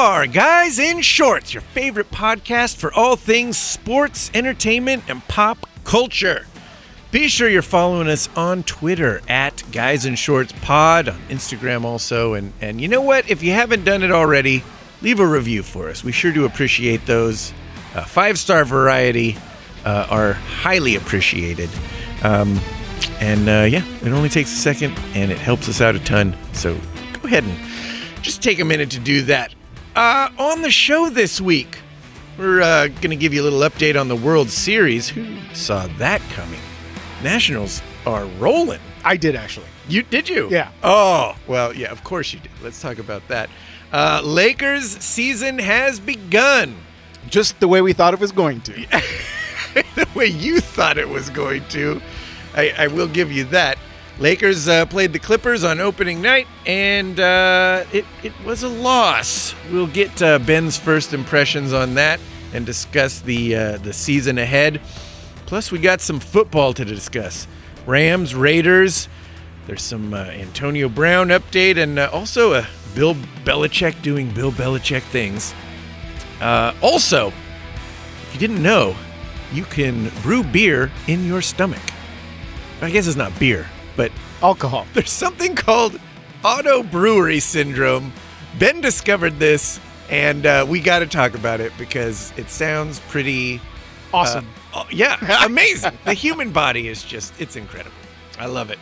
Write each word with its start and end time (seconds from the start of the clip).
are 0.00 0.26
Guys 0.26 0.78
in 0.78 1.02
Shorts, 1.02 1.52
your 1.52 1.60
favorite 1.60 2.10
podcast 2.10 2.76
for 2.76 2.90
all 2.94 3.16
things 3.16 3.58
sports, 3.58 4.30
entertainment, 4.32 5.04
and 5.08 5.22
pop 5.28 5.68
culture. 5.84 6.46
Be 7.10 7.28
sure 7.28 7.50
you're 7.50 7.60
following 7.60 8.08
us 8.08 8.26
on 8.34 8.62
Twitter 8.62 9.20
at 9.28 9.62
Guys 9.72 10.06
in 10.06 10.14
Shorts 10.14 10.54
Pod, 10.62 11.10
on 11.10 11.20
Instagram 11.28 11.84
also. 11.84 12.32
And, 12.32 12.54
and 12.62 12.80
you 12.80 12.88
know 12.88 13.02
what? 13.02 13.28
If 13.28 13.42
you 13.42 13.52
haven't 13.52 13.84
done 13.84 14.02
it 14.02 14.10
already, 14.10 14.64
leave 15.02 15.20
a 15.20 15.26
review 15.26 15.62
for 15.62 15.90
us. 15.90 16.02
We 16.02 16.12
sure 16.12 16.32
do 16.32 16.46
appreciate 16.46 17.04
those. 17.04 17.52
Uh, 17.94 18.02
Five 18.02 18.38
star 18.38 18.64
variety 18.64 19.36
uh, 19.84 20.06
are 20.08 20.32
highly 20.32 20.96
appreciated. 20.96 21.68
Um, 22.22 22.58
and 23.20 23.46
uh, 23.50 23.66
yeah, 23.68 23.84
it 24.02 24.12
only 24.12 24.30
takes 24.30 24.50
a 24.50 24.56
second 24.56 24.98
and 25.14 25.30
it 25.30 25.38
helps 25.38 25.68
us 25.68 25.82
out 25.82 25.94
a 25.94 26.00
ton. 26.00 26.34
So 26.54 26.74
go 27.12 27.28
ahead 27.28 27.44
and 27.44 28.22
just 28.22 28.42
take 28.42 28.60
a 28.60 28.64
minute 28.64 28.90
to 28.92 28.98
do 28.98 29.20
that. 29.24 29.54
Uh, 29.96 30.28
on 30.38 30.62
the 30.62 30.70
show 30.70 31.10
this 31.10 31.40
week, 31.40 31.78
we're 32.38 32.62
uh, 32.62 32.86
going 32.86 33.10
to 33.10 33.16
give 33.16 33.34
you 33.34 33.42
a 33.42 33.44
little 33.44 33.60
update 33.60 34.00
on 34.00 34.08
the 34.08 34.16
World 34.16 34.48
Series. 34.48 35.08
Who 35.08 35.36
saw 35.52 35.88
that 35.98 36.20
coming? 36.30 36.60
Nationals 37.22 37.82
are 38.06 38.24
rolling. 38.38 38.80
I 39.04 39.16
did 39.16 39.34
actually. 39.34 39.66
You 39.88 40.02
did 40.04 40.28
you? 40.28 40.48
Yeah. 40.50 40.70
Oh 40.84 41.36
well, 41.48 41.74
yeah. 41.74 41.90
Of 41.90 42.04
course 42.04 42.32
you 42.32 42.38
did. 42.38 42.52
Let's 42.62 42.80
talk 42.80 42.98
about 42.98 43.26
that. 43.28 43.50
Uh, 43.92 44.20
Lakers 44.22 44.96
season 44.98 45.58
has 45.58 45.98
begun. 45.98 46.76
Just 47.28 47.58
the 47.58 47.66
way 47.66 47.82
we 47.82 47.92
thought 47.92 48.14
it 48.14 48.20
was 48.20 48.32
going 48.32 48.60
to. 48.62 48.72
the 49.96 50.08
way 50.14 50.26
you 50.26 50.60
thought 50.60 50.98
it 50.98 51.08
was 51.08 51.28
going 51.30 51.64
to. 51.70 52.00
I, 52.54 52.72
I 52.78 52.86
will 52.86 53.08
give 53.08 53.32
you 53.32 53.44
that. 53.46 53.78
Lakers 54.20 54.68
uh, 54.68 54.84
played 54.84 55.14
the 55.14 55.18
Clippers 55.18 55.64
on 55.64 55.80
opening 55.80 56.20
night, 56.20 56.46
and 56.66 57.18
uh, 57.18 57.84
it, 57.90 58.04
it 58.22 58.32
was 58.44 58.62
a 58.62 58.68
loss. 58.68 59.54
We'll 59.72 59.86
get 59.86 60.20
uh, 60.20 60.38
Ben's 60.38 60.76
first 60.76 61.14
impressions 61.14 61.72
on 61.72 61.94
that 61.94 62.20
and 62.52 62.66
discuss 62.66 63.20
the 63.20 63.56
uh, 63.56 63.76
the 63.78 63.94
season 63.94 64.36
ahead. 64.36 64.82
Plus, 65.46 65.72
we 65.72 65.78
got 65.78 66.02
some 66.02 66.20
football 66.20 66.74
to 66.74 66.84
discuss. 66.84 67.48
Rams, 67.86 68.34
Raiders. 68.34 69.08
There's 69.66 69.82
some 69.82 70.12
uh, 70.12 70.24
Antonio 70.24 70.90
Brown 70.90 71.28
update, 71.28 71.78
and 71.78 71.98
uh, 71.98 72.10
also 72.12 72.52
a 72.52 72.68
Bill 72.94 73.14
Belichick 73.44 74.02
doing 74.02 74.30
Bill 74.34 74.52
Belichick 74.52 75.02
things. 75.02 75.54
also, 76.42 77.28
if 77.28 78.34
you 78.34 78.38
didn't 78.38 78.62
know, 78.62 78.94
you 79.50 79.64
can 79.64 80.10
brew 80.20 80.42
beer 80.42 80.90
in 81.06 81.26
your 81.26 81.40
stomach. 81.40 81.80
I 82.82 82.90
guess 82.90 83.06
it's 83.06 83.16
not 83.16 83.36
beer, 83.38 83.66
but 84.00 84.10
Alcohol. 84.42 84.86
there's 84.94 85.10
something 85.10 85.54
called 85.54 86.00
auto 86.42 86.82
brewery 86.82 87.38
syndrome. 87.40 88.12
Ben 88.58 88.80
discovered 88.80 89.38
this, 89.38 89.78
and 90.08 90.46
uh, 90.46 90.64
we 90.66 90.80
got 90.80 91.00
to 91.00 91.06
talk 91.06 91.34
about 91.34 91.60
it 91.60 91.70
because 91.76 92.32
it 92.38 92.48
sounds 92.48 92.98
pretty 93.08 93.60
Awesome. 94.14 94.46
uh, 94.72 94.84
oh, 94.84 94.88
yeah, 94.90 95.44
amazing. 95.44 95.92
the 96.06 96.14
human 96.14 96.50
body 96.50 96.88
is 96.88 97.04
just, 97.04 97.38
it's 97.38 97.56
incredible. 97.56 97.94
I 98.38 98.46
love 98.46 98.70
it. 98.70 98.78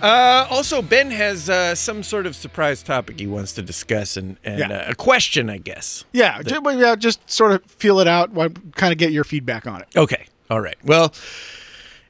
Uh, 0.00 0.46
also, 0.48 0.80
Ben 0.80 1.10
has 1.10 1.50
uh, 1.50 1.74
some 1.74 2.02
sort 2.02 2.24
of 2.24 2.34
surprise 2.34 2.82
topic 2.82 3.20
he 3.20 3.26
wants 3.26 3.52
to 3.54 3.62
discuss 3.62 4.16
and, 4.16 4.38
and 4.44 4.60
Yeah. 4.60 4.68
uh, 4.70 4.92
a 4.92 4.94
question, 4.94 5.50
I 5.50 5.58
guess. 5.58 6.04
yeah, 6.12 6.40
ju- 6.42 6.60
well, 6.62 6.78
yeah, 6.78 6.96
just 6.96 7.28
sort 7.30 7.52
of 7.52 7.62
feel 7.66 8.00
it 8.00 8.08
out, 8.08 8.32
kind 8.76 8.92
of 8.92 8.96
get 8.98 9.12
your 9.12 9.24
feedback 9.24 9.66
on 9.66 9.82
it. 9.82 9.88
Okay. 9.94 10.24
All 10.50 10.60
right. 10.62 10.76
Well, 10.84 11.12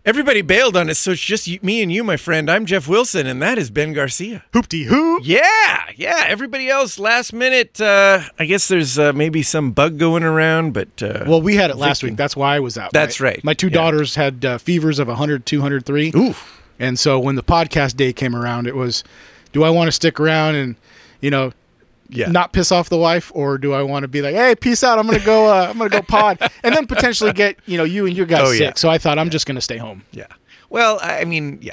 everybody 0.09 0.41
bailed 0.41 0.75
on 0.75 0.89
us, 0.89 0.99
so 0.99 1.11
it's 1.11 1.21
just 1.21 1.47
you, 1.47 1.59
me 1.61 1.83
and 1.83 1.93
you, 1.93 2.03
my 2.03 2.17
friend. 2.17 2.51
I'm 2.51 2.65
Jeff 2.65 2.89
Wilson, 2.89 3.27
and 3.27 3.43
that 3.43 3.59
is 3.59 3.69
Ben 3.71 3.93
Garcia. 3.93 4.43
Hoopty 4.55 4.85
hoop. 4.87 5.21
Yeah, 5.23 5.85
yeah. 5.97 6.25
Everybody 6.27 6.71
else, 6.71 6.99
last 6.99 7.35
minute. 7.35 7.79
Uh, 7.79 8.23
I 8.39 8.47
guess 8.47 8.69
there's 8.69 8.99
uh, 8.99 9.13
maybe 9.13 9.43
some 9.43 9.73
bug 9.73 9.99
going 9.99 10.23
around, 10.23 10.73
but 10.73 11.03
uh, 11.03 11.25
Well, 11.27 11.43
we 11.43 11.57
had 11.57 11.71
it 11.71 11.77
last 11.77 12.01
thinking- 12.01 12.15
week. 12.15 12.19
That's 12.19 12.35
why 12.35 12.57
I 12.57 12.61
was 12.61 12.79
out. 12.79 12.91
That's 12.95 13.21
My- 13.21 13.25
right. 13.27 13.45
My 13.45 13.53
two 13.53 13.67
Yeah. 13.69 13.75
daughters 13.75 14.15
had 14.15 14.45
uh, 14.47 14.57
fevers 14.59 14.99
of 14.99 15.09
100, 15.09 15.45
203. 15.45 16.13
ooh, 16.17 16.35
And 16.79 16.99
so 16.99 17.19
when 17.19 17.35
the 17.35 17.43
podcast 17.43 17.97
day 17.97 18.15
came 18.15 18.35
around, 18.35 18.67
it 18.67 18.75
was, 18.75 19.05
do 19.53 19.63
I 19.63 19.69
want 19.71 19.89
to 19.89 19.93
stick 19.93 20.19
around 20.19 20.55
and, 20.55 20.77
you 21.21 21.31
know, 21.31 21.53
yeah, 22.11 22.29
not 22.31 22.53
piss 22.53 22.71
off 22.73 22.89
the 22.89 22.99
wife, 22.99 23.31
or 23.35 23.59
do 23.59 23.73
I 23.75 23.83
want 23.83 24.03
to 24.05 24.09
be 24.09 24.23
like, 24.23 24.35
hey, 24.35 24.55
peace 24.55 24.83
out, 24.85 24.99
I'm 24.99 25.07
gonna 25.07 25.25
go, 25.25 25.47
uh, 25.53 25.67
I'm 25.71 25.79
gonna 25.79 25.91
go 25.91 26.03
pod, 26.09 26.39
and 26.63 26.75
then 26.75 26.87
potentially 26.87 27.33
get 27.33 27.59
you 27.67 27.77
know 27.79 27.85
you 27.85 28.07
and 28.07 28.17
your 28.17 28.27
guys 28.27 28.43
Oh, 28.49 28.53
sick. 28.53 28.61
yeah. 28.61 28.73
So 28.77 28.89
I 28.89 28.99
thought 28.99 29.19
I'm 29.19 29.31
just 29.31 29.47
gonna 29.47 29.61
stay 29.61 29.77
home. 29.77 30.03
yeah. 30.13 30.27
Well, 30.71 30.99
I 31.03 31.21
I 31.21 31.25
mean, 31.25 31.59
yeah, 31.63 31.73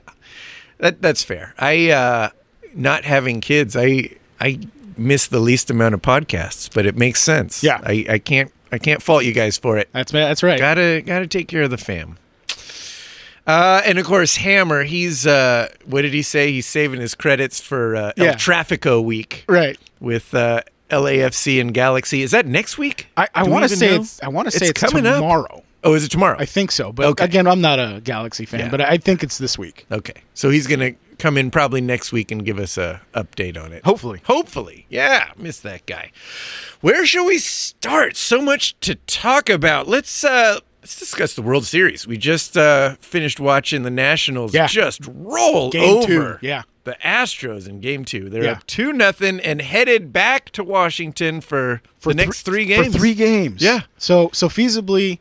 that 0.80 1.02
that's 1.02 1.24
fair. 1.24 1.54
I 1.60 1.90
uh, 1.92 2.30
not 2.74 3.06
having 3.06 3.42
kids, 3.42 3.76
I 3.76 4.10
I 4.40 4.60
miss 4.98 5.28
the 5.28 5.40
least 5.40 5.70
amount 5.70 5.94
of 5.94 6.02
podcasts, 6.02 6.70
but 6.74 6.86
it 6.86 6.96
makes 6.96 7.22
sense. 7.22 7.64
Yeah. 7.64 7.82
I, 7.84 8.06
I 8.10 8.20
can't 8.20 8.52
I 8.72 8.78
can't 8.78 9.02
fault 9.02 9.24
you 9.26 9.34
guys 9.34 9.58
for 9.58 9.78
it. 9.78 9.90
That's 9.94 10.12
that's 10.12 10.44
right. 10.44 10.58
Gotta 10.60 11.02
gotta 11.06 11.28
take 11.28 11.48
care 11.48 11.64
of 11.64 11.70
the 11.72 11.78
fam. 11.78 12.18
Uh, 13.48 13.82
and 13.86 14.00
of 14.00 14.06
course, 14.06 14.38
Hammer. 14.38 14.84
He's 14.84 15.28
uh, 15.28 15.70
what 15.86 16.02
did 16.02 16.14
he 16.14 16.22
say? 16.24 16.52
He's 16.52 16.66
saving 16.66 17.00
his 17.02 17.14
credits 17.16 17.62
for 17.62 17.96
uh, 17.96 18.12
El 18.18 18.26
Yeah. 18.26 18.34
Trafico 18.36 19.04
week 19.04 19.46
Right. 19.48 19.78
with 20.00 20.34
uh, 20.34 20.62
LAFC 20.90 21.62
and 21.62 21.74
Galaxy. 21.74 22.22
Is 22.24 22.32
that 22.32 22.46
next 22.48 22.78
week? 22.78 23.08
I, 23.18 23.28
I 23.36 23.44
Do 23.44 23.50
we 23.50 23.54
want 23.54 23.64
to 23.70 23.76
even 23.76 23.78
say 23.78 23.90
know? 23.96 24.02
it's 24.02 24.24
I 24.24 24.28
want 24.30 24.50
to 24.52 24.58
say 24.58 24.68
it's, 24.68 24.82
coming 24.82 25.06
up. 25.06 25.16
tomorrow. 25.16 25.64
Oh, 25.84 25.94
is 25.94 26.04
it 26.04 26.10
tomorrow? 26.10 26.36
I 26.40 26.46
think 26.46 26.72
so, 26.72 26.92
but 26.92 27.06
Okay. 27.06 27.26
again, 27.26 27.46
I'm 27.46 27.62
not 27.62 27.78
a 27.78 28.02
Galaxy 28.04 28.46
fan, 28.46 28.62
Yeah. 28.62 28.70
but 28.70 28.82
I 28.82 28.98
think 28.98 29.22
it's 29.22 29.38
this 29.38 29.56
week. 29.56 29.86
okay, 29.92 30.20
so 30.34 30.50
he's 30.50 30.66
gonna 30.66 30.94
come 31.20 31.38
in 31.38 31.52
probably 31.52 31.80
next 31.80 32.12
week 32.12 32.32
and 32.32 32.44
give 32.44 32.58
us 32.58 32.76
a 32.80 33.00
update 33.14 33.56
on 33.56 33.72
it. 33.72 33.86
Hopefully. 33.86 34.20
Hopefully. 34.26 34.88
Yeah, 34.90 35.30
miss 35.38 35.60
that 35.60 35.86
guy. 35.86 36.12
Where 36.82 37.06
shall 37.06 37.26
we 37.28 37.38
start? 37.38 38.18
So 38.18 38.42
much 38.42 38.76
to 38.80 38.96
talk 38.96 39.48
about. 39.48 39.88
Let's 39.88 40.24
uh 40.24 40.60
let's 40.86 41.00
discuss 41.00 41.34
the 41.34 41.42
World 41.42 41.66
Series. 41.66 42.06
We 42.06 42.16
just 42.16 42.56
uh 42.56 42.96
finished 43.02 43.40
watching 43.40 43.82
the 43.82 43.90
Nationals 43.90 44.54
Yeah. 44.54 44.68
just 44.68 45.02
roll 45.08 45.72
Game 45.72 45.98
over. 45.98 46.38
two, 46.40 46.46
yeah. 46.46 46.62
The 46.84 46.96
Astros 47.04 47.68
in 47.68 47.80
game 47.80 48.06
2. 48.06 48.30
They're 48.30 48.44
Yeah. 48.44 48.52
up 48.52 48.68
2 48.68 48.94
nothing 48.94 49.40
and 49.40 49.60
headed 49.64 50.14
back 50.14 50.52
to 50.52 50.64
Washington 50.64 51.42
for, 51.42 51.82
the 52.02 52.12
thr- 52.12 52.16
next 52.18 52.44
3 52.44 52.66
games. 52.66 52.94
For 52.94 53.00
three 53.00 53.16
games. 53.16 53.64
Yeah. 53.64 53.82
So 53.98 54.30
so 54.32 54.48
feasibly, 54.48 55.18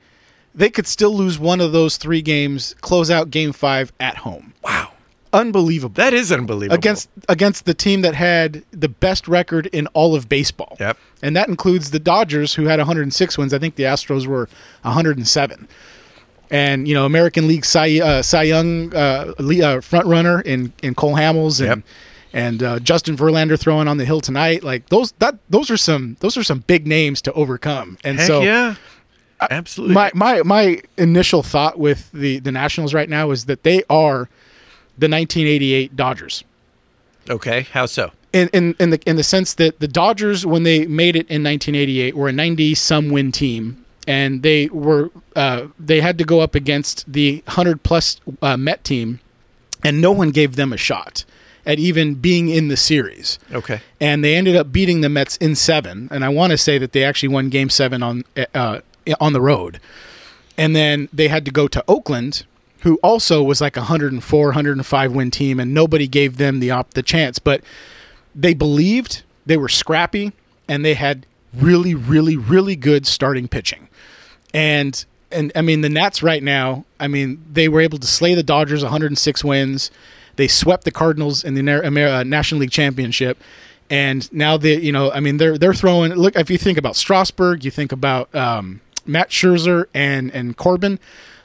they 0.55 0.69
could 0.69 0.87
still 0.87 1.17
lose 1.17 1.39
one 1.39 1.63
of 1.63 1.73
those 1.73 1.97
three 1.97 2.21
games, 2.21 2.75
close 2.83 3.11
out 3.11 3.31
Game 3.31 3.53
Five 3.55 3.91
at 3.99 4.19
home. 4.19 4.53
Wow. 4.63 4.91
Unbelievable. 5.35 5.95
That 5.95 6.15
is 6.15 6.31
unbelievable. 6.31 6.77
against 6.77 7.11
against 7.29 7.65
the 7.65 7.75
team 7.75 8.03
that 8.03 8.15
had 8.15 8.65
the 8.71 8.89
best 8.89 9.27
record 9.27 9.67
in 9.67 9.89
all 9.89 10.15
of 10.15 10.29
baseball. 10.29 10.77
Yep. 10.79 10.97
And 11.23 11.37
that 11.37 11.49
includes 11.49 11.91
the 11.91 11.99
Dodgers 11.99 12.55
who 12.55 12.67
had 12.67 12.79
106 12.79 13.37
wins. 13.37 13.53
I 13.53 13.59
think 13.59 13.75
the 13.75 13.83
Astros 13.83 14.27
were 14.27 14.49
107. 14.83 15.69
And 16.51 16.87
you 16.87 16.95
know, 16.95 17.05
American 17.05 17.49
League 17.49 17.65
Cy, 17.65 17.99
uh, 18.01 18.23
Cy 18.23 18.45
Young 18.45 18.95
uh, 18.95 19.33
uh, 19.39 19.81
front 19.81 20.07
runner 20.07 20.41
in 20.41 20.73
in 20.83 20.95
Cole 20.95 21.17
Hamels 21.17 21.59
and 21.61 21.83
Yep. 21.83 21.85
and 22.33 22.63
uh, 22.63 22.79
Justin 22.79 23.17
Verlander 23.17 23.59
throwing 23.59 23.89
on 23.89 23.97
the 23.97 24.05
hill 24.05 24.21
tonight. 24.21 24.63
Like 24.63 24.89
those 24.89 25.13
that 25.19 25.37
those 25.51 25.69
are 25.71 25.77
some 25.77 26.17
those 26.21 26.37
are 26.37 26.45
some 26.45 26.61
big 26.61 26.87
names 26.87 27.21
to 27.23 27.33
overcome. 27.33 27.99
And 28.05 28.19
Heck 28.19 28.27
so 28.29 28.43
yeah. 28.43 28.77
Absolutely. 29.51 29.95
my 29.95 30.11
my 30.15 30.43
my 30.43 30.81
initial 30.97 31.43
thought 31.43 31.77
with 31.79 32.13
the 32.13 32.39
the 32.39 32.53
Nationals 32.53 32.95
right 32.95 33.09
now 33.09 33.33
is 33.33 33.47
that 33.47 33.65
they 33.65 33.83
are 33.91 34.29
the 34.99 35.09
1988 35.09 35.97
Dodgers. 35.97 36.45
okay, 37.29 37.63
how 37.73 37.87
so? 37.87 38.13
in, 38.35 38.49
in, 38.53 38.75
in 38.81 38.91
the 38.91 39.01
in 39.07 39.17
the 39.17 39.23
sense 39.23 39.55
that 39.55 39.79
the 39.79 39.89
Dodgers, 39.89 40.45
when 40.45 40.65
they 40.65 40.87
made 40.87 41.15
it 41.17 41.31
in 41.31 41.43
1988, 41.45 42.17
were 42.17 42.29
a 42.29 42.33
90 42.33 42.75
some 42.75 43.11
win 43.11 43.33
team, 43.33 43.85
and 44.07 44.43
they 44.43 44.67
were 44.67 45.11
uh, 45.37 45.69
they 45.79 46.01
had 46.01 46.19
to 46.19 46.25
go 46.25 46.41
up 46.41 46.55
against 46.55 47.11
the 47.11 47.43
100 47.47 47.83
plus 47.83 48.21
uh, 48.43 48.57
Met 48.57 48.83
team, 48.83 49.21
and 49.85 50.01
no 50.01 50.11
one 50.11 50.31
gave 50.31 50.57
them 50.57 50.73
a 50.73 50.77
shot 50.77 51.25
at 51.65 51.79
even 51.79 52.15
being 52.15 52.49
in 52.49 52.69
the 52.69 52.77
series. 52.77 53.39
Okay. 53.53 53.81
And 54.01 54.23
they 54.23 54.35
ended 54.35 54.55
up 54.57 54.71
beating 54.71 55.01
the 55.01 55.09
Mets 55.09 55.37
in 55.39 55.55
seven, 55.55 56.09
and 56.11 56.25
I 56.25 56.29
want 56.29 56.51
to 56.51 56.59
say 56.59 56.77
that 56.79 56.93
they 56.93 57.05
actually 57.05 57.31
won 57.31 57.49
Game 57.49 57.71
Seven 57.71 58.03
on 58.03 58.25
uh, 58.55 58.81
on 59.21 59.33
the 59.33 59.41
road, 59.41 59.79
and 60.59 60.75
then 60.75 61.09
they 61.13 61.29
had 61.29 61.45
to 61.45 61.53
go 61.53 61.69
to 61.69 61.85
Oakland. 61.87 62.45
Who 62.85 62.99
also 63.03 63.43
was 63.43 63.61
like 63.61 63.77
a 63.77 63.81
104, 63.81 64.47
105 64.47 65.13
win 65.13 65.31
team, 65.31 65.59
and 65.59 65.75
nobody 65.75 66.07
gave 66.07 66.37
them 66.37 66.61
the 66.61 66.71
op- 66.71 66.95
the 66.95 67.03
chance. 67.03 67.39
But 67.39 67.63
they 68.35 68.55
believed 68.55 69.23
they 69.47 69.57
were 69.57 69.69
scrappy 69.69 70.33
and 70.69 70.85
they 70.85 70.95
had 70.95 71.27
really 71.55 71.95
really 71.95 72.37
really 72.37 72.75
good 72.75 73.07
starting 73.07 73.47
pitching 73.47 73.89
and 74.53 75.05
and 75.31 75.53
i 75.55 75.61
mean 75.61 75.83
the 75.83 75.89
nats 75.89 76.23
right 76.23 76.43
now 76.43 76.85
i 76.99 77.07
mean 77.07 77.45
they 77.51 77.69
were 77.69 77.81
able 77.81 77.99
to 77.99 78.07
slay 78.07 78.35
the 78.35 78.43
dodgers 78.43 78.83
106 78.83 79.45
wins 79.45 79.91
they 80.37 80.49
swept 80.49 80.85
the 80.85 80.91
cardinals 80.91 81.45
in 81.45 81.55
the 81.55 81.61
Amer- 81.61 82.09
uh, 82.09 82.23
national 82.25 82.61
league 82.61 82.73
championship 82.73 83.39
and 83.89 84.33
now 84.33 84.57
they 84.57 84.81
you 84.81 84.91
know 84.91 85.13
i 85.13 85.21
mean 85.21 85.37
they're 85.37 85.57
they're 85.57 85.75
throwing 85.75 86.13
look 86.15 86.35
if 86.35 86.51
you 86.51 86.59
think 86.59 86.77
about 86.77 86.97
strasburg 86.97 87.65
you 87.65 87.71
think 87.71 87.93
about 87.93 88.35
um, 88.35 88.81
max 89.07 89.33
scherzer 89.33 89.87
and 89.95 90.33
and 90.33 90.57
corbin 90.57 90.99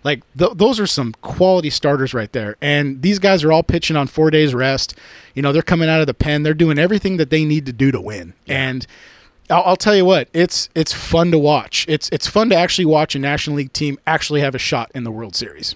like 0.03 0.21
th- 0.37 0.53
those 0.55 0.79
are 0.79 0.87
some 0.87 1.13
quality 1.21 1.69
starters 1.69 2.13
right 2.13 2.31
there 2.31 2.55
and 2.61 3.01
these 3.01 3.19
guys 3.19 3.43
are 3.43 3.51
all 3.51 3.63
pitching 3.63 3.95
on 3.95 4.07
four 4.07 4.29
days 4.29 4.53
rest 4.53 4.95
you 5.35 5.41
know 5.41 5.51
they're 5.51 5.61
coming 5.61 5.89
out 5.89 6.01
of 6.01 6.07
the 6.07 6.13
pen 6.13 6.43
they're 6.43 6.53
doing 6.53 6.77
everything 6.79 7.17
that 7.17 7.29
they 7.29 7.45
need 7.45 7.65
to 7.65 7.73
do 7.73 7.91
to 7.91 8.01
win 8.01 8.33
and 8.47 8.85
I'll, 9.49 9.63
I'll 9.65 9.75
tell 9.75 9.95
you 9.95 10.05
what, 10.05 10.29
it's 10.31 10.69
it's 10.75 10.93
fun 10.93 11.31
to 11.31 11.39
watch. 11.39 11.85
It's 11.89 12.07
it's 12.09 12.27
fun 12.27 12.49
to 12.51 12.55
actually 12.55 12.85
watch 12.85 13.15
a 13.15 13.19
National 13.19 13.55
League 13.55 13.73
team 13.73 13.97
actually 14.05 14.41
have 14.41 14.53
a 14.53 14.59
shot 14.59 14.91
in 14.93 15.03
the 15.03 15.11
World 15.11 15.35
Series. 15.35 15.75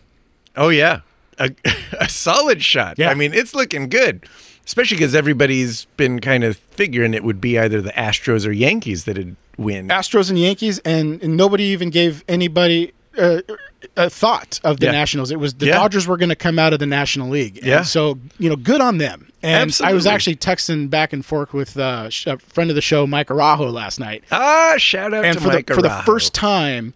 Oh 0.55 0.69
yeah, 0.69 0.99
a, 1.39 1.49
a 1.99 2.09
solid 2.09 2.63
shot. 2.63 2.99
Yeah. 2.99 3.09
I 3.09 3.15
mean, 3.15 3.33
it's 3.33 3.55
looking 3.55 3.89
good, 3.89 4.27
especially 4.65 4.97
because 4.97 5.15
everybody's 5.15 5.85
been 5.97 6.19
kind 6.19 6.43
of 6.43 6.57
figuring 6.57 7.13
it 7.13 7.23
would 7.23 7.41
be 7.41 7.57
either 7.57 7.81
the 7.81 7.91
Astros 7.91 8.47
or 8.47 8.51
Yankees 8.51 9.05
that'd 9.05 9.35
win. 9.57 9.87
Astros 9.89 10.29
and 10.29 10.39
Yankees, 10.39 10.79
and, 10.79 11.21
and 11.21 11.37
nobody 11.37 11.65
even 11.65 11.89
gave 11.89 12.23
anybody 12.27 12.93
uh, 13.17 13.41
a 13.97 14.09
thought 14.09 14.59
of 14.63 14.79
the 14.79 14.87
Yeah. 14.87 14.91
Nationals. 14.93 15.31
It 15.31 15.39
was 15.39 15.53
the 15.55 15.67
Yeah. 15.67 15.73
Dodgers 15.73 16.07
were 16.07 16.17
going 16.17 16.29
to 16.29 16.35
come 16.35 16.57
out 16.57 16.73
of 16.73 16.79
the 16.79 16.85
National 16.85 17.29
League. 17.29 17.57
And 17.57 17.65
Yeah. 17.67 17.83
So 17.83 18.17
you 18.39 18.49
know, 18.49 18.55
good 18.55 18.81
on 18.81 18.97
them. 18.97 19.29
And 19.41 19.77
I 19.83 19.91
was 19.93 20.05
actually 20.05 20.37
texting 20.37 20.89
back 20.89 21.11
and 21.11 21.25
forth 21.25 21.53
with 21.53 21.77
uh, 21.77 22.09
a 22.27 22.37
friend 22.39 22.69
of 22.69 22.75
the 22.75 22.81
show, 22.81 23.05
Mike 23.05 23.27
Arajo, 23.27 23.73
last 23.73 23.99
night. 23.99 24.23
ah, 24.31 24.75
shout 24.77 25.13
out 25.13 25.25
and 25.25 25.37
to 25.37 25.43
for 25.43 25.49
Mike 25.49 25.67
the 25.67 25.75
for 25.75 25.81
the 25.81 25.89
first 26.05 26.33
time, 26.33 26.93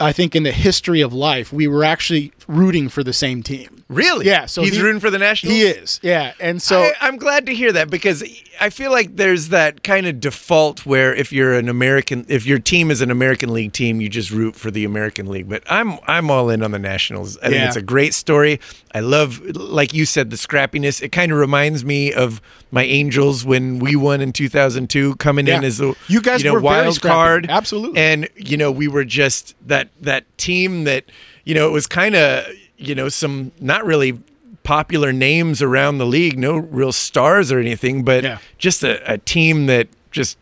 I 0.00 0.12
think 0.12 0.36
in 0.36 0.42
the 0.42 0.52
history 0.52 1.00
of 1.00 1.12
life, 1.12 1.52
we 1.52 1.66
were 1.66 1.84
actually 1.84 2.32
rooting 2.46 2.88
for 2.88 3.02
the 3.02 3.12
same 3.12 3.42
team. 3.42 3.84
Really? 3.88 4.26
Yeah, 4.26 4.46
so 4.46 4.62
he's 4.62 4.76
he- 4.76 4.82
rooting 4.82 5.00
for 5.00 5.10
the 5.10 5.18
Nationals. 5.18 5.54
He 5.54 5.62
is, 5.62 6.00
yeah. 6.02 6.32
And 6.40 6.60
so 6.60 6.82
I, 6.82 6.92
I'm 7.00 7.16
glad 7.16 7.46
to 7.46 7.54
hear 7.54 7.70
that 7.72 7.88
because 7.88 8.24
I 8.60 8.70
feel 8.70 8.90
like 8.90 9.14
there's 9.16 9.48
that 9.50 9.82
kind 9.84 10.06
of 10.06 10.18
default 10.18 10.84
where 10.84 11.14
if 11.14 11.32
you're 11.32 11.54
an 11.54 11.68
American, 11.68 12.26
if 12.28 12.46
your 12.46 12.58
team 12.58 12.90
is 12.90 13.00
an 13.00 13.10
American 13.10 13.52
League 13.52 13.72
team, 13.72 14.00
you 14.00 14.08
just 14.08 14.30
root 14.30 14.56
for 14.56 14.70
the 14.70 14.84
American 14.84 15.26
League. 15.26 15.48
But 15.48 15.62
I'm 15.70 15.98
I'm 16.06 16.30
all 16.30 16.50
in 16.50 16.62
on 16.62 16.72
the 16.72 16.78
Nationals. 16.78 17.38
I 17.38 17.48
think 17.50 17.62
it's 17.62 17.76
a 17.76 17.82
great 17.82 18.12
story. 18.14 18.60
I 18.96 19.00
love, 19.00 19.40
like 19.54 19.92
you 19.92 20.06
said, 20.06 20.30
the 20.30 20.36
scrappiness. 20.36 21.02
It 21.02 21.10
kind 21.12 21.30
of 21.30 21.36
reminds 21.36 21.84
me 21.84 22.14
of 22.14 22.40
my 22.70 22.82
Angels 22.84 23.44
when 23.44 23.78
we 23.78 23.94
won 23.94 24.22
in 24.22 24.32
2002, 24.32 25.16
coming 25.16 25.46
in 25.48 25.64
as 25.64 25.76
the 25.76 25.94
You 26.08 26.22
guys 26.22 26.42
you 26.42 26.48
know, 26.48 26.54
were 26.54 26.60
wild 26.60 27.02
card, 27.02 27.46
Absolutely. 27.50 28.00
And 28.00 28.28
you 28.36 28.56
know 28.56 28.72
we 28.72 28.88
were 28.88 29.04
just 29.04 29.54
that 29.68 29.90
that 30.00 30.24
team 30.38 30.84
that 30.84 31.04
you 31.44 31.54
know 31.54 31.68
it 31.68 31.72
was 31.72 31.86
kind 31.86 32.14
of 32.14 32.46
you 32.78 32.94
know 32.94 33.10
some 33.10 33.52
not 33.60 33.84
really 33.84 34.18
popular 34.62 35.12
names 35.12 35.60
around 35.60 35.98
the 35.98 36.06
league, 36.06 36.38
no 36.38 36.56
real 36.56 36.90
stars 36.90 37.52
or 37.52 37.58
anything, 37.60 38.02
but 38.02 38.24
Yeah. 38.24 38.38
just 38.56 38.82
a, 38.82 39.12
a 39.12 39.18
team 39.18 39.66
that 39.66 39.88
just 40.10 40.38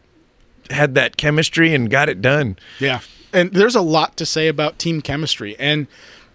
had 0.71 0.95
that 0.95 1.17
chemistry 1.17 1.75
and 1.75 1.91
got 1.91 2.09
it 2.09 2.23
done. 2.23 2.57
Yeah. 2.79 3.01
And 3.33 3.53
there's 3.53 3.75
a 3.75 3.83
lot 3.83 4.17
to 4.19 4.25
say 4.25 4.47
about 4.47 4.79
team 4.79 5.03
chemistry. 5.03 5.57
And, 5.59 5.89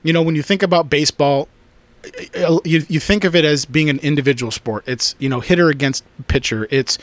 you 0.03 0.11
know, 0.11 0.21
when 0.21 0.35
you 0.35 0.43
think 0.43 0.61
about 0.61 0.89
baseball, 0.89 1.47
you, 2.65 2.83
you 2.87 2.99
think 2.99 3.23
of 3.23 3.35
it 3.35 3.45
as 3.45 3.65
being 3.65 3.89
an 3.89 3.99
individual 3.99 4.51
sport. 4.51 4.83
It's, 4.87 5.15
you 5.19 5.29
know, 5.29 5.39
hitter 5.39 5.69
against 5.69 6.03
pitcher. 6.27 6.67
It's, 6.71 6.97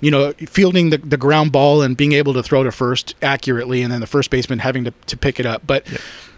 you 0.00 0.10
know, 0.10 0.32
fielding 0.32 0.90
the, 0.90 0.98
the 0.98 1.16
ground 1.16 1.52
ball 1.52 1.82
and 1.82 1.96
being 1.96 2.12
able 2.12 2.34
to 2.34 2.42
throw 2.42 2.62
to 2.62 2.72
first 2.72 3.14
accurately 3.22 3.82
and 3.82 3.92
then 3.92 4.00
the 4.00 4.06
first 4.06 4.30
baseman 4.30 4.58
having 4.58 4.84
to, 4.84 4.90
to 5.06 5.16
pick 5.16 5.40
it 5.40 5.46
up. 5.46 5.66
But 5.66 5.86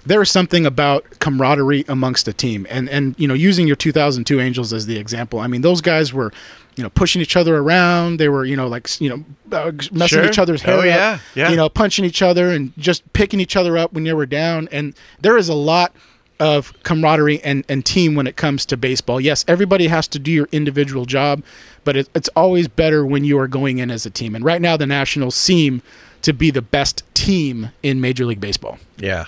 there 0.05 0.23
is 0.23 0.31
something 0.31 0.67
about 0.67 1.05
camaraderie 1.19 1.85
amongst 1.89 2.29
a 2.29 2.33
team. 2.33 2.67
And, 2.71 2.89
and, 2.89 3.15
you 3.19 3.27
know, 3.27 3.35
using 3.35 3.67
your 3.67 3.75
2002 3.77 4.41
Angels 4.41 4.73
as 4.73 4.87
the 4.87 4.97
example, 4.99 5.41
I 5.41 5.49
mean, 5.49 5.63
those 5.63 5.81
guys 5.81 6.13
were, 6.13 6.33
you 6.77 6.85
know, 6.85 6.91
pushing 6.91 7.21
each 7.23 7.35
other 7.37 7.57
around. 7.57 8.19
They 8.19 8.29
were, 8.29 8.45
you 8.45 8.55
know, 8.55 8.69
like, 8.69 9.01
you 9.01 9.09
know, 9.09 9.25
uh, 9.57 9.73
messing 9.91 10.19
Sure. 10.19 10.25
each 10.27 10.39
other's 10.39 10.63
hair 10.63 10.75
Oh, 10.75 10.79
up, 10.81 10.85
yeah. 10.85 11.19
Yeah. 11.35 11.51
you 11.51 11.57
know, 11.57 11.69
punching 11.69 12.05
each 12.05 12.23
other 12.23 12.51
and 12.51 12.73
just 12.79 13.11
picking 13.15 13.41
each 13.41 13.57
other 13.57 13.77
up 13.77 13.95
when 13.95 14.05
they 14.05 14.13
were 14.13 14.27
down. 14.27 14.69
And 14.71 14.95
there 15.23 15.37
is 15.37 15.49
a 15.49 15.55
lot 15.55 15.93
of 16.41 16.73
camaraderie 16.83 17.43
and, 17.43 17.65
and 17.69 17.85
team 17.85 18.15
when 18.15 18.27
it 18.27 18.37
comes 18.37 18.67
to 18.67 18.77
baseball. 18.77 19.21
Yes, 19.21 19.45
everybody 19.49 19.87
has 19.87 20.07
to 20.09 20.19
do 20.19 20.31
your 20.31 20.49
individual 20.53 21.05
job, 21.07 21.43
but 21.85 21.97
it, 21.97 22.09
it's 22.15 22.29
always 22.37 22.69
better 22.69 23.07
when 23.07 23.25
you 23.25 23.39
are 23.39 23.49
going 23.49 23.79
in 23.79 23.91
as 23.91 24.05
a 24.07 24.11
team. 24.11 24.35
And 24.35 24.45
right 24.45 24.61
now, 24.61 24.77
the 24.77 24.87
Nationals 24.87 25.35
seem 25.35 25.83
to 26.23 26.33
be 26.33 26.51
the 26.51 26.63
best 26.63 27.03
team 27.15 27.71
in 27.83 28.01
Major 28.01 28.27
League 28.27 28.41
Baseball. 28.41 28.79
Yeah. 28.99 29.27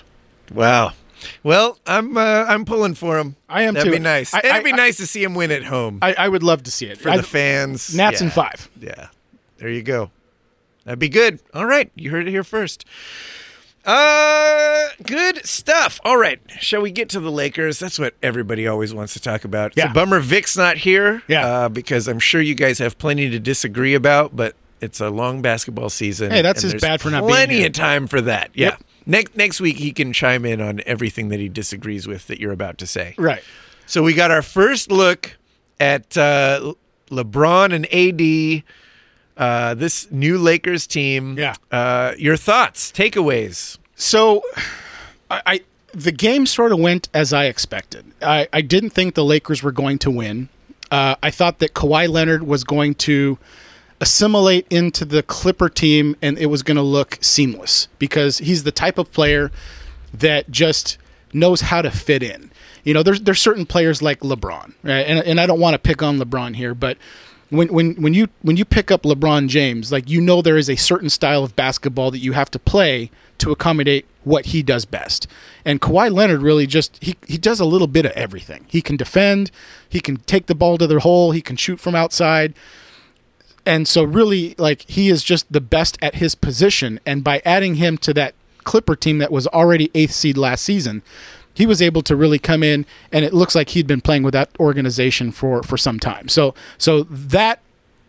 Wow. 0.52 0.92
Well, 1.42 1.78
I'm 1.86 2.16
uh, 2.16 2.44
I'm 2.48 2.64
pulling 2.64 2.94
for 2.94 3.18
him. 3.18 3.34
I 3.48 3.62
am 3.62 3.74
too. 3.74 3.78
That'd 3.80 3.92
too. 3.92 3.98
be 3.98 4.02
nice. 4.02 4.32
I- 4.32 4.38
It'd 4.38 4.50
I- 4.52 4.62
be 4.62 4.72
I- 4.72 4.76
nice 4.76 4.96
to 4.98 5.06
see 5.06 5.22
him 5.22 5.34
win 5.34 5.50
at 5.50 5.64
home 5.64 5.98
I, 6.00 6.14
I 6.14 6.28
would 6.28 6.42
love 6.44 6.62
to 6.64 6.70
see 6.70 6.86
it. 6.86 6.98
for 6.98 7.10
I- 7.10 7.16
the 7.16 7.22
fans. 7.24 7.94
Nats 7.94 8.20
yeah. 8.20 8.26
in 8.26 8.30
five. 8.30 8.70
Yeah. 8.80 9.08
There 9.58 9.68
you 9.68 9.82
go. 9.82 10.10
That'd 10.84 11.00
be 11.00 11.08
good. 11.08 11.40
All 11.52 11.66
right. 11.66 11.90
You 11.96 12.10
heard 12.10 12.26
it 12.28 12.30
here 12.30 12.44
first. 12.44 12.84
Uh, 13.88 14.88
good 15.04 15.44
stuff. 15.46 15.98
All 16.04 16.18
right. 16.18 16.40
Shall 16.60 16.82
we 16.82 16.90
get 16.90 17.08
to 17.10 17.20
the 17.20 17.30
Lakers? 17.32 17.78
That's 17.78 17.98
what 17.98 18.14
everybody 18.22 18.66
always 18.68 18.92
wants 18.92 19.14
to 19.14 19.20
talk 19.20 19.44
about. 19.44 19.68
It's 19.72 19.78
Yeah. 19.78 19.90
a 19.90 19.94
bummer 19.94 20.20
Vic's 20.20 20.56
not 20.56 20.76
here. 20.76 21.22
Yeah. 21.26 21.46
Uh, 21.46 21.68
because 21.70 22.06
I'm 22.06 22.18
sure 22.18 22.40
you 22.40 22.54
guys 22.54 22.78
have 22.80 22.98
plenty 22.98 23.30
to 23.30 23.38
disagree 23.38 23.94
about, 23.94 24.36
but 24.36 24.54
it's 24.80 25.00
a 25.00 25.08
long 25.10 25.40
basketball 25.42 25.88
season. 25.88 26.30
Hey, 26.30 26.42
that's 26.42 26.62
there's 26.62 26.74
bad 26.80 27.00
for 27.00 27.10
not 27.10 27.20
being 27.22 27.30
Plenty 27.30 27.56
here. 27.58 27.66
of 27.68 27.72
time 27.72 28.06
for 28.06 28.20
that. 28.20 28.50
Yeah. 28.54 28.66
Yep. 28.68 28.82
Next 29.06 29.36
next 29.36 29.60
week 29.60 29.78
he 29.78 29.90
can 29.92 30.12
chime 30.12 30.44
in 30.44 30.60
on 30.60 30.82
everything 30.84 31.30
that 31.30 31.40
he 31.40 31.48
disagrees 31.48 32.06
with 32.06 32.26
that 32.26 32.38
you're 32.38 32.52
about 32.52 32.76
to 32.78 32.86
say. 32.86 33.14
Right. 33.16 33.42
So 33.86 34.02
we 34.02 34.12
got 34.12 34.30
our 34.30 34.42
first 34.42 34.92
look 34.92 35.36
at 35.80 36.14
uh, 36.18 36.74
LeBron 37.10 37.72
and 37.72 37.86
AD, 37.86 38.62
uh, 39.38 39.74
this 39.74 40.10
new 40.10 40.36
Lakers 40.36 40.86
team. 40.86 41.38
Yeah. 41.38 41.54
Uh, 41.70 42.14
your 42.18 42.36
thoughts, 42.36 42.92
takeaways. 42.92 43.78
So, 43.94 44.42
I, 45.30 45.42
I 45.46 45.60
the 45.94 46.12
game 46.12 46.44
sort 46.44 46.72
of 46.72 46.78
went 46.78 47.08
as 47.14 47.32
I 47.32 47.46
expected. 47.46 48.04
I, 48.20 48.48
I 48.52 48.60
didn't 48.60 48.90
think 48.90 49.14
the 49.14 49.24
Lakers 49.24 49.62
were 49.62 49.72
going 49.72 49.98
to 50.00 50.10
win. 50.10 50.48
Uh, 50.90 51.16
I 51.22 51.30
thought 51.30 51.58
that 51.60 51.74
Kawhi 51.74 52.08
Leonard 52.08 52.42
was 52.42 52.64
going 52.64 52.94
to 52.96 53.38
assimilate 54.00 54.66
into 54.70 55.04
the 55.04 55.22
Clipper 55.22 55.68
team 55.68 56.16
and 56.22 56.38
it 56.38 56.46
was 56.46 56.62
going 56.62 56.76
to 56.76 56.82
look 56.82 57.18
seamless 57.20 57.88
because 57.98 58.38
he's 58.38 58.64
the 58.64 58.72
type 58.72 58.98
of 58.98 59.12
player 59.12 59.50
that 60.14 60.50
just 60.50 60.98
knows 61.32 61.62
how 61.62 61.82
to 61.82 61.90
fit 61.90 62.22
in. 62.22 62.50
You 62.84 62.94
know, 62.94 63.02
there's 63.02 63.20
there's 63.20 63.40
certain 63.40 63.66
players 63.66 64.00
like 64.00 64.20
LeBron, 64.20 64.72
right? 64.82 65.00
and 65.00 65.18
and 65.18 65.40
I 65.40 65.46
don't 65.46 65.60
want 65.60 65.74
to 65.74 65.78
pick 65.78 66.02
on 66.02 66.18
LeBron 66.18 66.56
here, 66.56 66.74
but 66.74 66.96
when 67.50 67.68
when 67.68 67.94
when 67.94 68.14
you 68.14 68.28
when 68.42 68.56
you 68.56 68.64
pick 68.64 68.90
up 68.90 69.02
LeBron 69.02 69.48
James, 69.48 69.90
like 69.90 70.08
you 70.08 70.20
know 70.20 70.42
there 70.42 70.56
is 70.56 70.68
a 70.68 70.76
certain 70.76 71.08
style 71.08 71.44
of 71.44 71.56
basketball 71.56 72.10
that 72.10 72.18
you 72.18 72.32
have 72.32 72.50
to 72.50 72.58
play 72.58 73.10
to 73.38 73.52
accommodate 73.52 74.06
what 74.24 74.46
he 74.46 74.62
does 74.62 74.84
best. 74.84 75.26
And 75.64 75.80
Kawhi 75.80 76.12
Leonard 76.12 76.42
really 76.42 76.66
just 76.66 77.02
he 77.02 77.16
he 77.26 77.38
does 77.38 77.60
a 77.60 77.64
little 77.64 77.86
bit 77.86 78.04
of 78.04 78.12
everything. 78.12 78.66
He 78.68 78.82
can 78.82 78.96
defend, 78.96 79.50
he 79.88 80.00
can 80.00 80.18
take 80.18 80.46
the 80.46 80.54
ball 80.54 80.78
to 80.78 80.86
the 80.86 81.00
hole, 81.00 81.32
he 81.32 81.40
can 81.40 81.56
shoot 81.56 81.80
from 81.80 81.94
outside. 81.94 82.54
And 83.64 83.86
so 83.86 84.02
really 84.02 84.54
like 84.58 84.82
he 84.88 85.08
is 85.08 85.22
just 85.22 85.50
the 85.52 85.60
best 85.60 85.98
at 86.02 86.16
his 86.16 86.34
position 86.34 87.00
and 87.06 87.22
by 87.24 87.42
adding 87.44 87.76
him 87.76 87.98
to 87.98 88.14
that 88.14 88.34
Clipper 88.64 88.96
team 88.96 89.16
that 89.16 89.32
was 89.32 89.46
already 89.46 89.88
8th 89.88 90.10
seed 90.10 90.36
last 90.36 90.62
season, 90.62 91.02
he 91.58 91.66
was 91.66 91.82
able 91.82 92.02
to 92.02 92.14
really 92.14 92.38
come 92.38 92.62
in 92.62 92.86
and 93.10 93.24
it 93.24 93.34
looks 93.34 93.56
like 93.56 93.70
he'd 93.70 93.86
been 93.88 94.00
playing 94.00 94.22
with 94.22 94.32
that 94.32 94.48
organization 94.60 95.32
for 95.32 95.60
for 95.64 95.76
some 95.76 95.98
time. 95.98 96.28
So 96.28 96.54
so 96.78 97.02
that 97.02 97.58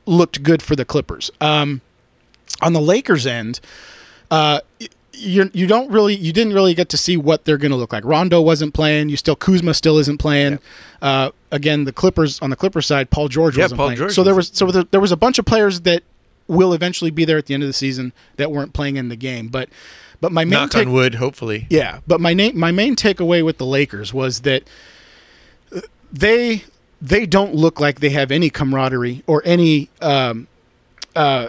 looked 0.06 0.44
good 0.44 0.62
for 0.62 0.76
the 0.76 0.86
Clippers. 0.86 1.32
Um 1.42 1.82
on 2.62 2.74
the 2.74 2.80
Lakers 2.82 3.26
end, 3.26 3.60
uh 4.30 4.60
you 5.14 5.50
you 5.52 5.66
don't 5.66 5.90
really 5.90 6.16
you 6.16 6.32
didn't 6.32 6.54
really 6.54 6.76
get 6.76 6.90
to 6.90 6.98
see 6.98 7.18
what 7.18 7.46
they're 7.46 7.58
going 7.58 7.72
to 7.72 7.78
look 7.78 7.92
like. 7.92 8.06
Rondo 8.06 8.40
wasn't 8.40 8.76
playing. 8.76 9.10
You 9.10 9.18
still 9.18 9.36
Kuzma 9.36 9.74
still 9.74 9.98
isn't 9.98 10.20
playing. 10.20 10.60
Uh, 11.02 11.32
again, 11.52 11.86
the 11.86 11.92
Clippers 11.92 12.40
on 12.42 12.52
the 12.52 12.56
Clippers 12.56 12.86
side, 12.86 13.10
Paul 13.10 13.28
George 13.30 13.58
Yeah, 13.58 13.64
wasn't 13.64 13.78
Paul 13.80 13.88
playing. 13.88 13.98
George 13.98 14.14
so 14.14 14.24
there 14.24 14.36
was 14.36 14.52
so 14.54 14.72
there, 14.72 14.84
there 14.84 15.02
was 15.02 15.12
a 15.12 15.18
bunch 15.18 15.40
of 15.40 15.46
players 15.46 15.82
that 15.82 16.04
will 16.48 16.72
eventually 16.74 17.12
be 17.12 17.26
there 17.26 17.38
at 17.38 17.48
the 17.48 17.54
end 17.54 17.64
of 17.64 17.68
the 17.70 17.74
season 17.74 18.14
that 18.38 18.52
weren't 18.52 18.74
playing 18.74 18.96
in 18.96 19.10
the 19.10 19.16
game. 19.16 19.48
But 19.50 19.70
but 20.22 20.32
my 20.32 20.44
main 20.44 20.52
Knock 20.52 20.72
take, 20.72 20.88
on 20.88 20.94
wood, 20.94 21.16
hopefully. 21.16 21.68
yeah, 21.70 22.00
but 22.08 22.20
my 22.20 22.34
na- 22.34 22.52
my 22.54 22.72
main 22.72 22.96
takeaway 22.96 23.44
with 23.44 23.58
the 23.58 23.66
Lakers 23.66 24.14
was 24.14 24.42
that 24.42 24.64
uh, 25.76 25.82
they 26.12 26.64
they 27.02 27.26
don't 27.26 27.56
look 27.56 27.80
like 27.80 28.00
they 28.00 28.10
have 28.10 28.32
any 28.32 28.50
camaraderie 28.50 29.24
or 29.26 29.42
any 29.46 29.90
um 30.02 30.48
uh 31.16 31.48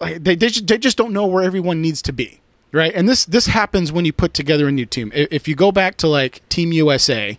they 0.00 0.34
they 0.34 0.48
just, 0.48 0.66
they 0.66 0.78
just 0.78 0.96
don't 0.96 1.12
know 1.12 1.26
where 1.26 1.42
everyone 1.42 1.80
needs 1.80 2.02
to 2.02 2.12
be. 2.12 2.40
Right? 2.72 2.92
And 2.94 3.08
this 3.08 3.24
this 3.24 3.46
happens 3.46 3.90
when 3.90 4.04
you 4.04 4.12
put 4.12 4.32
together 4.32 4.68
a 4.68 4.72
new 4.72 4.86
team. 4.86 5.10
If 5.14 5.48
you 5.48 5.56
go 5.56 5.72
back 5.72 5.96
to 5.98 6.06
like 6.06 6.48
Team 6.48 6.72
USA 6.72 7.36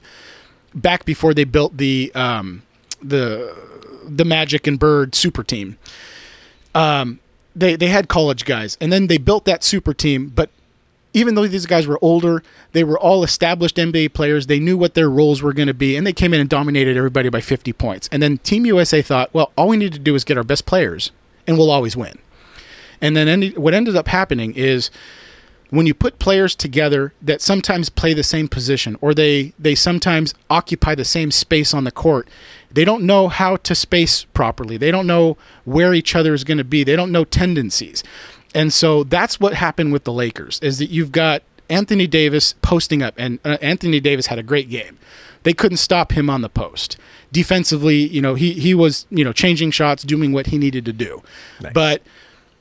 back 0.75 1.05
before 1.05 1.33
they 1.33 1.45
built 1.45 1.77
the 1.77 2.11
um 2.15 2.63
the 3.01 3.55
the 4.05 4.25
Magic 4.25 4.67
and 4.67 4.77
Bird 4.77 5.15
super 5.15 5.43
team. 5.43 5.77
Um 6.75 7.19
they 7.55 7.75
they 7.77 7.87
had 7.87 8.09
college 8.09 8.43
guys 8.45 8.77
and 8.81 8.91
then 8.91 9.07
they 9.07 9.17
built 9.17 9.45
that 9.45 9.63
super 9.63 9.93
team, 9.93 10.27
but 10.27 10.49
even 11.13 11.35
though 11.35 11.47
these 11.47 11.65
guys 11.65 11.87
were 11.87 11.99
older, 12.01 12.41
they 12.71 12.83
were 12.83 12.97
all 12.97 13.23
established 13.23 13.75
NBA 13.75 14.13
players. 14.13 14.47
They 14.47 14.59
knew 14.59 14.77
what 14.77 14.93
their 14.93 15.09
roles 15.09 15.41
were 15.41 15.53
going 15.53 15.67
to 15.67 15.73
be, 15.73 15.95
and 15.95 16.07
they 16.07 16.13
came 16.13 16.33
in 16.33 16.39
and 16.39 16.49
dominated 16.49 16.97
everybody 16.97 17.29
by 17.29 17.41
50 17.41 17.73
points. 17.73 18.07
And 18.11 18.23
then 18.23 18.37
Team 18.39 18.65
USA 18.65 19.01
thought, 19.01 19.33
well, 19.33 19.51
all 19.57 19.67
we 19.67 19.77
need 19.77 19.93
to 19.93 19.99
do 19.99 20.15
is 20.15 20.23
get 20.23 20.37
our 20.37 20.43
best 20.43 20.65
players, 20.65 21.11
and 21.45 21.57
we'll 21.57 21.71
always 21.71 21.97
win. 21.97 22.17
And 23.01 23.17
then 23.17 23.27
ended, 23.27 23.57
what 23.57 23.73
ended 23.73 23.95
up 23.95 24.07
happening 24.07 24.53
is 24.55 24.91
when 25.71 25.87
you 25.87 25.93
put 25.93 26.19
players 26.19 26.53
together 26.53 27.13
that 27.21 27.41
sometimes 27.41 27.89
play 27.89 28.13
the 28.13 28.23
same 28.23 28.47
position 28.47 28.97
or 29.01 29.13
they 29.13 29.53
they 29.57 29.73
sometimes 29.73 30.35
occupy 30.49 30.93
the 30.93 31.05
same 31.05 31.31
space 31.31 31.73
on 31.73 31.85
the 31.85 31.91
court 31.91 32.27
they 32.69 32.85
don't 32.85 33.03
know 33.03 33.27
how 33.27 33.55
to 33.55 33.73
space 33.73 34.25
properly 34.25 34.77
they 34.77 34.91
don't 34.91 35.07
know 35.07 35.37
where 35.65 35.93
each 35.93 36.15
other 36.15 36.33
is 36.33 36.43
going 36.43 36.57
to 36.57 36.63
be 36.63 36.83
they 36.83 36.95
don't 36.95 37.11
know 37.11 37.23
tendencies 37.23 38.03
And 38.53 38.73
so 38.73 39.03
that's 39.03 39.39
what 39.39 39.53
happened 39.53 39.93
with 39.93 40.03
the 40.03 40.13
Lakers 40.13 40.59
is 40.61 40.77
that 40.79 40.89
you've 40.89 41.11
got 41.11 41.43
Anthony 41.69 42.05
Davis 42.05 42.53
posting 42.61 43.01
up, 43.01 43.13
and 43.17 43.39
uh, 43.45 43.57
Anthony 43.61 43.99
Davis 43.99 44.27
had 44.27 44.37
a 44.37 44.43
great 44.43 44.69
game. 44.69 44.97
They 45.43 45.53
couldn't 45.53 45.77
stop 45.77 46.11
him 46.11 46.29
on 46.29 46.41
the 46.41 46.49
post. 46.49 46.97
Defensively, 47.31 47.95
you 47.95 48.21
know, 48.21 48.35
he 48.35 48.53
he 48.53 48.73
was 48.73 49.07
you 49.09 49.23
know 49.23 49.33
changing 49.33 49.71
shots, 49.71 50.03
doing 50.03 50.33
what 50.33 50.47
he 50.47 50.57
needed 50.57 50.85
to 50.85 50.93
do. 50.93 51.23
Nice. 51.61 51.73
But 51.73 52.01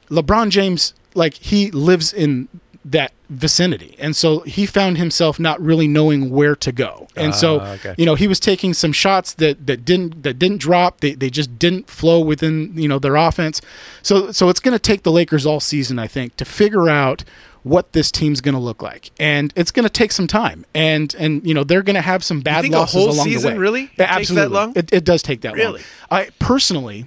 LeBron 0.08 0.50
James, 0.50 0.94
like 1.14 1.34
he 1.34 1.70
lives 1.72 2.12
in 2.12 2.48
that 2.84 3.12
vicinity, 3.28 3.94
and 3.98 4.16
so 4.16 4.40
he 4.40 4.64
found 4.64 4.96
himself 4.96 5.38
not 5.38 5.60
really 5.60 5.86
knowing 5.86 6.30
where 6.30 6.56
to 6.56 6.72
go. 6.72 7.08
And 7.14 7.34
so 7.34 7.60
Ah, 7.60 7.72
okay. 7.72 7.94
you 7.98 8.06
know 8.06 8.14
he 8.14 8.26
was 8.26 8.40
taking 8.40 8.72
some 8.74 8.92
shots 8.92 9.34
that 9.34 9.66
that 9.66 9.84
didn't 9.84 10.22
that 10.22 10.38
didn't 10.38 10.58
drop. 10.58 11.00
They 11.00 11.12
they 11.14 11.28
just 11.30 11.58
didn't 11.58 11.90
flow 11.90 12.20
within 12.20 12.72
you 12.76 12.88
know 12.88 12.98
their 12.98 13.16
offense. 13.16 13.60
So 14.02 14.32
so 14.32 14.48
it's 14.48 14.60
going 14.60 14.72
to 14.72 14.78
take 14.78 15.02
the 15.02 15.12
Lakers 15.12 15.44
all 15.44 15.60
season, 15.60 15.98
I 15.98 16.06
think, 16.06 16.36
to 16.36 16.44
figure 16.46 16.88
out 16.88 17.22
what 17.62 17.92
this 17.92 18.10
team's 18.10 18.40
going 18.40 18.54
to 18.54 18.58
look 18.60 18.80
like, 18.80 19.10
and 19.20 19.52
it's 19.54 19.70
going 19.70 19.84
to 19.84 19.90
take 19.90 20.12
some 20.12 20.26
time. 20.26 20.64
And 20.74 21.14
and 21.18 21.46
you 21.46 21.52
know 21.52 21.62
they're 21.64 21.82
going 21.82 21.96
to 21.96 22.00
have 22.02 22.24
some 22.24 22.40
bad 22.40 22.62
think 22.62 22.74
a 22.74 22.78
losses 22.78 22.94
whole 22.94 23.10
along 23.10 23.24
season 23.26 23.50
the 23.50 23.56
way. 23.56 23.60
really 23.60 23.90
that 23.98 24.08
absolutely. 24.08 24.54
long? 24.54 24.72
It, 24.74 24.90
it 24.90 25.04
does 25.04 25.22
take 25.22 25.42
that 25.42 25.52
Really? 25.52 25.80
long. 26.10 26.20
I 26.24 26.30
personally, 26.38 27.06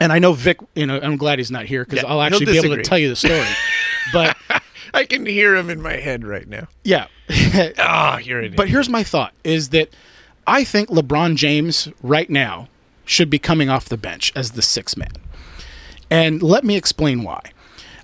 and 0.00 0.12
I 0.12 0.18
know 0.18 0.32
Vic. 0.32 0.58
You 0.74 0.86
know, 0.86 0.98
I'm 1.00 1.16
glad 1.16 1.38
he's 1.38 1.52
not 1.52 1.66
here 1.66 1.84
because 1.84 2.02
Yeah, 2.02 2.08
I'll 2.10 2.20
actually 2.20 2.46
be 2.46 2.58
able 2.58 2.74
to 2.74 2.82
tell 2.82 2.98
you 2.98 3.08
the 3.08 3.14
story. 3.16 3.46
but 4.12 4.36
I 4.94 5.04
can 5.04 5.26
hear 5.26 5.54
him 5.56 5.70
in 5.70 5.80
my 5.80 5.96
head 5.96 6.24
right 6.24 6.48
now. 6.48 6.68
yeah. 6.84 7.06
Ah, 7.78 8.18
you're 8.18 8.40
an 8.40 8.52
But 8.54 8.64
idiot. 8.64 8.68
here's 8.70 8.88
my 8.88 9.02
thought: 9.02 9.32
is 9.44 9.70
that 9.70 9.88
I 10.46 10.64
think 10.64 10.88
LeBron 10.90 11.36
James 11.36 11.88
right 12.02 12.28
now 12.28 12.68
should 13.04 13.30
be 13.30 13.38
coming 13.38 13.68
off 13.70 13.88
the 13.88 13.96
bench 13.96 14.32
as 14.36 14.52
the 14.52 14.62
sixth 14.62 14.96
man, 14.96 15.12
and 16.10 16.42
let 16.42 16.64
me 16.64 16.76
explain 16.76 17.22
why. 17.22 17.40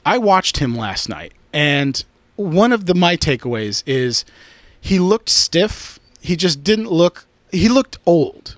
I 0.06 0.18
watched 0.18 0.58
him 0.58 0.74
last 0.76 1.08
night, 1.08 1.32
and 1.52 2.02
one 2.36 2.72
of 2.72 2.86
the 2.86 2.94
my 2.94 3.16
takeaways 3.16 3.82
is 3.86 4.24
he 4.80 4.98
looked 4.98 5.28
stiff. 5.28 5.98
He 6.20 6.36
just 6.36 6.62
didn't 6.64 6.90
look. 6.90 7.26
He 7.52 7.68
looked 7.68 7.98
old, 8.06 8.56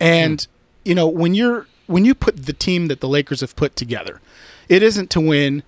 and 0.00 0.46
you 0.84 0.94
know 0.94 1.06
when 1.08 1.34
you're 1.34 1.66
when 1.86 2.04
you 2.04 2.14
put 2.14 2.44
the 2.46 2.52
team 2.52 2.88
that 2.88 3.00
the 3.00 3.08
Lakers 3.08 3.40
have 3.40 3.56
put 3.56 3.74
together, 3.76 4.20
it 4.68 4.82
isn't 4.82 5.08
to 5.10 5.20
win 5.20 5.62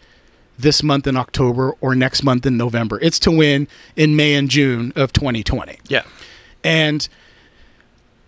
this 0.58 0.82
month 0.82 1.06
in 1.06 1.16
October 1.16 1.72
or 1.80 1.94
next 1.94 2.22
month 2.22 2.46
in 2.46 2.56
November. 2.56 2.98
It's 3.00 3.18
to 3.20 3.30
win 3.30 3.68
in 3.96 4.16
May 4.16 4.34
and 4.34 4.48
June 4.48 4.92
of 4.96 5.12
2020. 5.12 5.78
yeah. 5.88 6.02
And 6.64 7.08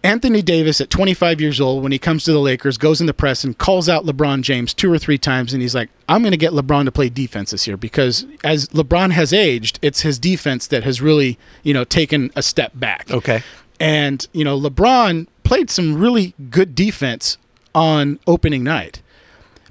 Anthony 0.02 0.42
Davis, 0.42 0.82
at 0.82 0.90
25 0.90 1.40
years 1.40 1.60
old, 1.62 1.82
when 1.82 1.90
he 1.90 1.98
comes 1.98 2.24
to 2.24 2.32
the 2.32 2.38
Lakers, 2.38 2.76
goes 2.76 3.00
in 3.00 3.06
the 3.06 3.14
press 3.14 3.42
and 3.42 3.56
calls 3.56 3.88
out 3.88 4.04
LeBron 4.04 4.42
James 4.42 4.74
two 4.74 4.92
or 4.92 4.98
three 4.98 5.16
times. 5.16 5.54
And 5.54 5.62
he's 5.62 5.74
like, 5.74 5.88
I'm 6.10 6.20
going 6.20 6.32
to 6.32 6.36
get 6.36 6.52
LeBron 6.52 6.84
to 6.84 6.92
play 6.92 7.08
defense 7.08 7.52
this 7.52 7.66
year 7.66 7.78
because 7.78 8.26
as 8.44 8.68
LeBron 8.68 9.12
has 9.12 9.32
aged, 9.32 9.78
it's 9.80 10.02
his 10.02 10.18
defense 10.18 10.66
that 10.66 10.84
has 10.84 11.00
really, 11.00 11.38
you 11.62 11.72
know, 11.72 11.84
taken 11.84 12.30
a 12.36 12.42
step 12.42 12.72
back. 12.74 13.10
Okay. 13.10 13.42
And, 13.80 14.26
you 14.32 14.44
know, 14.44 14.60
LeBron 14.60 15.26
played 15.42 15.70
some 15.70 15.94
really 15.94 16.34
good 16.50 16.74
defense 16.74 17.38
on 17.74 18.18
opening 18.26 18.62
night, 18.62 19.00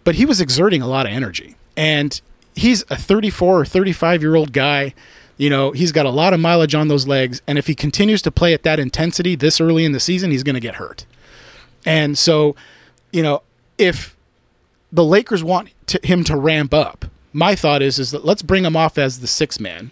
but 0.03 0.15
he 0.15 0.25
was 0.25 0.41
exerting 0.41 0.81
a 0.81 0.87
lot 0.87 1.05
of 1.05 1.11
energy. 1.11 1.55
And 1.77 2.19
he's 2.55 2.83
a 2.89 2.95
34 2.95 3.61
or 3.61 3.65
35 3.65 4.21
year 4.21 4.35
old 4.35 4.53
guy. 4.53 4.93
You 5.37 5.49
know, 5.49 5.71
he's 5.71 5.91
got 5.91 6.05
a 6.05 6.11
lot 6.11 6.33
of 6.33 6.39
mileage 6.39 6.75
on 6.75 6.87
those 6.87 7.07
legs. 7.07 7.41
And 7.47 7.57
if 7.57 7.67
he 7.67 7.75
continues 7.75 8.21
to 8.21 8.31
play 8.31 8.53
at 8.53 8.63
that 8.63 8.79
intensity 8.79 9.35
this 9.35 9.59
early 9.59 9.83
in 9.83 9.91
the 9.91 9.99
season, 9.99 10.31
he's 10.31 10.43
going 10.43 10.55
to 10.55 10.61
get 10.61 10.75
hurt. 10.75 11.05
And 11.85 12.17
so, 12.17 12.55
you 13.11 13.23
know, 13.23 13.41
if 13.77 14.15
the 14.91 15.03
Lakers 15.03 15.43
want 15.43 15.69
to, 15.87 15.99
him 16.03 16.23
to 16.25 16.37
ramp 16.37 16.73
up, 16.73 17.05
my 17.33 17.55
thought 17.55 17.81
is 17.81 17.97
is 17.97 18.11
that 18.11 18.23
let's 18.23 18.43
bring 18.43 18.63
him 18.63 18.75
off 18.75 18.97
as 18.97 19.19
the 19.19 19.27
sixth 19.27 19.59
man. 19.59 19.91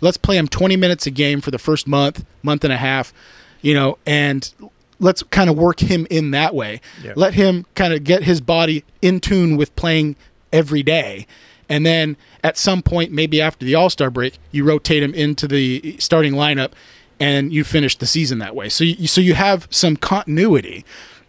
Let's 0.00 0.16
play 0.16 0.36
him 0.36 0.48
20 0.48 0.76
minutes 0.76 1.06
a 1.06 1.10
game 1.10 1.40
for 1.40 1.50
the 1.50 1.58
first 1.58 1.86
month, 1.86 2.24
month 2.42 2.64
and 2.64 2.72
a 2.72 2.76
half, 2.76 3.12
you 3.60 3.74
know, 3.74 3.98
and 4.06 4.52
let's 4.98 5.22
kind 5.24 5.48
of 5.48 5.56
work 5.56 5.80
him 5.80 6.06
in 6.10 6.30
that 6.32 6.54
way. 6.54 6.80
Yeah. 7.02 7.12
Let 7.16 7.34
him 7.34 7.66
kind 7.74 7.92
of 7.94 8.02
get 8.02 8.24
his 8.24 8.40
body 8.40 8.84
in 9.02 9.20
tune 9.20 9.56
with 9.56 9.74
playing 9.76 10.16
every 10.52 10.82
day. 10.82 11.26
And 11.70 11.86
then 11.86 12.16
at 12.44 12.58
some 12.58 12.82
point, 12.82 13.12
maybe 13.12 13.40
after 13.40 13.64
the 13.64 13.74
All 13.76 13.88
Star 13.88 14.10
break, 14.10 14.38
you 14.52 14.64
rotate 14.64 15.02
him 15.02 15.14
into 15.14 15.48
the 15.48 15.96
starting 15.98 16.34
lineup, 16.34 16.72
and 17.18 17.52
you 17.52 17.64
finish 17.64 17.96
the 17.96 18.06
season 18.06 18.38
that 18.40 18.54
way. 18.54 18.68
So 18.68 18.84
you, 18.84 19.06
so 19.06 19.20
you 19.22 19.34
have 19.34 19.66
some 19.70 19.96
continuity, 19.96 20.84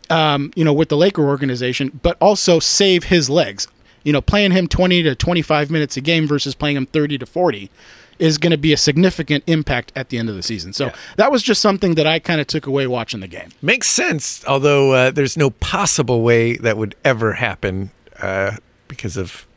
um, 0.10 0.52
you 0.56 0.64
know, 0.66 0.74
with 0.74 0.90
the 0.90 0.98
Laker 0.98 1.24
organization, 1.24 2.00
but 2.04 2.18
also 2.20 2.60
save 2.60 3.06
his 3.06 3.30
legs. 3.30 3.68
You 4.04 4.12
know, 4.14 4.22
playing 4.22 4.52
him 4.52 4.68
twenty 4.68 5.04
to 5.04 5.14
twenty 5.16 5.44
five 5.44 5.70
minutes 5.70 5.96
a 5.96 6.02
game 6.02 6.28
versus 6.28 6.56
playing 6.56 6.76
him 6.76 6.88
thirty 6.88 7.18
to 7.20 7.26
forty 7.26 7.70
is 8.18 8.38
going 8.38 8.52
to 8.52 8.58
be 8.58 8.72
a 8.74 8.78
significant 8.78 9.44
impact 9.48 9.92
at 9.96 10.10
the 10.10 10.18
end 10.18 10.30
of 10.30 10.36
the 10.36 10.44
season. 10.44 10.74
So 10.74 10.88
Yeah. 10.88 10.96
that 11.18 11.32
was 11.32 11.42
just 11.42 11.60
something 11.60 11.96
that 11.96 12.06
I 12.06 12.20
kind 12.20 12.40
of 12.40 12.46
took 12.46 12.68
away 12.68 12.86
watching 12.86 13.20
the 13.20 13.28
game. 13.28 13.50
Makes 13.64 13.90
sense, 13.90 14.44
although 14.48 14.92
uh, 14.94 15.12
there's 15.12 15.38
no 15.38 15.50
possible 15.50 16.22
way 16.22 16.56
that 16.58 16.78
would 16.78 16.94
ever 17.04 17.34
happen 17.34 17.90
uh, 18.22 18.58
because 18.88 19.18
of 19.18 19.48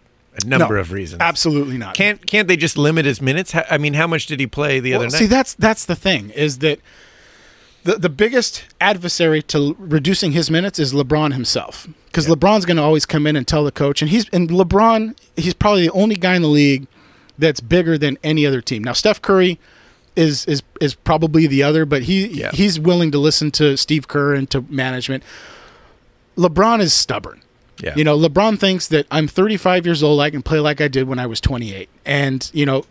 a 0.42 0.46
number 0.46 0.74
No, 0.74 0.80
of 0.80 0.92
reasons. 0.92 1.20
Absolutely 1.20 1.78
not. 1.78 1.94
Can't 1.94 2.24
can't 2.26 2.48
they 2.48 2.56
just 2.56 2.76
limit 2.76 3.04
his 3.04 3.20
minutes? 3.22 3.52
How- 3.52 3.64
I 3.70 3.78
mean, 3.78 3.94
how 3.94 4.06
much 4.06 4.26
did 4.26 4.40
he 4.40 4.46
play 4.46 4.80
the 4.80 4.94
other 4.94 5.04
night? 5.06 5.12
See, 5.12 5.26
that's 5.26 5.54
that's 5.54 5.84
the 5.84 5.96
thing 5.96 6.30
is 6.30 6.58
that 6.58 6.80
the 7.84 7.96
the 7.96 8.08
biggest 8.08 8.64
adversary 8.80 9.42
to 9.42 9.76
reducing 9.78 10.32
his 10.32 10.50
minutes 10.50 10.78
is 10.78 10.92
LeBron 10.92 11.32
himself 11.34 11.86
because 12.06 12.26
LeBron's 12.26 12.64
going 12.64 12.76
to 12.78 12.82
always 12.82 13.04
come 13.06 13.26
in 13.26 13.36
and 13.36 13.46
tell 13.46 13.64
the 13.64 13.72
coach, 13.72 14.00
and 14.02 14.10
he's 14.10 14.28
and 14.30 14.48
LeBron 14.50 15.16
he's 15.36 15.54
probably 15.54 15.82
the 15.86 15.92
only 15.92 16.16
guy 16.16 16.34
in 16.34 16.42
the 16.42 16.48
league 16.48 16.86
that's 17.38 17.60
bigger 17.60 17.98
than 17.98 18.16
any 18.24 18.46
other 18.46 18.60
team. 18.60 18.82
Now 18.82 18.92
Steph 18.92 19.20
Curry 19.22 19.58
is 20.16 20.44
is 20.46 20.62
is 20.80 20.94
probably 20.94 21.46
the 21.46 21.62
other, 21.62 21.84
but 21.84 22.04
he 22.04 22.26
Yeah. 22.26 22.50
he's 22.52 22.80
willing 22.80 23.10
to 23.10 23.18
listen 23.18 23.50
to 23.52 23.76
Steve 23.76 24.08
Kerr 24.08 24.34
and 24.34 24.48
to 24.50 24.64
management. 24.68 25.22
LeBron 26.36 26.80
is 26.80 26.92
stubborn. 26.92 27.42
Yeah. 27.80 27.94
You 27.96 28.04
know, 28.04 28.16
LeBron 28.18 28.58
thinks 28.58 28.88
that 28.88 29.06
I'm 29.10 29.26
35 29.28 29.84
years 29.86 30.02
old. 30.02 30.20
I 30.20 30.30
can 30.30 30.42
play 30.42 30.60
like 30.60 30.80
I 30.80 30.88
did 30.88 31.08
when 31.08 31.18
I 31.18 31.26
was 31.26 31.40
28. 31.40 31.88
And 32.04 32.50
you 32.54 32.64
know, 32.66 32.84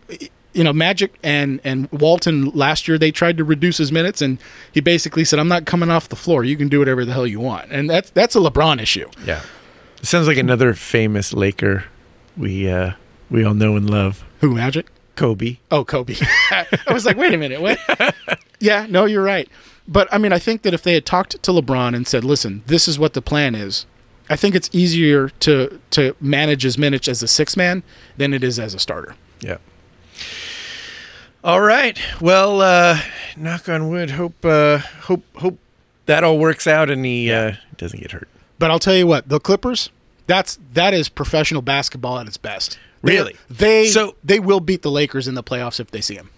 you 0.53 0.63
know, 0.63 0.73
Magic 0.73 1.13
and 1.23 1.59
and 1.63 1.91
Walton 1.91 2.49
last 2.51 2.87
year 2.87 2.97
they 2.97 3.11
tried 3.11 3.37
to 3.37 3.43
reduce 3.43 3.77
his 3.77 3.91
minutes, 3.91 4.21
and 4.21 4.37
he 4.71 4.81
basically 4.81 5.23
said, 5.25 5.39
"I'm 5.39 5.47
not 5.47 5.65
coming 5.65 5.89
off 5.89 6.09
the 6.09 6.15
floor. 6.15 6.43
You 6.43 6.57
can 6.57 6.67
do 6.67 6.79
whatever 6.79 7.05
the 7.05 7.13
hell 7.13 7.25
you 7.27 7.39
want." 7.39 7.71
And 7.71 7.89
that's 7.89 8.09
that's 8.11 8.35
a 8.35 8.39
LeBron 8.39 8.81
issue. 8.81 9.09
yeah. 9.25 9.41
It 9.97 10.07
sounds 10.07 10.27
like 10.27 10.37
another 10.37 10.73
famous 10.73 11.31
Laker 11.33 11.85
we 12.37 12.69
uh, 12.69 12.91
we 13.29 13.43
all 13.43 13.53
know 13.53 13.75
and 13.75 13.89
love, 13.89 14.23
Who 14.41 14.55
Magic? 14.55 14.87
Kobe. 15.15 15.57
Oh, 15.71 15.85
Kobe. 15.85 16.15
I 16.51 16.65
was 16.91 17.05
like, 17.05 17.17
wait 17.17 17.33
a 17.33 17.37
minute, 17.37 17.61
what? 17.61 17.79
yeah, 18.59 18.87
no, 18.89 19.05
you're 19.05 19.23
right. 19.23 19.47
But 19.87 20.11
I 20.11 20.17
mean, 20.17 20.33
I 20.33 20.39
think 20.39 20.63
that 20.63 20.73
if 20.73 20.81
they 20.83 20.93
had 20.93 21.05
talked 21.05 21.41
to 21.41 21.51
LeBron 21.51 21.95
and 21.95 22.07
said, 22.07 22.23
"Listen, 22.23 22.63
this 22.67 22.87
is 22.87 22.97
what 22.97 23.13
the 23.13 23.21
plan 23.21 23.53
is," 23.53 23.85
I 24.33 24.35
think 24.35 24.55
it's 24.55 24.67
easier 24.73 25.29
to 25.41 25.79
to 25.91 26.15
manage 26.19 26.63
his 26.63 26.75
minutes 26.75 27.07
as 27.07 27.21
a 27.21 27.27
six 27.27 27.55
man 27.55 27.83
than 28.17 28.33
it 28.33 28.43
is 28.43 28.57
as 28.57 28.73
a 28.73 28.79
starter. 28.79 29.15
Yeah. 29.41 29.57
All 31.43 31.61
right. 31.61 31.99
Well, 32.19 32.61
uh, 32.61 32.99
knock 33.37 33.69
on 33.69 33.89
wood. 33.89 34.09
Hope 34.09 34.43
uh, 34.43 34.79
hope 35.01 35.23
hope 35.37 35.59
that 36.07 36.23
all 36.23 36.39
works 36.39 36.65
out 36.65 36.89
and 36.89 37.05
he 37.05 37.31
uh, 37.31 37.53
doesn't 37.77 37.99
get 38.01 38.11
hurt. 38.11 38.27
But 38.57 38.71
I'll 38.71 38.79
tell 38.79 38.95
you 38.95 39.05
what, 39.05 39.29
the 39.29 39.39
Clippers, 39.39 39.89
that's 40.25 40.57
that 40.73 40.95
is 40.95 41.09
professional 41.09 41.61
basketball 41.61 42.17
at 42.19 42.27
its 42.27 42.37
best. 42.37 42.79
They- 43.03 43.13
Really? 43.17 43.35
They 43.51 43.87
So- 43.89 44.15
they 44.23 44.39
will 44.39 44.61
beat 44.61 44.81
the 44.81 44.89
Lakers 44.91 45.27
in 45.27 45.35
the 45.35 45.43
playoffs 45.43 45.79
if 45.79 45.91
they 45.91 46.01
see 46.01 46.15
them. 46.15 46.29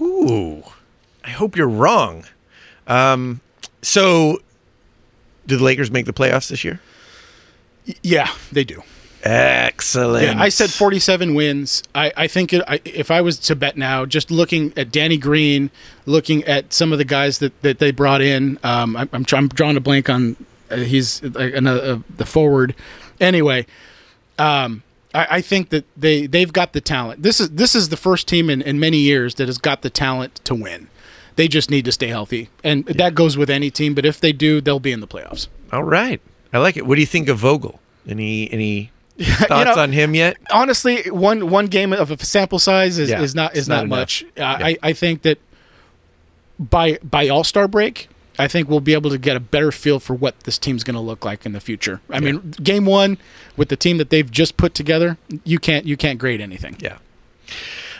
Ooh. 0.00 0.62
I 1.22 1.30
hope 1.30 1.54
you're 1.56 1.68
wrong. 1.68 2.24
Um, 2.86 3.40
so, 3.82 4.38
do 5.46 5.56
the 5.58 5.62
Lakers 5.64 5.90
make 5.90 6.06
the 6.06 6.12
playoffs 6.12 6.48
this 6.48 6.62
year? 6.64 6.80
Yeah, 8.02 8.30
they 8.50 8.64
do. 8.64 8.82
Excellent. 9.24 10.24
Yeah, 10.24 10.42
I 10.42 10.48
said 10.48 10.70
47 10.70 11.34
wins. 11.34 11.82
I, 11.94 12.12
I 12.16 12.26
think 12.26 12.52
it, 12.52 12.62
I, 12.66 12.80
if 12.84 13.10
I 13.10 13.20
was 13.20 13.38
to 13.40 13.54
bet 13.54 13.76
now, 13.76 14.04
just 14.04 14.32
looking 14.32 14.72
at 14.76 14.90
Danny 14.90 15.16
Green, 15.16 15.70
looking 16.06 16.42
at 16.44 16.72
some 16.72 16.92
of 16.92 16.98
the 16.98 17.04
guys 17.04 17.38
that, 17.38 17.60
that 17.62 17.78
they 17.78 17.92
brought 17.92 18.20
in, 18.20 18.58
um, 18.64 18.96
I'm, 18.96 19.08
I'm, 19.12 19.24
I'm 19.32 19.48
drawing 19.48 19.76
a 19.76 19.80
blank 19.80 20.10
on 20.10 20.36
uh, 20.72 20.76
he's 20.76 21.22
uh, 21.22 21.38
another, 21.38 21.92
uh, 21.92 21.98
the 22.16 22.26
forward. 22.26 22.74
Anyway, 23.20 23.66
um, 24.38 24.82
I, 25.14 25.26
I 25.30 25.40
think 25.40 25.68
that 25.68 25.84
they 25.96 26.26
they've 26.26 26.52
got 26.52 26.72
the 26.72 26.80
talent. 26.80 27.22
This 27.22 27.40
is 27.40 27.50
this 27.50 27.74
is 27.74 27.90
the 27.90 27.96
first 27.96 28.26
team 28.26 28.48
in, 28.48 28.62
in 28.62 28.80
many 28.80 28.98
years 28.98 29.36
that 29.36 29.48
has 29.48 29.58
got 29.58 29.82
the 29.82 29.90
talent 29.90 30.36
to 30.44 30.54
win. 30.54 30.88
They 31.36 31.48
just 31.48 31.70
need 31.70 31.84
to 31.86 31.92
stay 31.92 32.08
healthy, 32.08 32.48
and 32.64 32.84
that 32.86 33.14
goes 33.14 33.36
with 33.36 33.50
any 33.50 33.70
team. 33.70 33.94
But 33.94 34.04
if 34.04 34.20
they 34.20 34.32
do, 34.32 34.60
they'll 34.60 34.80
be 34.80 34.92
in 34.92 35.00
the 35.00 35.06
playoffs. 35.06 35.48
All 35.72 35.84
right. 35.84 36.20
I 36.52 36.58
like 36.58 36.76
it. 36.76 36.86
What 36.86 36.96
do 36.96 37.00
you 37.00 37.06
think 37.06 37.28
of 37.28 37.38
Vogel? 37.38 37.80
Any 38.08 38.50
any 38.52 38.90
thoughts 39.20 39.76
know- 39.76 39.82
on 39.82 39.92
him 39.92 40.14
yet? 40.14 40.36
honestly, 40.50 41.02
one 41.10 41.48
one 41.50 41.66
game 41.66 41.92
of 41.92 42.10
a 42.10 42.24
sample 42.24 42.58
size 42.58 42.98
is, 42.98 43.10
Yeah, 43.10 43.20
is 43.22 43.34
not 43.34 43.56
is 43.56 43.68
not 43.68 43.86
not, 43.86 43.88
much. 43.88 44.22
Uh, 44.22 44.26
Yeah. 44.36 44.52
I 44.66 44.78
I 44.82 44.92
think 44.92 45.22
that 45.22 45.38
by 46.58 46.98
by 47.02 47.28
All 47.28 47.44
Star 47.44 47.68
break, 47.68 48.08
I 48.38 48.48
think 48.48 48.68
we'll 48.68 48.80
be 48.80 48.92
able 48.92 49.10
to 49.10 49.18
get 49.18 49.36
a 49.36 49.40
better 49.40 49.72
feel 49.72 49.98
for 50.00 50.14
what 50.14 50.40
this 50.40 50.58
team's 50.58 50.84
going 50.84 50.94
to 50.94 51.00
look 51.00 51.24
like 51.24 51.44
in 51.46 51.52
the 51.52 51.60
future. 51.60 52.00
I 52.10 52.20
mean, 52.20 52.52
game 52.62 52.84
one 52.86 53.18
with 53.56 53.68
the 53.68 53.76
team 53.76 53.98
that 53.98 54.10
they've 54.10 54.30
just 54.30 54.56
put 54.56 54.74
together, 54.74 55.18
you 55.44 55.58
can't 55.58 55.86
you 55.86 55.96
can't 55.96 56.18
grade 56.18 56.40
anything. 56.40 56.76
Yeah. 56.80 56.98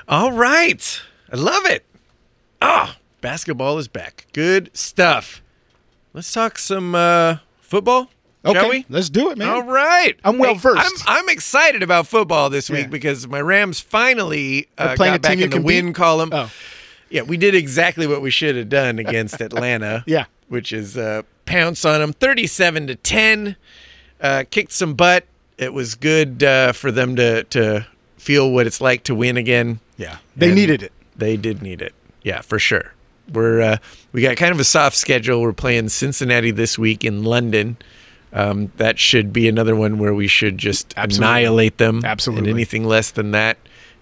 All 0.08 0.32
right. 0.32 1.00
I 1.32 1.36
love 1.36 1.64
it. 1.66 1.84
Ah, 2.60 2.96
basketball 3.20 3.78
is 3.78 3.88
back. 3.88 4.26
Good 4.32 4.70
stuff. 4.76 5.42
Let's 6.12 6.30
talk 6.32 6.58
some 6.58 6.94
uh, 6.94 7.36
football. 7.60 8.10
Okay, 8.44 8.58
Shall 8.58 8.70
we? 8.70 8.86
let's 8.88 9.08
do 9.08 9.30
it, 9.30 9.38
man. 9.38 9.48
All 9.48 9.62
right. 9.62 10.18
I'm 10.24 10.38
well 10.38 10.54
versed. 10.56 11.04
I'm, 11.06 11.18
I'm 11.24 11.28
excited 11.28 11.82
about 11.82 12.06
football 12.08 12.50
this 12.50 12.68
week 12.68 12.82
Yeah. 12.82 12.86
because 12.88 13.26
my 13.28 13.40
Rams 13.40 13.78
finally 13.80 14.68
uh, 14.76 14.88
They're 14.88 14.96
playing 14.96 15.12
got 15.12 15.14
a 15.14 15.22
team 15.22 15.30
back 15.30 15.38
you 15.38 15.44
in 15.44 15.50
the 15.50 15.56
can 15.56 15.62
win 15.64 15.86
beat? 15.86 15.94
column. 15.94 16.30
Oh. 16.32 16.50
Yeah, 17.08 17.22
we 17.22 17.36
did 17.36 17.54
exactly 17.54 18.06
what 18.06 18.20
we 18.22 18.30
should 18.30 18.56
have 18.56 18.68
done 18.68 18.98
against 18.98 19.40
Atlanta. 19.40 20.02
Yeah. 20.06 20.24
Which 20.48 20.72
is 20.72 20.96
uh, 20.96 21.22
pounce 21.46 21.84
on 21.84 22.00
them 22.00 22.12
37 22.12 22.88
to 22.88 22.94
10. 22.96 23.56
Uh, 24.20 24.44
kicked 24.50 24.72
some 24.72 24.94
butt. 24.94 25.24
It 25.58 25.72
was 25.72 25.94
good 25.94 26.42
uh, 26.42 26.72
for 26.72 26.90
them 26.90 27.14
to, 27.16 27.44
to 27.44 27.86
feel 28.16 28.50
what 28.50 28.66
it's 28.66 28.80
like 28.80 29.04
to 29.04 29.14
win 29.14 29.36
again. 29.36 29.78
Yeah, 29.96 30.16
they 30.36 30.46
And 30.46 30.54
needed 30.56 30.82
it. 30.82 30.92
They 31.16 31.36
did 31.36 31.62
need 31.62 31.80
it. 31.82 31.94
Yeah, 32.22 32.40
for 32.40 32.58
sure. 32.58 32.92
We're 33.32 33.60
uh, 33.60 33.76
we 34.12 34.22
got 34.22 34.36
kind 34.36 34.52
of 34.52 34.58
a 34.58 34.64
soft 34.64 34.96
schedule. 34.96 35.40
We're 35.42 35.52
playing 35.52 35.90
Cincinnati 35.90 36.50
this 36.50 36.76
week 36.78 37.04
in 37.04 37.22
London. 37.22 37.76
Um, 38.32 38.72
that 38.78 38.98
should 38.98 39.32
be 39.32 39.46
another 39.48 39.76
one 39.76 39.98
where 39.98 40.14
we 40.14 40.26
should 40.26 40.56
just 40.58 40.94
Absolutely. 40.96 41.26
annihilate 41.28 41.78
them. 41.78 42.02
Absolutely. 42.04 42.48
And 42.50 42.56
anything 42.56 42.84
less 42.84 43.10
than 43.10 43.32
that 43.32 43.58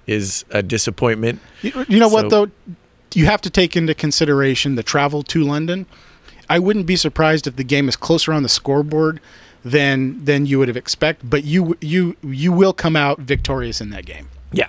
is 0.06 0.44
a 0.50 0.62
disappointment. 0.62 1.40
You, 1.62 1.84
you 1.88 1.98
know 1.98 2.08
So- 2.08 2.14
what 2.14 2.30
though? 2.30 2.50
You 3.12 3.26
have 3.26 3.40
to 3.40 3.50
take 3.50 3.76
into 3.76 3.92
consideration 3.92 4.76
the 4.76 4.84
travel 4.84 5.24
to 5.24 5.42
London. 5.42 5.86
I 6.48 6.60
wouldn't 6.60 6.86
be 6.86 6.94
surprised 6.94 7.48
if 7.48 7.56
the 7.56 7.64
game 7.64 7.88
is 7.88 7.96
closer 7.96 8.32
on 8.32 8.44
the 8.44 8.48
scoreboard 8.48 9.20
than 9.64 10.24
than 10.24 10.46
you 10.46 10.60
would 10.60 10.68
have 10.68 10.76
expected, 10.76 11.28
but 11.28 11.42
you 11.44 11.76
you 11.80 12.16
you 12.22 12.52
will 12.52 12.72
come 12.72 12.94
out 12.94 13.18
victorious 13.18 13.80
in 13.80 13.90
that 13.90 14.06
game. 14.06 14.28
Yeah. 14.52 14.68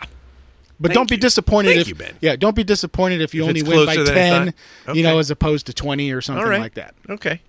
But 0.80 0.88
Thank 0.90 0.96
don't 0.96 1.10
be 1.10 1.16
you. 1.16 1.22
disappointed 1.22 1.70
Thank 1.76 1.82
if 1.82 1.88
you, 1.90 1.96
Ben. 1.96 2.16
yeah, 2.22 2.36
don't 2.36 2.56
be 2.56 2.64
disappointed 2.64 3.22
if 3.22 3.36
you 3.36 3.44
If 3.44 3.50
only 3.50 3.62
win 3.62 3.86
by 3.86 3.94
closer 3.96 4.04
than 4.12 4.18
I 4.18 4.30
ten, 4.46 4.54
thought. 4.88 4.96
you 4.96 5.04
know, 5.04 5.20
as 5.20 5.30
opposed 5.30 5.68
to 5.68 5.74
twenty 5.74 6.12
or 6.12 6.22
something 6.22 6.44
right. 6.44 6.60
like 6.60 6.74
that. 6.74 6.96
Okay. 7.08 7.42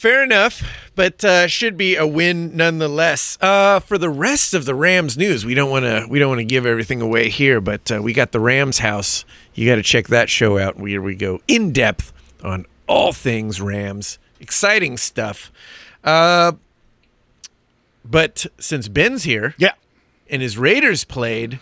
Fair 0.00 0.22
enough, 0.24 0.62
but 0.94 1.22
uh, 1.22 1.46
should 1.46 1.76
be 1.76 1.94
a 1.94 2.06
win 2.06 2.56
nonetheless. 2.56 3.36
Uh, 3.38 3.80
for 3.80 3.98
the 3.98 4.08
rest 4.08 4.54
of 4.54 4.64
the 4.64 4.74
Rams 4.74 5.18
news, 5.18 5.44
we 5.44 5.52
don't 5.52 5.68
want 5.68 5.84
to 5.84 6.06
we 6.08 6.18
don't 6.18 6.30
want 6.30 6.38
to 6.38 6.44
give 6.46 6.64
everything 6.64 7.02
away 7.02 7.28
here, 7.28 7.60
but 7.60 7.92
uh, 7.92 8.00
we 8.02 8.14
got 8.14 8.32
the 8.32 8.40
Rams 8.40 8.78
house. 8.78 9.26
You 9.52 9.68
got 9.68 9.74
to 9.74 9.82
check 9.82 10.08
that 10.08 10.30
show 10.30 10.56
out. 10.56 10.78
Where 10.78 11.02
we 11.02 11.14
go 11.14 11.42
in 11.46 11.74
depth 11.74 12.14
on 12.42 12.64
all 12.86 13.12
things 13.12 13.60
Rams, 13.60 14.18
exciting 14.40 14.96
stuff. 14.96 15.52
Uh, 16.02 16.52
but 18.02 18.46
since 18.58 18.88
Ben's 18.88 19.24
here 19.24 19.54
Yeah. 19.58 19.72
and 20.30 20.40
his 20.40 20.56
Raiders 20.56 21.04
played, 21.04 21.60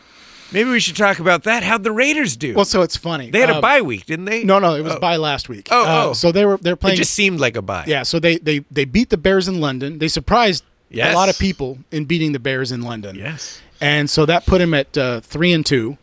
maybe 0.52 0.70
we 0.70 0.80
should 0.80 0.96
talk 0.96 1.18
about 1.18 1.44
that. 1.44 1.62
How'd 1.62 1.82
the 1.84 1.92
Raiders 1.92 2.36
do? 2.36 2.54
Well, 2.54 2.64
so 2.64 2.82
it's 2.82 2.96
funny. 2.96 3.30
they 3.30 3.40
had 3.40 3.50
a 3.50 3.56
Uh, 3.56 3.60
bye 3.60 3.80
week, 3.82 4.06
didn't 4.06 4.24
they? 4.26 4.44
No, 4.44 4.58
no, 4.58 4.74
it 4.74 4.82
was 4.82 4.94
Oh. 4.94 4.98
by 5.00 5.16
last 5.16 5.48
week. 5.48 5.68
Oh, 5.70 5.82
Uh, 5.84 6.04
oh. 6.08 6.12
so 6.12 6.32
they 6.32 6.44
were 6.44 6.56
they're 6.58 6.74
It 6.74 6.76
playing. 6.76 6.96
just 6.96 7.12
seemed 7.14 7.40
like 7.40 7.56
a 7.56 7.62
bye. 7.62 7.84
yeah, 7.86 8.02
so 8.02 8.18
they 8.18 8.38
they 8.38 8.64
they 8.70 8.84
beat 8.84 9.10
the 9.10 9.16
Bears 9.18 9.48
in 9.48 9.60
London. 9.60 9.98
They 9.98 10.08
surprised 10.08 10.64
Yes. 10.90 11.12
a 11.12 11.16
lot 11.16 11.28
of 11.28 11.38
people 11.38 11.78
in 11.92 12.04
beating 12.06 12.32
the 12.32 12.38
Bears 12.38 12.72
in 12.72 12.82
London. 12.82 13.16
Yes. 13.16 13.60
and 13.80 14.08
so 14.10 14.26
that 14.26 14.44
put 14.46 14.60
him 14.60 14.74
at 14.74 14.96
uh, 14.98 15.20
three 15.20 15.52
and 15.52 15.64
two, 15.64 15.98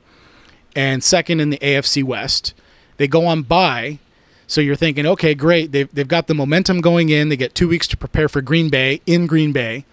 and 0.75 1.03
second 1.03 1.39
in 1.39 1.49
the 1.49 1.57
AFC 1.57 2.03
West. 2.03 2.53
They 2.97 3.07
go 3.07 3.25
on 3.25 3.41
bye, 3.41 3.99
so 4.47 4.61
you're 4.61 4.75
thinking, 4.77 5.05
okay, 5.05 5.33
great. 5.35 5.71
They've 5.73 5.89
they've 5.93 6.07
got 6.07 6.27
the 6.27 6.33
momentum 6.35 6.79
going 6.81 7.09
in. 7.09 7.29
They 7.29 7.35
get 7.37 7.53
two 7.55 7.67
weeks 7.67 7.87
to 7.87 7.97
prepare 7.97 8.29
for 8.29 8.41
Green 8.41 8.69
Bay 8.69 9.01
in 9.05 9.25
Green 9.27 9.51
Bay, 9.51 9.83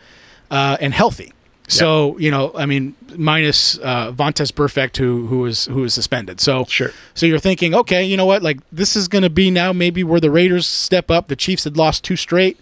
uh, 0.51 0.77
and 0.81 0.95
healthy. 0.95 1.33
So 1.69 2.19
you 2.19 2.31
know, 2.31 2.53
I 2.55 2.67
mean, 2.67 2.95
minus 3.17 3.79
uh, 3.79 4.13
Vontaze 4.13 4.53
Burfict, 4.53 4.97
who 4.97 5.27
who 5.27 5.39
was 5.41 5.67
who 5.67 5.83
was 5.83 5.95
suspended. 5.95 6.41
So 6.41 6.65
Sure. 6.67 6.91
So 7.15 7.25
you're 7.27 7.39
thinking, 7.39 7.75
okay, 7.75 8.05
you 8.05 8.17
know 8.17 8.27
what? 8.27 8.43
Like 8.43 8.59
this 8.71 8.97
is 8.97 9.09
going 9.09 9.23
to 9.23 9.31
be 9.31 9.51
now 9.51 9.73
maybe 9.73 10.05
where 10.05 10.21
the 10.21 10.31
Raiders 10.31 10.67
step 10.67 11.11
up. 11.11 11.29
The 11.29 11.37
Chiefs 11.37 11.65
had 11.65 11.77
lost 11.77 12.05
two 12.05 12.17
straight. 12.17 12.59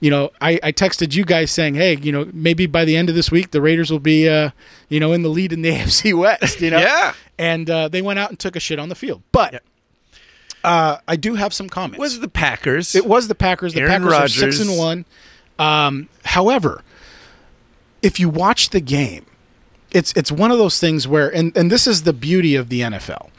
You 0.00 0.10
know, 0.10 0.30
I, 0.42 0.60
I 0.62 0.72
texted 0.72 1.14
you 1.14 1.24
guys 1.24 1.50
saying, 1.50 1.76
hey, 1.76 1.96
you 1.96 2.12
know, 2.12 2.28
maybe 2.34 2.66
by 2.66 2.84
the 2.84 2.96
end 2.96 3.08
of 3.08 3.14
this 3.14 3.30
week 3.30 3.52
the 3.52 3.62
Raiders 3.62 3.90
will 3.90 3.98
be, 4.00 4.28
uh, 4.28 4.50
you 4.90 5.00
know, 5.00 5.12
in 5.14 5.22
the 5.22 5.30
lead 5.30 5.52
in 5.54 5.62
the 5.62 5.70
AFC 5.72 6.12
West. 6.16 6.60
You 6.60 6.70
know, 6.70 6.78
Yeah. 6.78 7.14
And 7.38 7.70
uh, 7.70 7.88
they 7.88 8.02
went 8.02 8.18
out 8.18 8.28
and 8.28 8.38
took 8.38 8.56
a 8.56 8.60
shit 8.60 8.78
on 8.78 8.90
the 8.90 8.94
field. 8.94 9.22
But 9.32 9.54
Yeah. 9.54 9.58
uh, 10.64 10.98
I 11.08 11.16
do 11.16 11.34
have 11.36 11.54
some 11.54 11.68
comments. 11.70 11.98
was 11.98 12.20
the 12.20 12.28
Packers. 12.28 12.94
It 12.94 13.06
was 13.06 13.28
the 13.28 13.34
Packers. 13.34 13.72
The 13.72 13.80
Aaron 13.80 13.92
Packers 14.02 14.10
Rodgers. 14.12 14.42
are 14.42 14.52
six 14.52 14.68
and 14.68 14.78
one. 14.78 15.04
Um, 15.58 16.08
however, 16.24 16.82
if 18.02 18.20
you 18.20 18.28
watch 18.28 18.70
the 18.70 18.80
game, 18.80 19.26
it's 19.90 20.12
it's 20.14 20.32
one 20.32 20.50
of 20.50 20.58
those 20.58 20.78
things 20.78 21.06
where, 21.08 21.34
and 21.34 21.56
and 21.56 21.70
this 21.70 21.86
is 21.86 22.02
the 22.02 22.12
beauty 22.12 22.54
of 22.54 22.68
the 22.68 22.80
NFL, 22.80 23.30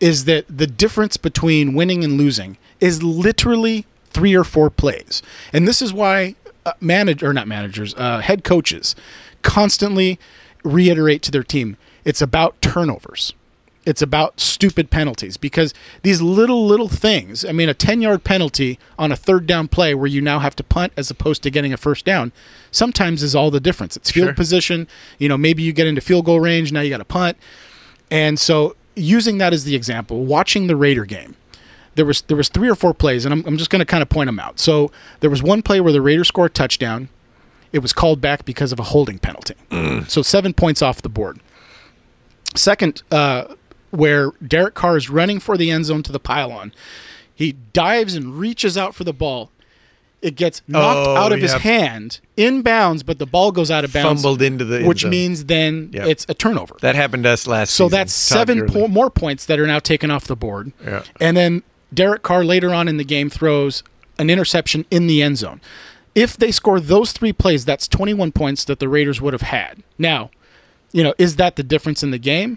is 0.00 0.24
that 0.24 0.44
the 0.48 0.66
difference 0.66 1.16
between 1.16 1.74
winning 1.74 2.04
and 2.04 2.18
losing 2.18 2.56
is 2.80 3.02
literally 3.02 3.86
three 4.06 4.34
or 4.34 4.44
four 4.44 4.70
plays, 4.70 5.22
and 5.52 5.66
this 5.66 5.82
is 5.82 5.92
why 5.92 6.34
uh, 6.66 6.72
manage 6.80 7.22
or 7.22 7.32
not 7.32 7.48
managers, 7.48 7.94
uh, 7.96 8.20
head 8.20 8.44
coaches, 8.44 8.94
constantly 9.42 10.18
reiterate 10.62 11.22
to 11.22 11.30
their 11.30 11.42
team, 11.42 11.76
it's 12.04 12.22
about 12.22 12.60
turnovers 12.62 13.34
it's 13.86 14.00
about 14.00 14.40
stupid 14.40 14.88
penalties 14.90 15.36
because 15.36 15.74
these 16.02 16.22
little 16.22 16.66
little 16.66 16.88
things 16.88 17.44
i 17.44 17.52
mean 17.52 17.68
a 17.68 17.74
10 17.74 18.00
yard 18.00 18.24
penalty 18.24 18.78
on 18.98 19.12
a 19.12 19.16
third 19.16 19.46
down 19.46 19.68
play 19.68 19.94
where 19.94 20.06
you 20.06 20.20
now 20.22 20.38
have 20.38 20.56
to 20.56 20.64
punt 20.64 20.92
as 20.96 21.10
opposed 21.10 21.42
to 21.42 21.50
getting 21.50 21.72
a 21.72 21.76
first 21.76 22.04
down 22.04 22.32
sometimes 22.70 23.22
is 23.22 23.34
all 23.36 23.50
the 23.52 23.60
difference. 23.60 23.96
It's 23.96 24.10
field 24.10 24.28
Sure. 24.28 24.34
position. 24.34 24.88
You 25.18 25.28
know 25.28 25.36
maybe 25.36 25.62
you 25.62 25.72
get 25.72 25.86
into 25.86 26.00
field 26.00 26.24
goal 26.24 26.40
range 26.40 26.72
now 26.72 26.80
you 26.80 26.90
got 26.90 26.98
to 26.98 27.04
punt. 27.04 27.36
And 28.10 28.38
so 28.38 28.74
using 28.96 29.38
that 29.38 29.52
as 29.52 29.64
the 29.64 29.74
example 29.76 30.24
watching 30.24 30.66
the 30.66 30.76
raider 30.76 31.04
game 31.04 31.36
there 31.96 32.04
was 32.06 32.22
there 32.22 32.36
was 32.36 32.48
three 32.48 32.68
or 32.68 32.74
four 32.74 32.92
plays 32.94 33.24
and 33.24 33.32
i'm, 33.34 33.44
I'm 33.46 33.56
just 33.58 33.70
going 33.70 33.80
to 33.80 33.84
kind 33.86 34.02
of 34.02 34.08
point 34.08 34.28
them 34.28 34.38
out. 34.40 34.58
So 34.58 34.90
there 35.20 35.30
was 35.30 35.42
one 35.42 35.62
play 35.62 35.80
where 35.80 35.92
the 35.92 36.00
raiders 36.00 36.28
scored 36.28 36.50
a 36.52 36.54
touchdown. 36.54 37.08
It 37.72 37.80
was 37.80 37.92
called 37.92 38.20
back 38.20 38.44
because 38.44 38.72
of 38.72 38.78
a 38.80 38.84
holding 38.84 39.18
penalty. 39.18 39.54
So 40.08 40.22
seven 40.22 40.54
points 40.54 40.80
off 40.80 41.02
the 41.02 41.08
board. 41.08 41.40
Second, 42.54 43.02
uh, 43.10 43.54
where 43.94 44.32
Derek 44.46 44.74
Carr 44.74 44.96
is 44.96 45.08
running 45.10 45.40
for 45.40 45.56
the 45.56 45.70
end 45.70 45.86
zone 45.86 46.02
to 46.04 46.12
the 46.12 46.20
pylon, 46.20 46.72
he 47.34 47.52
dives 47.72 48.14
and 48.14 48.38
reaches 48.38 48.76
out 48.78 48.94
for 48.94 49.04
the 49.04 49.12
ball. 49.12 49.50
It 50.22 50.36
gets 50.36 50.62
knocked 50.66 51.06
Oh, 51.08 51.16
out 51.16 51.32
of 51.32 51.40
his 51.42 51.52
hand 51.52 52.20
in 52.34 52.62
bounds, 52.62 53.02
but 53.02 53.18
the 53.18 53.26
ball 53.26 53.52
goes 53.52 53.70
out 53.70 53.84
of 53.84 53.92
bounds, 53.92 54.22
Fumbled 54.22 54.40
into 54.40 54.64
the 54.64 54.78
end 54.78 54.86
which 54.86 55.00
zone. 55.02 55.10
means 55.10 55.44
then 55.44 55.90
Yep. 55.92 56.06
it's 56.06 56.26
a 56.30 56.34
turnover. 56.34 56.76
that 56.80 56.94
happened 56.94 57.24
to 57.24 57.30
us 57.30 57.46
last 57.46 57.74
So 57.74 57.84
season. 57.88 57.98
that's 57.98 58.28
Todd 58.28 58.38
seven 58.48 58.66
po- 58.66 58.88
more 58.88 59.10
points 59.10 59.44
that 59.44 59.60
are 59.60 59.66
now 59.66 59.80
taken 59.80 60.10
off 60.10 60.24
the 60.24 60.36
board. 60.36 60.72
Yeah. 60.82 61.02
And 61.20 61.36
then 61.36 61.62
Derek 61.92 62.22
Carr 62.22 62.42
later 62.42 62.72
on 62.72 62.88
in 62.88 62.96
the 62.96 63.04
game 63.04 63.28
throws 63.28 63.82
an 64.18 64.30
interception 64.30 64.86
in 64.90 65.06
the 65.08 65.22
end 65.22 65.36
zone. 65.36 65.60
If 66.14 66.38
they 66.38 66.52
score 66.52 66.80
those 66.80 67.12
three 67.12 67.32
plays, 67.34 67.66
that's 67.66 67.86
21 67.86 68.32
points 68.32 68.64
that 68.64 68.78
the 68.78 68.88
Raiders 68.88 69.20
would 69.20 69.34
have 69.34 69.42
had. 69.42 69.82
Now, 69.98 70.30
you 70.92 71.02
know, 71.02 71.12
is 71.18 71.36
that 71.36 71.56
the 71.56 71.62
difference 71.62 72.02
in 72.02 72.12
the 72.12 72.18
game? 72.18 72.56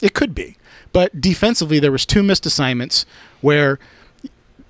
It 0.00 0.14
could 0.14 0.34
be. 0.34 0.56
But 0.92 1.20
defensively, 1.20 1.78
there 1.78 1.92
was 1.92 2.06
two 2.06 2.22
missed 2.22 2.46
assignments 2.46 3.06
where 3.40 3.78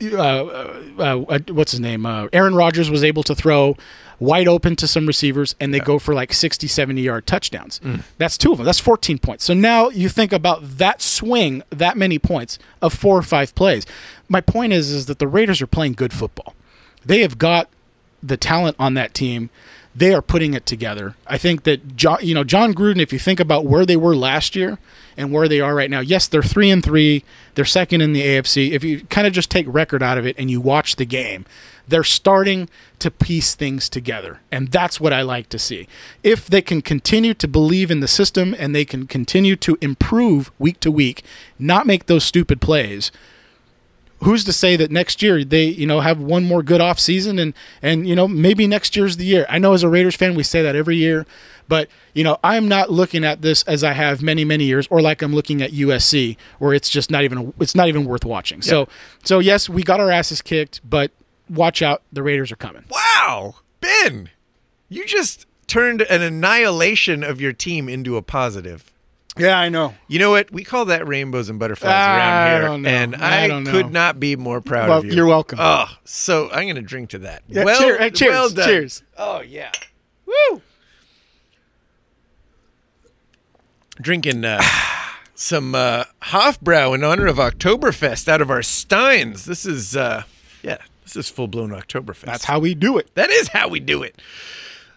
uh, 0.03 0.17
uh, 0.19 1.25
uh, 1.29 1.39
what's 1.49 1.71
his 1.71 1.81
name? 1.81 2.05
Uh, 2.05 2.29
Aaron 2.33 2.55
Rodgers 2.55 2.91
was 2.91 3.03
able 3.03 3.23
to 3.23 3.35
throw 3.35 3.77
wide 4.19 4.49
open 4.49 4.77
to 4.77 4.87
some 4.87 5.07
receivers 5.07 5.55
and 5.61 5.73
they 5.73 5.81
go 5.81 5.99
for 5.99 6.15
like 6.15 6.33
60, 6.33 6.67
70 6.67 7.01
yard 7.01 7.27
touchdowns. 7.27 7.81
That's 8.19 8.37
two 8.37 8.53
of 8.53 8.59
them. 8.59 8.65
That's 8.67 8.79
14 8.79 9.19
points. 9.19 9.45
So 9.45 9.55
now 9.55 9.89
you 9.89 10.09
think 10.09 10.33
about 10.33 10.79
that 10.79 11.01
swing, 11.01 11.63
that 11.71 11.97
many 11.97 12.19
points 12.19 12.59
of 12.83 12.93
four 12.93 13.17
or 13.17 13.23
five 13.23 13.55
plays. 13.55 13.87
My 14.29 14.41
point 14.41 14.73
is, 14.73 14.91
is 14.91 15.07
that 15.07 15.19
the 15.19 15.29
Raiders 15.29 15.63
are 15.63 15.67
playing 15.67 15.95
good 15.95 16.13
football. 16.13 16.55
They 17.05 17.21
have 17.21 17.39
got 17.39 17.69
the 18.23 18.37
talent 18.37 18.77
on 18.79 18.95
that 18.95 19.15
team. 19.15 19.49
They 19.95 20.13
are 20.13 20.23
putting 20.23 20.53
it 20.53 20.67
together. 20.67 21.15
I 21.27 21.39
think 21.39 21.63
that 21.63 21.97
Jon, 21.97 22.19
you 22.21 22.35
know 22.35 22.45
Jon 22.45 22.75
Gruden. 22.75 23.01
If 23.01 23.15
you 23.15 23.19
think 23.19 23.41
about 23.41 23.65
where 23.65 23.87
they 23.87 23.97
were 23.97 24.15
last 24.15 24.55
year 24.55 24.79
and 25.17 25.33
where 25.33 25.49
they 25.49 25.61
are 25.61 25.75
right 25.75 25.91
now, 25.91 26.01
yes, 26.01 26.27
they're 26.27 26.43
three 26.43 26.71
and 26.71 26.85
three. 26.85 27.25
They're 27.55 27.65
second 27.65 28.01
in 28.01 28.13
the 28.13 28.23
AFC. 28.23 28.73
If 28.73 28.85
you 28.85 29.03
kind 29.07 29.27
of 29.27 29.33
just 29.33 29.51
take 29.51 29.67
record 29.69 30.03
out 30.03 30.19
of 30.19 30.27
it 30.27 30.37
and 30.39 30.51
you 30.51 30.61
watch 30.61 30.97
the 30.97 31.07
game, 31.07 31.47
they're 31.89 32.05
starting 32.05 32.69
to 32.99 33.11
piece 33.11 33.55
things 33.55 33.89
together, 33.89 34.41
and 34.51 34.69
that's 34.69 35.01
what 35.01 35.13
I 35.13 35.23
like 35.23 35.49
to 35.51 35.59
see. 35.59 35.87
If 36.23 36.47
they 36.47 36.61
can 36.61 36.83
continue 36.83 37.35
to 37.35 37.47
believe 37.47 37.91
in 37.91 38.01
the 38.01 38.09
system 38.09 38.55
and 38.59 38.75
they 38.75 38.85
can 38.85 39.07
continue 39.07 39.55
to 39.57 39.79
improve 39.81 40.51
week 40.59 40.81
to 40.81 40.91
week, 40.91 41.23
not 41.59 41.87
make 41.87 42.07
those 42.07 42.25
stupid 42.25 42.61
plays, 42.61 43.13
who's 44.27 44.43
to 44.43 44.53
say 44.53 44.75
that 44.75 44.91
next 44.91 45.23
year 45.23 45.45
they 45.45 45.67
you 45.67 45.87
know 45.87 46.01
have 46.01 46.21
one 46.21 46.43
more 46.43 46.61
good 46.61 46.81
off 46.81 46.99
season 46.99 47.39
and 47.39 47.55
and 47.81 48.09
you 48.09 48.17
know 48.17 48.27
maybe 48.27 48.67
next 48.67 48.97
year's 48.97 49.19
the 49.19 49.25
year. 49.25 49.47
I 49.49 49.59
know 49.59 49.73
as 49.73 49.85
a 49.85 49.89
Raiders 49.89 50.17
fan 50.17 50.35
we 50.35 50.43
say 50.43 50.63
that 50.63 50.75
every 50.75 50.97
year, 50.97 51.27
but 51.69 51.89
you 52.13 52.25
know 52.25 52.37
I'm 52.43 52.67
not 52.67 52.91
looking 52.91 53.25
at 53.25 53.43
this 53.43 53.63
as 53.63 53.85
I 53.85 53.93
have 53.93 54.23
many 54.23 54.45
many 54.45 54.65
years 54.65 54.89
or 54.91 55.01
like 55.01 55.23
I'm 55.23 55.33
looking 55.33 55.63
at 55.63 55.71
USC 55.71 56.37
where 56.59 56.75
it's 56.75 56.91
just 56.91 57.09
not 57.09 57.23
even 57.23 57.55
it's 57.61 57.77
not 57.77 57.87
even 57.87 58.05
worth 58.05 58.25
watching. 58.25 58.63
So 58.63 58.89
so 59.23 59.39
yes, 59.39 59.69
we 59.69 59.85
got 59.85 60.01
our 60.01 60.11
asses 60.11 60.43
kicked, 60.43 60.81
but 60.85 61.13
watch 61.49 61.81
out, 61.81 62.03
the 62.13 62.25
Raiders 62.25 62.51
are 62.51 62.57
coming. 62.57 62.83
Wow, 62.91 63.55
Ben, 63.81 64.31
you 64.89 65.07
just 65.07 65.47
turned 65.69 66.03
an 66.03 66.21
annihilation 66.21 67.23
of 67.23 67.41
your 67.41 67.53
team 67.53 67.89
into 67.89 68.17
a 68.17 68.23
positive. 68.23 68.93
Yeah, 69.39 69.59
I 69.59 69.69
know. 69.69 69.95
You 70.09 70.19
know 70.19 70.31
what? 70.31 70.51
We 70.51 70.65
call 70.65 70.87
that 70.87 71.07
rainbows 71.07 71.49
and 71.51 71.59
butterflies 71.59 71.93
I 71.93 72.17
around 72.17 72.51
here, 72.59 72.63
don't 72.69 72.83
know. 72.83 72.89
and 72.89 73.17
I 73.17 73.45
I, 73.45 73.49
don't 73.49 73.65
know. 73.65 73.71
could 73.71 73.93
not 73.93 74.19
be 74.19 74.35
more 74.37 74.61
proud 74.63 74.89
Well, 74.89 74.99
of 74.99 75.05
you. 75.05 75.13
you're 75.13 75.27
welcome. 75.27 75.59
Oh, 75.61 75.87
so 76.05 76.49
I'm 76.51 76.65
going 76.65 76.77
to 76.77 76.83
drink 76.83 77.11
to 77.11 77.19
that. 77.19 77.43
Yeah, 77.49 77.65
well, 77.65 77.79
cheer- 77.79 77.99
hey, 77.99 78.11
cheers, 78.11 78.31
well 78.31 78.49
done. 78.51 78.67
cheers. 78.69 79.03
Oh 79.19 79.41
yeah, 79.43 79.73
woo! 80.25 80.63
Drinking 84.01 84.45
uh, 84.45 84.63
some 85.35 85.75
uh, 85.75 86.05
Hofbrau 86.23 86.95
in 86.95 87.05
honor 87.05 87.27
of 87.27 87.37
Oktoberfest 87.37 88.29
out 88.29 88.41
of 88.41 88.51
our 88.51 88.63
Steins. 88.63 89.45
This 89.47 89.65
is 89.65 89.97
uh, 89.97 90.25
yeah, 90.63 90.79
this 91.05 91.17
is 91.17 91.29
full 91.29 91.49
blown 91.49 91.71
Oktoberfest. 91.71 92.23
That's 92.27 92.45
how 92.45 92.59
we 92.59 92.75
do 92.75 92.99
it. 92.99 93.11
That 93.15 93.31
is 93.31 93.49
how 93.49 93.69
we 93.69 93.81
do 93.81 94.03
it. 94.03 94.21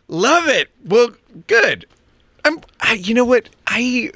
Love 0.07 0.47
it. 0.47 0.69
Well, 0.83 1.11
good. 1.47 1.85
I'm. 2.43 2.61
I, 2.81 2.93
you 2.93 3.13
know 3.13 3.25
what? 3.25 3.49
I 3.67 4.11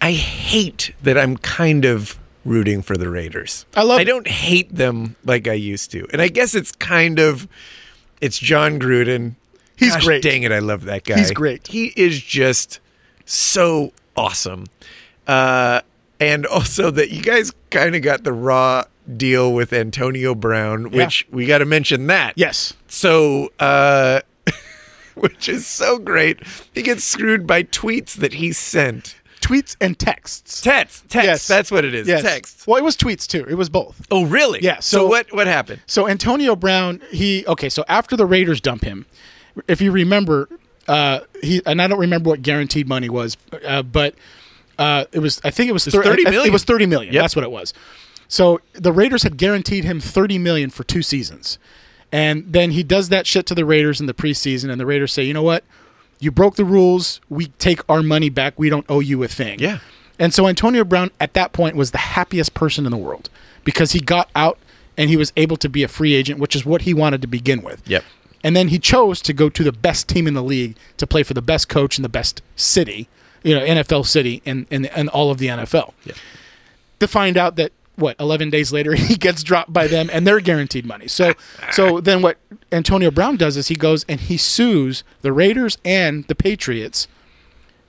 I 0.00 0.12
hate 0.12 0.94
that 1.02 1.18
I'm 1.18 1.36
kind 1.38 1.84
of 1.84 2.18
rooting 2.44 2.82
for 2.82 2.96
the 2.96 3.08
Raiders. 3.10 3.66
I 3.76 3.82
love 3.82 3.98
I 4.00 4.04
don't 4.04 4.26
hate 4.28 4.74
them 4.74 5.16
like 5.24 5.48
I 5.48 5.54
used 5.54 5.90
to, 5.92 6.06
and 6.12 6.22
I 6.22 6.28
guess 6.28 6.54
it's 6.54 6.72
kind 6.72 7.18
of 7.18 7.48
it's 8.20 8.38
Jon 8.38 8.78
Gruden. 8.78 9.34
He's 9.76 9.94
Gosh 9.94 10.04
great. 10.04 10.22
Dang 10.22 10.42
it, 10.42 10.52
I 10.52 10.58
love 10.60 10.84
that 10.84 11.04
guy. 11.04 11.18
He's 11.18 11.30
great. 11.30 11.66
He 11.68 11.92
is 11.96 12.20
just 12.20 12.80
so 13.26 13.92
awesome. 14.16 14.66
Uh, 15.26 15.82
and 16.20 16.46
also 16.46 16.90
that 16.90 17.10
you 17.10 17.22
guys 17.22 17.52
kind 17.70 17.94
of 17.94 18.02
got 18.02 18.24
the 18.24 18.32
raw 18.32 18.84
deal 19.16 19.52
with 19.52 19.72
Antonio 19.72 20.34
Brown, 20.34 20.90
Yeah. 20.90 21.04
which 21.04 21.26
we 21.30 21.46
got 21.46 21.58
to 21.58 21.64
mention 21.64 22.08
that. 22.08 22.32
Yes. 22.36 22.74
So, 22.88 23.50
uh, 23.60 24.20
which 25.14 25.48
is 25.48 25.66
so 25.66 25.98
great. 25.98 26.40
He 26.74 26.82
gets 26.82 27.04
screwed 27.04 27.46
by 27.46 27.62
tweets 27.62 28.14
that 28.14 28.34
he 28.34 28.52
sent. 28.52 29.14
Tweets 29.48 29.76
and 29.80 29.98
texts. 29.98 30.60
Text, 30.60 31.08
texts. 31.08 31.26
Yes. 31.26 31.46
That's 31.46 31.70
what 31.70 31.84
it 31.84 31.94
is. 31.94 32.06
Yes. 32.06 32.22
Text. 32.22 32.66
Well, 32.66 32.76
it 32.76 32.84
was 32.84 32.96
tweets 32.96 33.26
too. 33.26 33.46
It 33.48 33.54
was 33.54 33.68
both. 33.70 34.06
Oh, 34.10 34.26
really? 34.26 34.60
Yeah, 34.62 34.80
So, 34.80 34.98
so- 34.98 35.06
what 35.06 35.32
what 35.32 35.46
happened? 35.46 35.80
So 35.86 36.06
Antonio 36.06 36.54
Brown, 36.54 37.00
he 37.10 37.46
okay. 37.46 37.68
So 37.70 37.82
after 37.88 38.16
the 38.16 38.26
Raiders 38.26 38.60
dump 38.60 38.84
him, 38.84 39.06
if 39.66 39.80
you 39.80 39.90
remember, 39.90 40.48
uh, 40.86 41.20
he 41.42 41.62
and 41.64 41.80
I 41.80 41.86
don't 41.86 41.98
remember 41.98 42.28
what 42.30 42.42
guaranteed 42.42 42.86
money 42.88 43.08
was, 43.08 43.36
uh, 43.66 43.82
but 43.82 44.14
uh, 44.78 45.06
it 45.12 45.20
was 45.20 45.40
I 45.44 45.50
think 45.50 45.70
it 45.70 45.72
was, 45.72 45.86
was 45.86 45.94
thir- 45.94 46.02
30 46.02 46.26
I- 46.26 46.28
I- 46.28 46.30
million. 46.30 46.50
It 46.50 46.52
was 46.52 46.64
thirty 46.64 46.84
million. 46.86 47.14
Yep. 47.14 47.22
That's 47.22 47.34
what 47.36 47.44
it 47.44 47.50
was. 47.50 47.72
So 48.28 48.60
the 48.74 48.92
Raiders 48.92 49.22
had 49.22 49.38
guaranteed 49.38 49.84
him 49.84 49.98
thirty 50.00 50.36
million 50.38 50.68
for 50.68 50.84
two 50.84 51.00
seasons, 51.02 51.58
and 52.12 52.44
then 52.52 52.72
he 52.72 52.82
does 52.82 53.08
that 53.08 53.26
shit 53.26 53.46
to 53.46 53.54
the 53.54 53.64
Raiders 53.64 53.98
in 53.98 54.06
the 54.06 54.14
preseason, 54.14 54.68
and 54.70 54.78
the 54.78 54.84
Raiders 54.86 55.12
say, 55.12 55.22
you 55.22 55.32
know 55.32 55.42
what, 55.42 55.64
you 56.20 56.30
broke 56.30 56.56
the 56.56 56.64
rules. 56.64 57.20
We 57.28 57.46
take 57.58 57.80
our 57.88 58.02
money 58.02 58.28
back. 58.28 58.58
We 58.58 58.70
don't 58.70 58.86
owe 58.88 59.00
you 59.00 59.22
a 59.22 59.28
thing. 59.28 59.58
Yeah. 59.58 59.78
And 60.18 60.34
so 60.34 60.48
Antonio 60.48 60.84
Brown 60.84 61.10
at 61.20 61.34
that 61.34 61.52
point 61.52 61.76
was 61.76 61.92
the 61.92 61.98
happiest 61.98 62.54
person 62.54 62.84
in 62.84 62.90
the 62.90 62.96
world 62.96 63.30
because 63.64 63.92
he 63.92 64.00
got 64.00 64.28
out 64.34 64.58
and 64.96 65.08
he 65.08 65.16
was 65.16 65.32
able 65.36 65.56
to 65.58 65.68
be 65.68 65.82
a 65.84 65.88
free 65.88 66.14
agent, 66.14 66.40
which 66.40 66.56
is 66.56 66.66
what 66.66 66.82
he 66.82 66.92
wanted 66.92 67.22
to 67.22 67.28
begin 67.28 67.62
with. 67.62 67.88
Yep. 67.88 68.04
And 68.42 68.56
then 68.56 68.68
he 68.68 68.78
chose 68.78 69.20
to 69.22 69.32
go 69.32 69.48
to 69.48 69.62
the 69.62 69.72
best 69.72 70.08
team 70.08 70.26
in 70.26 70.34
the 70.34 70.42
league 70.42 70.76
to 70.96 71.06
play 71.06 71.22
for 71.22 71.34
the 71.34 71.42
best 71.42 71.68
coach 71.68 71.98
in 71.98 72.02
the 72.02 72.08
best 72.08 72.42
city, 72.56 73.08
you 73.42 73.54
know, 73.54 73.64
NFL 73.64 74.06
city 74.06 74.42
and 74.44 74.66
and, 74.70 74.86
and 74.86 75.08
all 75.10 75.30
of 75.30 75.38
the 75.38 75.46
NFL. 75.46 75.92
Yep. 76.04 76.16
To 77.00 77.08
find 77.08 77.36
out 77.36 77.56
that 77.56 77.72
what 77.98 78.16
11 78.20 78.50
days 78.50 78.72
later 78.72 78.94
he 79.08 79.16
gets 79.16 79.42
dropped 79.42 79.72
by 79.72 79.86
them 79.86 80.08
and 80.12 80.26
they're 80.26 80.40
guaranteed 80.40 80.86
money. 80.86 81.08
So 81.08 81.34
so 81.70 82.00
then 82.00 82.22
what 82.22 82.38
Antonio 82.72 83.10
Brown 83.10 83.36
does 83.36 83.56
is 83.56 83.68
he 83.68 83.76
goes 83.76 84.04
and 84.08 84.20
he 84.20 84.36
sues 84.36 85.04
the 85.22 85.32
Raiders 85.32 85.78
and 85.84 86.24
the 86.24 86.34
Patriots 86.34 87.08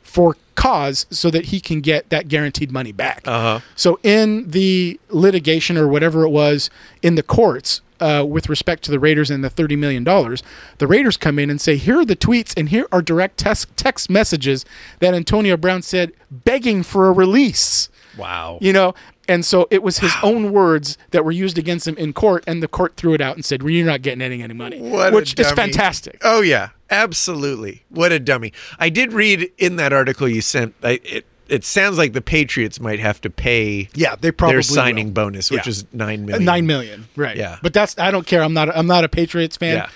for 0.01 0.35
cause 0.55 1.05
so 1.09 1.29
that 1.29 1.45
he 1.45 1.61
can 1.61 1.79
get 1.79 2.09
that 2.09 2.27
guaranteed 2.27 2.71
money 2.71 2.91
back. 2.91 3.21
Uh-huh. 3.25 3.61
So 3.75 3.99
in 4.03 4.49
the 4.49 4.99
litigation 5.09 5.77
or 5.77 5.87
whatever 5.87 6.23
it 6.23 6.29
was 6.29 6.69
in 7.01 7.15
the 7.15 7.23
courts 7.23 7.81
uh, 8.01 8.25
with 8.27 8.49
respect 8.49 8.83
to 8.83 8.91
the 8.91 8.99
Raiders 8.99 9.29
and 9.29 9.43
the 9.43 9.49
thirty 9.49 9.75
million 9.75 10.03
dollars, 10.03 10.41
the 10.79 10.87
Raiders 10.87 11.15
come 11.15 11.37
in 11.39 11.49
and 11.49 11.61
say, 11.61 11.75
"Here 11.75 11.99
are 11.99 12.05
the 12.05 12.15
tweets 12.15 12.53
and 12.57 12.69
here 12.69 12.87
are 12.91 13.01
direct 13.01 13.37
text 13.37 14.09
messages 14.09 14.65
that 14.99 15.13
Antonio 15.13 15.55
Brown 15.57 15.81
said 15.81 16.11
begging 16.31 16.83
for 16.83 17.07
a 17.07 17.11
release." 17.11 17.89
Wow. 18.17 18.57
You 18.61 18.73
know. 18.73 18.93
And 19.29 19.45
so 19.45 19.67
it 19.71 19.81
was 19.83 19.99
his 19.99 20.11
own 20.23 20.51
words 20.51 20.97
that 21.11 21.23
were 21.23 21.31
used 21.31 21.57
against 21.57 21.87
him 21.87 21.95
in 21.97 22.11
court, 22.11 22.43
and 22.47 22.61
the 22.61 22.67
court 22.67 22.97
threw 22.97 23.13
it 23.13 23.21
out 23.21 23.35
and 23.35 23.45
said, 23.45 23.61
well, 23.63 23.69
"You're 23.69 23.85
not 23.85 24.01
getting 24.01 24.21
any 24.21 24.41
any 24.43 24.53
money," 24.55 24.79
What 24.81 25.13
a 25.13 25.15
which 25.15 25.39
is 25.39 25.51
fantastic. 25.51 26.19
Oh 26.23 26.41
yeah, 26.41 26.69
absolutely. 26.89 27.83
What 27.89 28.11
a 28.11 28.19
dummy! 28.19 28.51
I 28.79 28.89
did 28.89 29.13
read 29.13 29.51
in 29.57 29.75
that 29.77 29.93
article 29.93 30.27
you 30.27 30.41
sent. 30.41 30.73
I, 30.83 30.99
it 31.03 31.25
it 31.47 31.63
sounds 31.63 31.97
like 31.97 32.13
the 32.13 32.21
Patriots 32.21 32.79
might 32.79 32.99
have 32.99 33.21
to 33.21 33.29
pay. 33.29 33.89
Yeah, 33.95 34.15
they 34.19 34.31
probably 34.31 34.55
their 34.55 34.61
signing 34.63 35.07
will. 35.07 35.13
bonus, 35.13 35.49
which 35.51 35.65
Yeah. 35.65 35.69
is 35.71 35.85
nine 35.93 36.23
Uh, 36.23 36.25
million. 36.27 36.45
Nine 36.45 36.67
million, 36.67 37.07
right? 37.15 37.37
Yeah. 37.37 37.57
but 37.61 37.73
that's 37.73 37.97
I 37.99 38.11
don't 38.11 38.25
care. 38.27 38.41
I'm 38.43 38.53
not. 38.53 38.75
I'm 38.75 38.87
not 38.87 39.03
a 39.03 39.09
Patriots 39.09 39.57
fan 39.57 39.75
Yeah. 39.77 39.89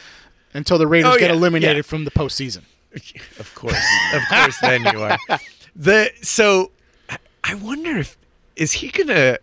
until 0.53 0.77
the 0.77 0.87
Raiders 0.87 1.11
Oh, 1.15 1.17
get 1.19 1.29
yeah, 1.31 1.35
eliminated 1.35 1.85
from 1.85 2.05
the 2.05 2.11
postseason. 2.11 2.61
Of 3.39 3.53
course, 3.55 3.83
of 4.13 4.21
course. 4.29 4.57
Then 4.61 4.83
you 4.93 5.01
are 5.01 5.17
the 5.75 6.11
so. 6.21 6.69
I 7.43 7.55
wonder 7.55 7.97
if 7.97 8.15
is 8.55 8.71
he 8.73 8.89
gonna. 8.89 9.37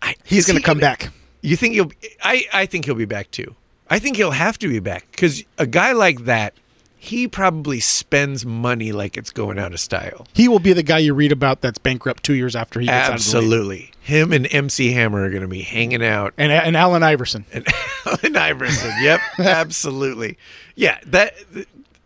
I, 0.00 0.14
He's 0.24 0.46
going 0.46 0.56
to 0.56 0.60
he 0.60 0.64
come 0.64 0.78
back. 0.78 1.10
You 1.42 1.56
think 1.56 1.74
he'll? 1.74 1.90
I 2.22 2.46
I 2.52 2.66
think 2.66 2.84
he'll 2.84 2.94
be 2.94 3.04
back 3.04 3.30
too. 3.30 3.54
I 3.88 3.98
think 3.98 4.16
he'll 4.16 4.30
have 4.32 4.58
to 4.60 4.68
be 4.68 4.78
back 4.80 5.06
because 5.10 5.44
a 5.58 5.66
guy 5.66 5.92
like 5.92 6.24
that, 6.24 6.54
he 6.96 7.28
probably 7.28 7.78
spends 7.78 8.46
money 8.46 8.90
like 8.92 9.16
it's 9.16 9.30
going 9.30 9.58
out 9.58 9.72
of 9.72 9.80
style. 9.80 10.26
He 10.34 10.48
will 10.48 10.60
be 10.60 10.72
the 10.72 10.82
guy 10.82 10.98
you 10.98 11.14
read 11.14 11.30
about 11.30 11.60
that's 11.60 11.78
bankrupt 11.78 12.22
two 12.22 12.34
years 12.34 12.56
after 12.56 12.80
he 12.80 12.86
gets 12.86 12.94
out 12.96 13.02
of 13.02 13.08
the. 13.08 13.14
Absolutely, 13.38 13.90
him 14.00 14.32
and 14.32 14.46
MC 14.52 14.92
Hammer 14.92 15.22
are 15.24 15.30
going 15.30 15.42
to 15.42 15.48
be 15.48 15.62
hanging 15.62 16.02
out. 16.04 16.32
And 16.38 16.50
and 16.52 16.76
Allen 16.76 17.02
Iverson. 17.02 17.44
and 17.52 17.66
Allen 18.06 18.36
Iverson. 18.36 18.92
Yep, 19.02 19.20
absolutely. 19.38 20.38
Yeah, 20.74 20.98
that 21.06 21.34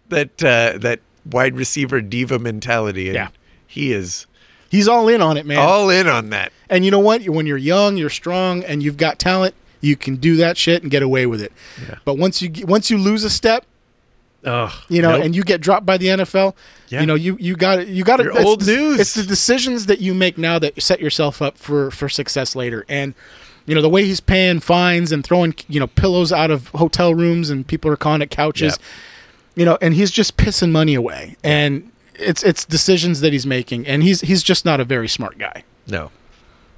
that 0.09 0.43
uh, 0.45 0.79
that 0.79 1.01
wide 1.31 1.57
receiver 1.57 2.01
diva 2.01 2.39
mentality. 2.39 3.09
And 3.09 3.15
Yeah. 3.15 3.29
he 3.67 3.93
is 3.93 4.27
He's 4.77 4.89
all 4.89 5.09
in 5.09 5.21
on 5.23 5.37
it, 5.37 5.47
man. 5.47 5.59
all 5.59 5.91
in 5.91 6.07
on 6.07 6.31
that. 6.31 6.53
and 6.69 6.85
you 6.85 6.91
know 6.91 6.99
what? 7.01 7.23
When 7.29 7.47
you're 7.47 7.57
young, 7.57 7.97
you're 7.97 8.11
strong, 8.11 8.63
and 8.65 8.83
you've 8.83 8.97
got 8.97 9.19
talent, 9.19 9.55
you 9.81 9.97
can 9.97 10.17
do 10.17 10.37
that 10.37 10.57
shit 10.57 10.83
and 10.83 10.91
get 10.91 11.03
away 11.03 11.27
with 11.27 11.41
it. 11.43 11.53
Yeah. 11.83 11.97
But 12.05 12.19
once 12.19 12.43
you 12.43 12.51
once 12.67 12.91
you 12.91 12.99
lose 12.99 13.25
a 13.25 13.31
step, 13.31 13.65
Oh, 14.45 14.73
you 14.89 15.03
know, 15.03 15.15
and 15.21 15.35
you 15.35 15.43
get 15.43 15.61
dropped 15.61 15.85
by 15.87 15.97
the 15.97 16.07
NFL, 16.07 16.55
Yeah. 16.89 17.01
you 17.01 17.07
know, 17.07 17.15
you 17.17 17.37
you 17.41 17.57
got 17.57 17.89
you 17.89 18.05
got 18.05 18.21
You're 18.21 18.41
old 18.41 18.65
news. 18.65 19.01
It's 19.01 19.15
the 19.15 19.25
decisions 19.25 19.87
that 19.87 20.01
you 20.01 20.15
make 20.15 20.39
now 20.39 20.59
that 20.61 20.81
set 20.81 21.01
yourself 21.01 21.43
up 21.43 21.59
for 21.59 21.91
for 21.91 22.09
success 22.09 22.55
later. 22.55 22.85
And 22.89 23.15
you 23.67 23.75
know, 23.75 23.83
the 23.83 23.89
way 23.89 24.05
he's 24.05 24.21
paying 24.21 24.61
fines 24.61 25.11
and 25.11 25.25
throwing 25.25 25.55
you 25.69 25.81
know 25.81 25.89
pillows 25.89 26.33
out 26.33 26.53
of 26.53 26.69
hotel 26.69 27.13
rooms 27.15 27.51
and 27.51 27.67
people 27.67 27.91
are 27.91 27.97
calling 27.97 28.23
it 28.23 28.31
couches, 28.31 28.79
you 29.57 29.65
know, 29.65 29.79
and 29.81 29.95
he's 29.95 30.13
just 30.13 30.37
pissing 30.37 30.71
money 30.71 30.95
away. 30.95 31.37
And 31.43 31.91
it's 32.19 32.43
it's 32.43 32.65
decisions 32.65 33.21
that 33.21 33.33
he's 33.33 33.47
making, 33.47 33.87
and 33.87 34.03
he's 34.03 34.21
he's 34.23 34.43
just 34.43 34.65
not 34.65 34.81
a 34.81 34.85
very 34.85 35.09
smart 35.09 35.39
guy 35.39 35.65
no, 35.89 36.11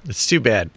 it's 0.05 0.25
too 0.27 0.39
bad. 0.39 0.69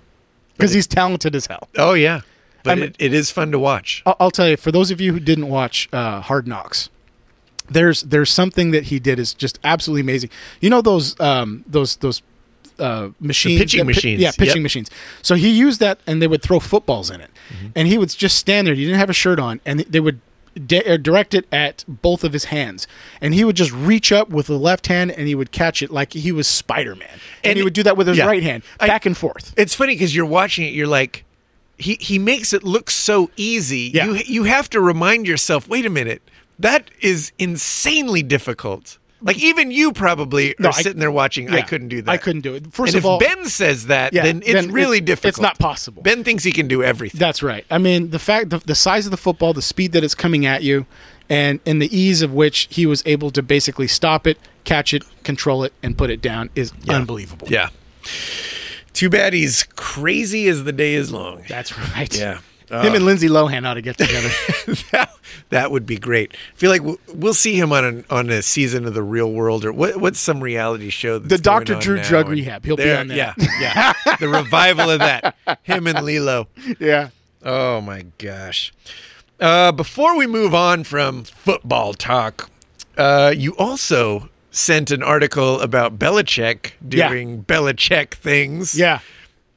because 0.57 0.73
he's 0.73 0.87
talented 0.87 1.35
as 1.35 1.47
hell. 1.47 1.69
Oh 1.77 1.93
yeah, 1.95 2.21
but 2.65 2.71
I 2.71 2.75
mean- 2.77 2.85
it, 2.85 2.97
it 2.99 3.13
is 3.15 3.31
fun 3.31 3.53
to 3.53 3.59
watch. 3.59 4.03
I'll, 4.07 4.17
I'll 4.21 4.31
tell 4.31 4.49
you, 4.49 4.57
for 4.57 4.73
those 4.73 4.91
of 4.91 5.01
you 5.01 5.13
who 5.13 5.21
didn't 5.21 5.49
watch 5.49 5.89
uh, 5.93 6.21
Hard 6.23 6.47
Knocks, 6.47 6.89
there's 7.69 8.03
there's 8.03 8.31
something 8.31 8.71
that 8.73 8.85
he 8.85 8.99
did 8.99 9.19
is 9.19 9.35
just 9.35 9.59
absolutely 9.65 10.01
amazing. 10.03 10.31
You 10.61 10.71
know 10.71 10.81
those 10.83 11.19
um, 11.21 11.65
those 11.67 11.97
those 11.97 12.23
uh, 12.79 13.11
machines, 13.21 13.61
pitching 13.61 13.79
that 13.79 13.85
pi- 13.85 13.95
machines, 13.97 14.21
yeah, 14.23 14.31
pitching 14.33 14.57
yep. 14.57 14.63
machines. 14.63 14.91
So 15.23 15.35
he 15.35 15.51
used 15.51 15.79
that, 15.81 15.99
and 16.07 16.21
they 16.23 16.27
would 16.27 16.43
throw 16.43 16.59
footballs 16.61 17.11
in 17.11 17.21
it, 17.21 17.31
Mm-hmm. 17.53 17.67
and 17.77 17.89
he 17.89 17.99
would 17.99 18.09
just 18.09 18.39
stand 18.39 18.67
there. 18.67 18.75
He 18.75 18.85
didn't 18.85 18.99
have 19.01 19.11
a 19.11 19.15
shirt 19.15 19.39
on, 19.39 19.61
and 19.67 19.81
they 19.81 20.01
would. 20.01 20.21
Di- 20.55 20.97
direct 20.99 21.35
it 21.35 21.47
at 21.53 21.85
both 21.89 22.25
of 22.25 22.33
his 22.33 22.45
hands, 22.47 22.87
and 23.21 23.35
he 23.35 23.45
would 23.45 23.57
just 23.57 23.73
reach 23.73 24.13
up 24.13 24.29
with 24.31 24.47
the 24.47 24.59
left 24.59 24.87
hand, 24.87 25.11
and 25.11 25.27
he 25.29 25.35
would 25.35 25.53
catch 25.53 25.83
it 25.83 25.91
like 25.91 26.13
he 26.13 26.33
was 26.33 26.47
Spider 26.49 26.95
Man, 26.95 27.09
and, 27.13 27.51
And- 27.53 27.57
he 27.59 27.63
would 27.65 27.73
do 27.73 27.83
that 27.83 27.97
with 27.97 28.07
his 28.07 28.19
yeah. 28.19 28.27
right 28.27 28.43
hand, 28.43 28.63
I- 28.81 28.87
back 28.87 29.07
and 29.07 29.17
forth. 29.17 29.53
It's 29.57 29.75
funny 29.75 29.95
because 29.95 30.15
you're 30.15 30.27
watching 30.27 30.67
it. 30.67 30.73
You're 30.75 30.87
like, 30.87 31.25
he 31.79 31.95
he 32.01 32.19
makes 32.19 32.53
it 32.53 32.63
look 32.63 32.91
so 32.91 33.31
easy. 33.37 33.91
Yeah. 33.95 34.07
You 34.07 34.15
you 34.27 34.45
have 34.45 34.69
to 34.71 34.81
remind 34.81 35.27
yourself. 35.27 35.69
Wait 35.69 35.85
a 35.87 35.91
minute, 35.91 36.23
that 36.59 36.91
is 37.01 37.33
insanely 37.39 38.23
difficult. 38.23 38.99
Like 39.23 39.39
even 39.39 39.71
you 39.71 39.93
probably 39.93 40.55
No, 40.59 40.69
are 40.69 40.73
I- 40.77 40.83
sitting 40.83 40.99
there 41.01 41.11
watching. 41.11 41.49
I 41.51 41.63
couldn't 41.63 41.89
do 41.89 42.03
that. 42.03 42.11
I 42.11 42.17
couldn't 42.17 42.43
do 42.43 42.55
it. 42.55 42.73
First 42.73 42.95
and 42.95 42.99
of 42.99 43.05
if 43.05 43.07
all, 43.07 43.19
Ben 43.19 43.45
says 43.47 43.87
that, 43.87 44.13
yeah, 44.13 44.23
then 44.25 44.43
it's 44.45 44.53
then 44.53 44.73
really 44.73 44.99
it- 44.99 45.05
difficult. 45.05 45.29
It's 45.31 45.41
not 45.41 45.59
possible. 45.59 46.03
Ben 46.03 46.25
thinks 46.25 46.45
he 46.45 46.53
can 46.53 46.69
do 46.69 46.83
everything. 46.83 47.19
That's 47.19 47.43
right. 47.43 47.65
I 47.71 47.79
mean, 47.79 48.11
the 48.11 48.19
fact, 48.19 48.51
the, 48.51 48.59
the 48.59 48.75
size 48.75 49.07
of 49.07 49.11
the 49.11 49.17
football, 49.17 49.53
the 49.53 49.63
speed 49.63 49.93
that 49.93 50.03
it's 50.05 50.15
coming 50.15 50.45
at 50.47 50.63
you, 50.63 50.87
and 51.29 51.61
and 51.65 51.81
the 51.81 51.97
ease 51.97 52.21
of 52.23 52.33
which 52.35 52.69
he 52.71 52.85
was 52.85 53.03
able 53.07 53.31
to 53.31 53.43
basically 53.43 53.87
stop 53.87 54.27
it, 54.27 54.39
catch 54.65 54.93
it, 54.93 55.05
control 55.23 55.63
it, 55.65 55.73
and 55.83 55.97
put 55.97 56.11
it 56.11 56.21
down 56.21 56.51
is 56.55 56.73
unbelievable. 56.89 57.49
yeah. 57.51 57.69
Too 58.93 59.09
bad 59.09 59.33
he's 59.33 59.63
crazy 59.77 60.49
as 60.49 60.65
the 60.65 60.73
day 60.73 60.95
is 60.95 61.11
long. 61.13 61.43
that's 61.49 61.77
right. 61.97 62.15
Yeah. 62.17 62.39
Him 62.81 62.95
and 62.95 63.05
Lindsay 63.05 63.29
Lohan 63.29 63.67
ought 63.67 63.75
to 63.75 63.83
get 63.83 63.99
together. 63.99 64.29
that, 64.93 65.11
that 65.51 65.71
would 65.71 65.85
be 65.85 65.99
great. 65.99 66.33
I 66.55 66.57
feel 66.57 66.71
like 66.71 66.83
we'll, 66.83 66.99
we'll 67.15 67.35
see 67.35 67.55
him 67.59 67.73
on 67.73 67.85
an, 67.85 68.05
on 68.09 68.31
a 68.31 68.41
season 68.43 68.87
of 68.87 68.95
the 68.95 69.03
Real 69.03 69.31
World 69.31 69.65
or 69.65 69.73
what, 69.73 69.97
what's 69.99 70.19
some 70.19 70.41
reality 70.43 70.89
show. 70.91 71.19
That's 71.19 71.41
The 71.41 71.43
Dr. 71.43 71.75
Drew 71.79 72.03
Drug 72.03 72.27
and 72.27 72.33
Rehab. 72.35 72.65
He'll 72.65 72.77
be 72.77 72.91
on 72.93 73.09
that. 73.09 73.17
Yeah, 73.17 73.35
yeah. 73.61 73.93
the 74.21 74.29
revival 74.29 74.91
of 74.91 75.01
that. 75.01 75.37
Him 75.63 75.87
and 75.87 76.03
Lilo. 76.05 76.49
yeah. 76.81 77.11
Oh 77.45 77.81
my 77.81 78.07
gosh. 78.19 78.73
Uh, 79.41 79.73
before 79.73 80.17
we 80.17 80.27
move 80.27 80.55
on 80.55 80.85
from 80.85 81.25
football 81.25 81.93
talk, 81.95 82.49
uh, 82.97 83.35
you 83.37 83.57
also 83.57 84.29
sent 84.53 84.91
an 84.91 85.03
article 85.03 85.61
about 85.61 85.99
Belichick 85.99 86.73
Yeah. 86.89 87.09
doing 87.09 87.43
Belichick 87.45 88.15
things. 88.15 88.79
Yeah. 88.79 89.01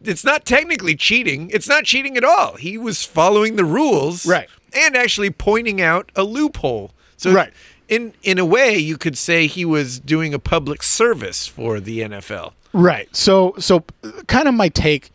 It's 0.03 0.23
not 0.23 0.45
technically 0.45 0.95
cheating. 0.95 1.49
It's 1.53 1.67
not 1.67 1.86
cheating 1.86 2.17
at 2.17 2.23
all. 2.23 2.55
He 2.58 2.77
was 2.77 3.03
following 3.03 3.55
the 3.55 3.65
rules. 3.65 4.25
Right. 4.25 4.49
And 4.73 4.95
actually 4.95 5.29
pointing 5.29 5.81
out 5.81 6.12
a 6.15 6.23
loophole. 6.23 6.91
So 7.17 7.31
Right. 7.31 7.53
in 7.88 8.13
in 8.23 8.38
a 8.38 8.45
way 8.45 8.77
you 8.77 8.97
could 8.97 9.17
say 9.17 9.47
he 9.47 9.63
was 9.65 9.99
doing 9.99 10.34
a 10.34 10.39
public 10.39 10.84
service 10.84 11.47
for 11.47 11.79
the 11.79 12.01
NFL. 12.01 12.53
Right. 12.73 13.13
So 13.15 13.55
so 13.58 13.86
kind 14.27 14.47
of 14.47 14.53
my 14.53 14.69
take 14.69 15.12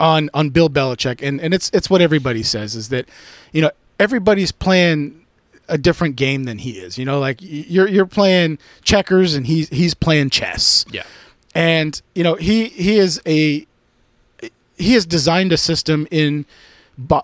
on 0.00 0.30
on 0.34 0.50
Bill 0.50 0.68
Belichick 0.70 1.26
and 1.26 1.40
and 1.40 1.52
it's 1.52 1.70
it's 1.72 1.90
what 1.90 2.00
everybody 2.00 2.42
says 2.42 2.76
is 2.76 2.88
that 2.90 3.08
you 3.52 3.60
know 3.62 3.70
everybody's 3.98 4.52
playing 4.52 5.24
a 5.68 5.76
different 5.76 6.16
game 6.16 6.44
than 6.44 6.58
he 6.58 6.72
is. 6.72 6.98
You 6.98 7.04
know 7.04 7.18
like 7.18 7.38
you're 7.40 7.88
you're 7.88 8.06
playing 8.06 8.58
checkers 8.82 9.34
and 9.34 9.46
he's 9.46 9.68
he's 9.70 9.94
playing 9.94 10.30
chess. 10.30 10.84
Yeah. 10.92 11.02
And 11.54 12.00
you 12.14 12.22
know 12.22 12.34
he 12.34 12.66
he 12.68 12.98
is 12.98 13.20
a 13.26 13.66
he 14.76 14.92
has 14.94 15.06
designed 15.06 15.52
a 15.52 15.56
system 15.56 16.06
in 16.10 16.46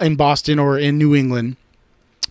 in 0.00 0.16
Boston 0.16 0.58
or 0.58 0.78
in 0.78 0.98
New 0.98 1.14
England 1.14 1.56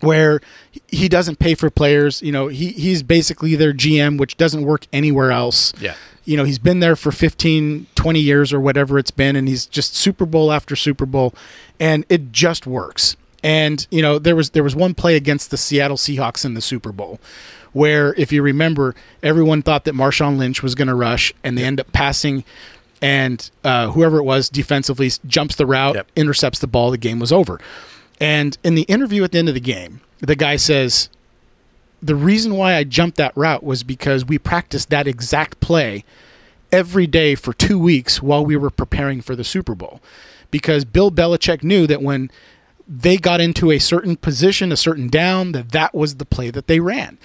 where 0.04 0.42
he 0.88 1.08
doesn't 1.08 1.40
pay 1.40 1.56
for 1.56 1.70
players. 1.70 2.22
You 2.22 2.32
know, 2.32 2.48
he 2.48 2.70
he's 2.70 3.04
basically 3.04 3.56
their 3.56 3.74
GM, 3.74 4.18
which 4.18 4.38
doesn't 4.38 4.64
work 4.64 4.86
anywhere 4.92 5.32
else. 5.32 5.74
Yeah. 5.80 5.96
You 6.26 6.38
know, 6.38 6.46
he's 6.46 6.60
been 6.60 6.80
there 6.80 6.96
for 6.96 7.12
15, 7.12 7.88
20 7.96 8.20
years 8.20 8.54
or 8.54 8.60
whatever 8.60 8.98
it's 8.98 9.12
been, 9.12 9.36
and 9.36 9.48
he's 9.48 9.66
just 9.66 9.96
Super 9.96 10.26
Bowl 10.26 10.54
after 10.54 10.74
Super 10.76 11.06
Bowl, 11.06 11.34
and 11.82 12.06
it 12.08 12.32
just 12.32 12.66
works. 12.66 13.18
And 13.44 13.86
you 13.92 14.02
know, 14.02 14.20
there 14.20 14.36
was 14.36 14.52
there 14.52 14.64
was 14.64 14.76
one 14.76 14.94
play 14.94 15.16
against 15.16 15.52
the 15.52 15.58
Seattle 15.58 15.98
Seahawks 15.98 16.46
in 16.46 16.54
the 16.54 16.62
Super 16.62 16.92
Bowl, 16.92 17.20
where 17.74 18.14
if 18.16 18.32
you 18.32 18.42
remember, 18.42 18.96
everyone 19.22 19.62
thought 19.62 19.84
that 19.86 19.94
Marshawn 19.96 20.38
Lynch 20.38 20.64
was 20.64 20.74
going 20.76 20.88
to 20.88 20.96
rush, 20.96 21.34
and 21.44 21.58
they 21.58 21.64
end 21.64 21.80
up 21.80 21.92
passing, 21.92 22.44
and 23.02 23.50
uh, 23.64 23.90
whoever 23.92 24.18
it 24.20 24.24
was 24.24 24.50
defensively 24.50 25.12
jumps 25.28 25.56
the 25.56 25.66
route, 25.66 25.96
Yep. 25.96 26.08
intercepts 26.16 26.60
the 26.60 26.68
ball, 26.68 26.92
the 26.92 26.98
game 26.98 27.20
was 27.20 27.32
over. 27.32 27.60
And 28.20 28.58
in 28.64 28.76
the 28.76 28.84
interview 28.84 29.24
at 29.24 29.32
the 29.34 29.40
end 29.40 29.50
of 29.50 29.56
the 29.56 29.60
game, 29.60 30.02
the 30.20 30.36
guy 30.36 30.56
says, 30.56 31.10
the 32.02 32.16
reason 32.16 32.56
why 32.56 32.76
I 32.76 32.84
jumped 32.84 33.18
that 33.18 33.36
route 33.36 33.64
was 33.64 33.84
because 33.84 34.24
we 34.26 34.38
practiced 34.38 34.90
that 34.90 35.08
exact 35.08 35.60
play 35.60 36.04
every 36.72 37.08
day 37.08 37.34
for 37.36 37.54
two 37.54 37.80
weeks 37.80 38.22
while 38.22 38.46
we 38.46 38.56
were 38.56 38.70
preparing 38.70 39.22
for 39.22 39.36
the 39.36 39.44
Super 39.44 39.74
Bowl. 39.76 40.02
Because 40.52 40.86
Bill 40.86 41.12
Belichick 41.12 41.64
knew 41.64 41.88
that 41.88 42.02
when 42.02 42.30
they 42.88 43.18
got 43.18 43.40
into 43.42 43.72
a 43.72 43.80
certain 43.80 44.16
position, 44.18 44.72
a 44.72 44.78
certain 44.78 45.08
down, 45.08 45.54
that 45.54 45.72
that 45.72 45.96
was 45.96 46.16
the 46.16 46.26
play 46.26 46.52
that 46.52 46.68
they 46.68 46.80
ran. 46.80 47.18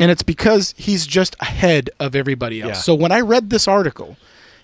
And 0.00 0.10
it's 0.10 0.22
because 0.22 0.74
he's 0.76 1.06
just 1.06 1.36
ahead 1.40 1.90
of 2.00 2.16
everybody 2.16 2.60
else. 2.60 2.70
Yeah. 2.70 2.80
So 2.82 2.94
when 2.94 3.12
I 3.12 3.20
read 3.20 3.50
this 3.50 3.68
article, 3.68 4.16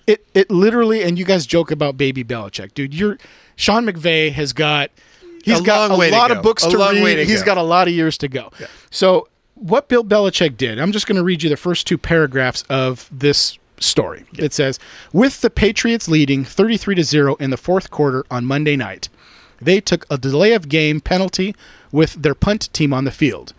it 0.07 0.25
it 0.33 0.51
literally 0.51 1.03
and 1.03 1.17
you 1.17 1.25
guys 1.25 1.45
joke 1.45 1.71
about 1.71 1.97
baby 1.97 2.23
Belichick, 2.23 2.73
dude. 2.73 2.93
You're 2.93 3.17
Sean 3.55 3.85
McVay 3.85 4.31
has 4.33 4.51
got 4.51 4.91
he's 5.43 5.59
A 5.59 5.63
got 5.63 5.91
a 5.91 5.95
lot 5.95 6.29
go. 6.29 6.35
of 6.37 6.43
books 6.43 6.63
A 6.65 6.71
to 6.71 6.77
read. 6.77 7.15
to 7.15 7.25
He's 7.25 7.41
go. 7.41 7.45
got 7.47 7.57
a 7.57 7.63
lot 7.63 7.87
of 7.87 7.93
years 7.93 8.17
to 8.19 8.27
go. 8.27 8.51
So 8.89 9.27
what 9.55 9.87
Bill 9.87 10.03
Belichick 10.03 10.57
did, 10.57 10.79
I'm 10.79 10.91
just 10.91 11.05
going 11.07 11.17
to 11.17 11.23
read 11.23 11.43
you 11.43 11.49
the 11.49 11.55
first 11.57 11.85
two 11.87 11.97
paragraphs 11.97 12.63
of 12.69 13.07
this 13.11 13.57
story. 13.79 14.25
It 14.37 14.53
says, 14.53 14.79
"With 15.13 15.41
the 15.41 15.49
Patriots 15.49 16.07
leading 16.07 16.43
33 16.43 16.95
to 16.95 17.03
0 17.03 17.35
in 17.35 17.51
the 17.51 17.57
fourth 17.57 17.89
quarter 17.91 18.25
on 18.31 18.45
Monday 18.45 18.75
night, 18.75 19.07
they 19.61 19.79
took 19.79 20.05
a 20.09 20.17
delay 20.17 20.53
of 20.53 20.67
game 20.67 20.99
penalty 20.99 21.55
with 21.91 22.13
their 22.21 22.35
punt 22.35 22.69
team 22.73 22.93
on 22.93 23.05
the 23.05 23.11
field. 23.11 23.53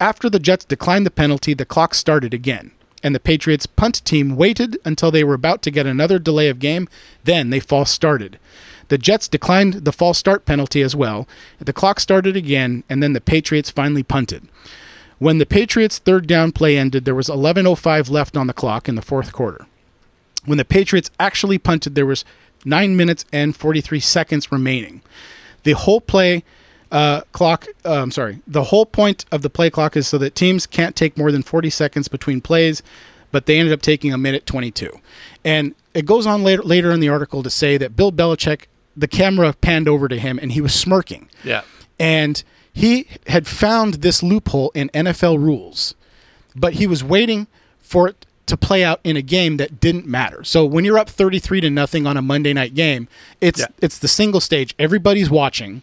After 0.00 0.30
the 0.30 0.38
Jets 0.38 0.64
declined 0.64 1.04
the 1.04 1.10
penalty, 1.10 1.54
the 1.54 1.64
clock 1.64 1.92
started 1.94 2.32
again, 2.32 2.70
and 3.02 3.14
the 3.14 3.20
Patriots 3.20 3.66
punt 3.66 4.04
team 4.04 4.36
waited 4.36 4.78
until 4.84 5.10
they 5.10 5.24
were 5.24 5.34
about 5.34 5.60
to 5.62 5.72
get 5.72 5.86
another 5.86 6.18
delay 6.18 6.48
of 6.48 6.60
game, 6.60 6.88
then 7.24 7.50
they 7.50 7.60
false 7.60 7.90
started. 7.90 8.38
The 8.88 8.98
Jets 8.98 9.28
declined 9.28 9.84
the 9.84 9.92
false 9.92 10.18
start 10.18 10.46
penalty 10.46 10.82
as 10.82 10.94
well. 10.96 11.26
The 11.58 11.72
clock 11.72 12.00
started 12.00 12.36
again, 12.36 12.84
and 12.88 13.02
then 13.02 13.12
the 13.12 13.20
Patriots 13.20 13.70
finally 13.70 14.02
punted. 14.02 14.48
When 15.18 15.38
the 15.38 15.46
Patriots' 15.46 15.98
third 15.98 16.28
down 16.28 16.52
play 16.52 16.78
ended, 16.78 17.04
there 17.04 17.14
was 17.14 17.28
11:05 17.28 18.08
left 18.08 18.36
on 18.36 18.46
the 18.46 18.52
clock 18.52 18.88
in 18.88 18.94
the 18.94 19.02
fourth 19.02 19.32
quarter. 19.32 19.66
When 20.44 20.58
the 20.58 20.64
Patriots 20.64 21.10
actually 21.18 21.58
punted, 21.58 21.96
there 21.96 22.06
was 22.06 22.24
9 22.64 22.96
minutes 22.96 23.24
and 23.32 23.54
43 23.54 24.00
seconds 24.00 24.52
remaining. 24.52 25.02
The 25.64 25.72
whole 25.72 26.00
play 26.00 26.44
uh, 26.90 27.20
clock, 27.32 27.66
I'm 27.84 28.10
sorry, 28.10 28.38
the 28.46 28.64
whole 28.64 28.86
point 28.86 29.24
of 29.32 29.42
the 29.42 29.50
play 29.50 29.70
clock 29.70 29.96
is 29.96 30.08
so 30.08 30.18
that 30.18 30.34
teams 30.34 30.66
can't 30.66 30.96
take 30.96 31.16
more 31.18 31.30
than 31.32 31.42
40 31.42 31.70
seconds 31.70 32.08
between 32.08 32.40
plays, 32.40 32.82
but 33.32 33.46
they 33.46 33.58
ended 33.58 33.72
up 33.74 33.82
taking 33.82 34.12
a 34.12 34.18
minute 34.18 34.46
22. 34.46 34.90
And 35.44 35.74
it 35.94 36.06
goes 36.06 36.26
on 36.26 36.42
later, 36.42 36.62
later 36.62 36.90
in 36.90 37.00
the 37.00 37.08
article 37.08 37.42
to 37.42 37.50
say 37.50 37.76
that 37.76 37.94
Bill 37.96 38.10
Belichick, 38.12 38.62
the 38.96 39.08
camera 39.08 39.52
panned 39.52 39.88
over 39.88 40.08
to 40.08 40.18
him 40.18 40.38
and 40.40 40.52
he 40.52 40.60
was 40.60 40.74
smirking 40.74 41.28
Yeah. 41.44 41.62
and 42.00 42.42
he 42.72 43.06
had 43.26 43.46
found 43.46 43.94
this 43.94 44.22
loophole 44.22 44.70
in 44.74 44.88
NFL 44.90 45.38
rules, 45.38 45.94
but 46.56 46.74
he 46.74 46.86
was 46.86 47.02
waiting 47.04 47.48
for 47.80 48.08
it 48.08 48.24
to 48.46 48.56
play 48.56 48.82
out 48.82 48.98
in 49.04 49.16
a 49.16 49.22
game 49.22 49.56
that 49.58 49.78
didn't 49.80 50.06
matter. 50.06 50.42
So 50.44 50.64
when 50.64 50.84
you're 50.84 50.98
up 50.98 51.10
33 51.10 51.60
to 51.62 51.70
nothing 51.70 52.06
on 52.06 52.16
a 52.16 52.22
Monday 52.22 52.52
night 52.54 52.74
game, 52.74 53.08
it's 53.42 53.60
Yeah. 53.60 53.66
it's 53.82 53.98
the 53.98 54.08
single 54.08 54.40
stage. 54.40 54.74
Everybody's 54.78 55.28
watching. 55.28 55.82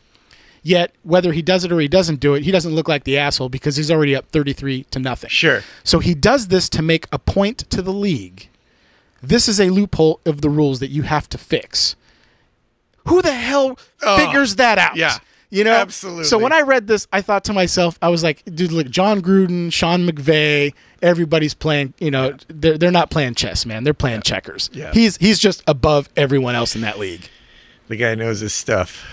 Yet 0.67 0.95
whether 1.03 1.31
he 1.31 1.43
does 1.43 1.63
it 1.63 1.71
or 1.71 1.79
he 1.79 1.87
doesn't 1.87 2.19
do 2.19 2.33
it, 2.33 2.43
he 2.43 2.49
doesn't 2.49 2.73
look 2.73 2.87
like 2.87 3.03
the 3.03 3.19
asshole 3.19 3.49
because 3.49 3.75
he's 3.75 3.91
already 3.91 4.15
up 4.15 4.25
33 4.29 4.85
to 4.85 4.97
nothing. 4.97 5.29
Sure. 5.29 5.61
So 5.83 5.99
he 5.99 6.15
does 6.15 6.47
this 6.47 6.69
to 6.69 6.81
make 6.81 7.05
a 7.11 7.19
point 7.19 7.59
to 7.69 7.83
the 7.83 7.93
league. 7.93 8.49
This 9.21 9.47
is 9.47 9.59
a 9.61 9.69
loophole 9.69 10.21
of 10.25 10.41
the 10.41 10.49
rules 10.49 10.79
that 10.79 10.89
you 10.89 11.03
have 11.03 11.29
to 11.29 11.37
fix. 11.37 11.95
Who 13.07 13.21
the 13.21 13.31
hell 13.35 13.77
Oh, 14.01 14.17
figures 14.17 14.55
that 14.55 14.79
out? 14.79 14.95
yeah. 14.95 15.17
You 15.51 15.63
know? 15.63 15.73
Absolutely. 15.73 16.23
So 16.23 16.39
when 16.39 16.51
I 16.51 16.61
read 16.61 16.87
this, 16.87 17.07
I 17.13 17.21
thought 17.21 17.43
to 17.43 17.53
myself, 17.53 17.99
I 18.01 18.09
was 18.09 18.23
like, 18.23 18.41
dude, 18.45 18.71
look, 18.71 18.89
Jon 18.89 19.21
Gruden, 19.21 19.71
Sean 19.71 20.07
McVay, 20.07 20.73
everybody's 21.03 21.53
playing, 21.53 21.93
you 21.99 22.09
know, 22.09 22.35
they're, 22.47 22.79
they're 22.79 22.89
not 22.91 23.11
playing 23.11 23.35
chess, 23.35 23.67
man. 23.67 23.83
They're 23.83 23.93
playing 23.93 24.23
checkers. 24.23 24.71
Yeah. 24.73 24.91
He's 24.93 25.17
he's 25.17 25.37
just 25.37 25.63
above 25.67 26.09
everyone 26.17 26.55
else 26.55 26.75
in 26.75 26.81
that 26.81 26.97
league. 26.97 27.29
The 27.87 27.95
guy 27.97 28.15
knows 28.15 28.39
his 28.39 28.53
stuff. 28.53 29.05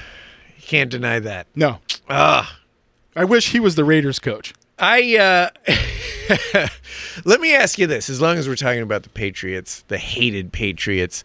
You 0.62 0.68
can't 0.68 0.90
deny 0.90 1.18
that. 1.20 1.46
No. 1.54 1.80
Ah. 2.08 2.58
I 3.14 3.24
wish 3.24 3.52
he 3.52 3.60
was 3.60 3.74
the 3.74 3.84
Raiders 3.84 4.18
coach. 4.18 4.54
I 4.78 5.16
uh 5.16 5.50
let 7.24 7.40
me 7.40 7.54
ask 7.54 7.78
you 7.78 7.86
this: 7.86 8.08
as 8.08 8.20
long 8.20 8.38
as 8.38 8.48
we're 8.48 8.56
talking 8.56 8.80
about 8.82 9.02
the 9.02 9.08
Patriots, 9.10 9.84
the 9.88 9.98
hated 9.98 10.52
Patriots, 10.52 11.22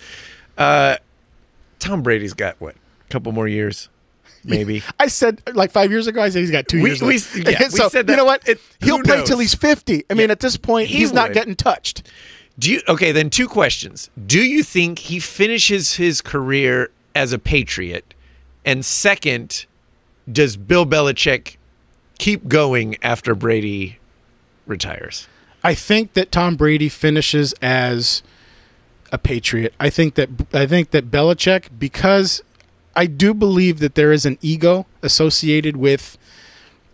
uh 0.57 0.97
Tom 1.79 2.01
Brady's 2.03 2.33
got 2.33 2.59
what? 2.59 2.75
A 2.75 3.09
couple 3.09 3.31
more 3.31 3.47
years, 3.47 3.89
maybe. 4.43 4.83
I 4.99 5.07
said 5.07 5.41
like 5.53 5.71
five 5.71 5.91
years 5.91 6.07
ago. 6.07 6.21
I 6.21 6.29
said 6.29 6.39
he's 6.39 6.51
got 6.51 6.67
two 6.67 6.81
We- 6.81 6.89
years. 6.89 7.01
we- 7.01 7.41
yeah, 7.43 7.59
we 7.63 7.69
so 7.69 7.89
said 7.89 8.09
you 8.09 8.15
know 8.17 8.25
what? 8.25 8.47
It- 8.47 8.59
He'll 8.81 8.97
who 8.97 9.03
play 9.03 9.23
till 9.23 9.39
he's 9.39 9.55
fifty. 9.55 10.03
I 10.09 10.13
mean, 10.13 10.27
Yeah. 10.27 10.33
at 10.33 10.39
this 10.41 10.57
point, 10.57 10.89
He 10.89 10.97
he's 10.99 11.13
not 11.13 11.33
getting 11.33 11.55
touched. 11.55 12.03
Do 12.59 12.71
you 12.71 12.81
okay? 12.87 13.11
Then 13.11 13.29
two 13.29 13.47
questions: 13.47 14.09
Do 14.25 14.39
you 14.41 14.61
think 14.63 14.99
he 14.99 15.19
finishes 15.19 15.93
his 15.93 16.21
career 16.21 16.89
as 17.15 17.31
a 17.31 17.39
Patriot? 17.39 18.13
And 18.67 18.83
second, 18.83 19.65
does 20.29 20.57
Bill 20.57 20.85
Belichick 20.85 21.55
keep 22.19 22.49
going 22.49 22.97
after 23.01 23.33
Brady 23.33 23.97
retires? 24.65 25.29
I 25.63 25.73
think 25.73 26.13
that 26.13 26.33
Tom 26.33 26.57
Brady 26.57 26.89
finishes 26.89 27.53
as 27.61 28.23
a 29.09 29.17
Patriot. 29.17 29.73
I 29.79 29.89
think 29.89 30.15
that 30.15 30.29
I 30.53 30.65
think 30.65 30.91
that 30.91 31.09
Belichick 31.09 31.69
because 31.79 32.43
I 32.93 33.05
do 33.05 33.33
believe 33.33 33.79
that 33.79 33.95
there 33.95 34.11
is 34.11 34.25
an 34.25 34.37
ego 34.41 34.85
associated 35.01 35.77
with 35.77 36.17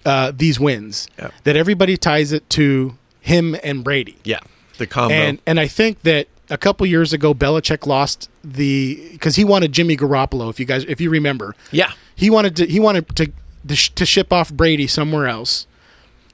uh, 0.05 0.31
these 0.35 0.59
wins. 0.59 1.07
Yeah. 1.17 1.31
That 1.43 1.55
everybody 1.55 1.97
ties 1.97 2.31
it 2.31 2.47
to 2.51 2.99
him 3.19 3.55
and 3.63 3.83
Brady. 3.83 4.19
Yeah, 4.23 4.41
the 4.77 4.85
combo. 4.85 5.15
And 5.15 5.41
and 5.47 5.59
I 5.59 5.67
think 5.67 6.03
that 6.03 6.27
a 6.49 6.57
couple 6.57 6.85
years 6.85 7.13
ago, 7.13 7.33
Belichick 7.33 7.85
lost 7.87 8.29
the 8.43 9.09
because 9.11 9.35
he 9.35 9.43
wanted 9.43 9.71
Jimmy 9.71 9.95
Garoppolo. 9.97 10.49
If 10.49 10.59
you 10.59 10.65
guys, 10.65 10.83
if 10.85 10.99
you 10.99 11.09
remember, 11.09 11.55
yeah, 11.71 11.93
he 12.15 12.29
wanted 12.29 12.55
to 12.57 12.65
he 12.65 12.79
wanted 12.79 13.15
to 13.15 13.31
to, 13.67 13.75
sh- 13.75 13.89
to 13.91 14.05
ship 14.05 14.33
off 14.33 14.51
Brady 14.51 14.87
somewhere 14.87 15.27
else, 15.27 15.67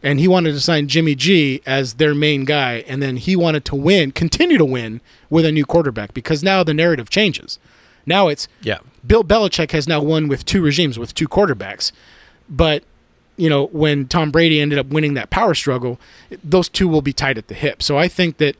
and 0.02 0.20
he 0.20 0.28
wanted 0.28 0.54
to 0.54 0.60
sign 0.60 0.88
Jimmy 0.88 1.16
G 1.16 1.62
as 1.66 1.96
their 1.96 2.16
main 2.16 2.46
guy, 2.46 2.84
and 2.88 3.02
then 3.02 3.18
he 3.18 3.36
wanted 3.36 3.66
to 3.66 3.76
win, 3.76 4.12
continue 4.12 4.58
to 4.58 4.66
win 4.66 5.02
with 5.30 5.46
a 5.46 5.52
new 5.52 5.66
quarterback 5.66 6.14
because 6.14 6.44
now 6.44 6.64
the 6.64 6.74
narrative 6.74 7.10
changes. 7.10 7.60
Now 8.06 8.28
it's 8.28 8.48
yeah. 8.62 8.80
Bill 9.06 9.24
Belichick 9.24 9.72
has 9.72 9.88
now 9.88 10.02
won 10.02 10.28
with 10.28 10.44
two 10.44 10.62
regimes 10.62 10.98
with 10.98 11.14
two 11.14 11.28
quarterbacks, 11.28 11.92
but 12.50 12.84
you 13.38 13.50
know 13.50 13.68
when 13.68 14.08
Tom 14.08 14.32
Brady 14.32 14.60
ended 14.60 14.80
up 14.80 14.88
winning 14.88 15.14
that 15.14 15.30
power 15.30 15.54
struggle, 15.54 16.00
those 16.44 16.68
two 16.68 16.88
will 16.88 17.04
be 17.04 17.14
tied 17.14 17.38
at 17.38 17.48
the 17.48 17.54
hip. 17.54 17.84
So 17.84 17.98
I 17.98 18.08
think 18.08 18.38
that 18.38 18.56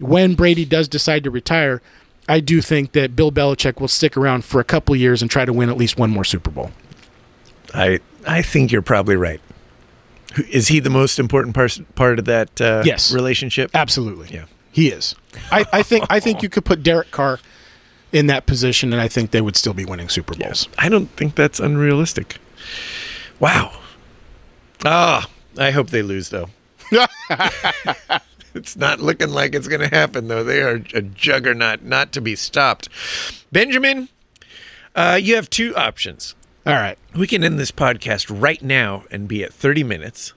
when 0.00 0.34
Brady 0.34 0.64
does 0.64 0.88
decide 0.88 1.24
to 1.24 1.30
retire, 1.30 1.80
I 2.28 2.40
do 2.40 2.60
think 2.60 2.92
that 2.92 3.14
Bill 3.16 3.30
Belichick 3.32 3.80
will 3.80 3.88
stick 3.88 4.16
around 4.16 4.44
for 4.44 4.60
a 4.60 4.64
couple 4.64 4.94
years 4.96 5.22
and 5.22 5.30
try 5.30 5.44
to 5.44 5.52
win 5.52 5.68
at 5.68 5.76
least 5.76 5.98
one 5.98 6.10
more 6.10 6.24
Super 6.24 6.50
Bowl. 6.50 6.70
I 7.74 8.00
I 8.26 8.42
think 8.42 8.72
you're 8.72 8.82
probably 8.82 9.16
right. 9.16 9.40
Is 10.50 10.68
he 10.68 10.80
the 10.80 10.90
most 10.90 11.18
important 11.18 11.54
part 11.54 11.78
part 11.94 12.18
of 12.18 12.24
that 12.26 12.60
uh, 12.60 12.82
Yes. 12.84 13.12
relationship? 13.12 13.70
Absolutely. 13.74 14.28
Yeah. 14.32 14.44
He 14.72 14.88
is. 14.88 15.14
I, 15.50 15.64
I 15.72 15.82
think 15.82 16.04
I 16.10 16.20
think 16.20 16.42
you 16.42 16.48
could 16.48 16.64
put 16.64 16.82
Derek 16.82 17.10
Carr 17.10 17.40
in 18.12 18.26
that 18.28 18.46
position 18.46 18.92
and 18.92 19.00
I 19.02 19.08
think 19.08 19.30
they 19.32 19.40
would 19.40 19.56
still 19.56 19.74
be 19.74 19.84
winning 19.84 20.08
Super 20.08 20.34
Bowls. 20.34 20.68
I 20.78 20.88
don't 20.88 21.06
think 21.16 21.34
that's 21.34 21.58
unrealistic. 21.60 22.38
Wow. 23.40 23.72
Ah, 24.84 25.28
I 25.58 25.70
hope 25.72 25.90
they 25.90 26.02
lose 26.02 26.28
though. 26.28 26.48
It's 28.54 28.76
not 28.76 29.00
looking 29.00 29.30
like 29.30 29.54
it's 29.54 29.68
going 29.68 29.80
to 29.88 29.94
happen 29.94 30.28
though. 30.28 30.42
They 30.44 30.60
are 30.62 30.80
a 30.94 31.02
juggernaut, 31.02 31.82
not 31.82 32.12
to 32.12 32.20
be 32.20 32.34
stopped. 32.36 32.88
Benjamin, 33.52 34.08
uh, 34.94 35.18
you 35.22 35.36
have 35.36 35.48
two 35.50 35.74
options. 35.76 36.34
All 36.66 36.74
right. 36.74 36.98
We 37.14 37.26
can 37.26 37.42
end 37.44 37.58
this 37.58 37.70
podcast 37.72 38.26
right 38.30 38.62
now 38.62 39.04
and 39.10 39.26
be 39.28 39.42
at 39.42 39.52
30 39.52 39.82
minutes, 39.84 40.32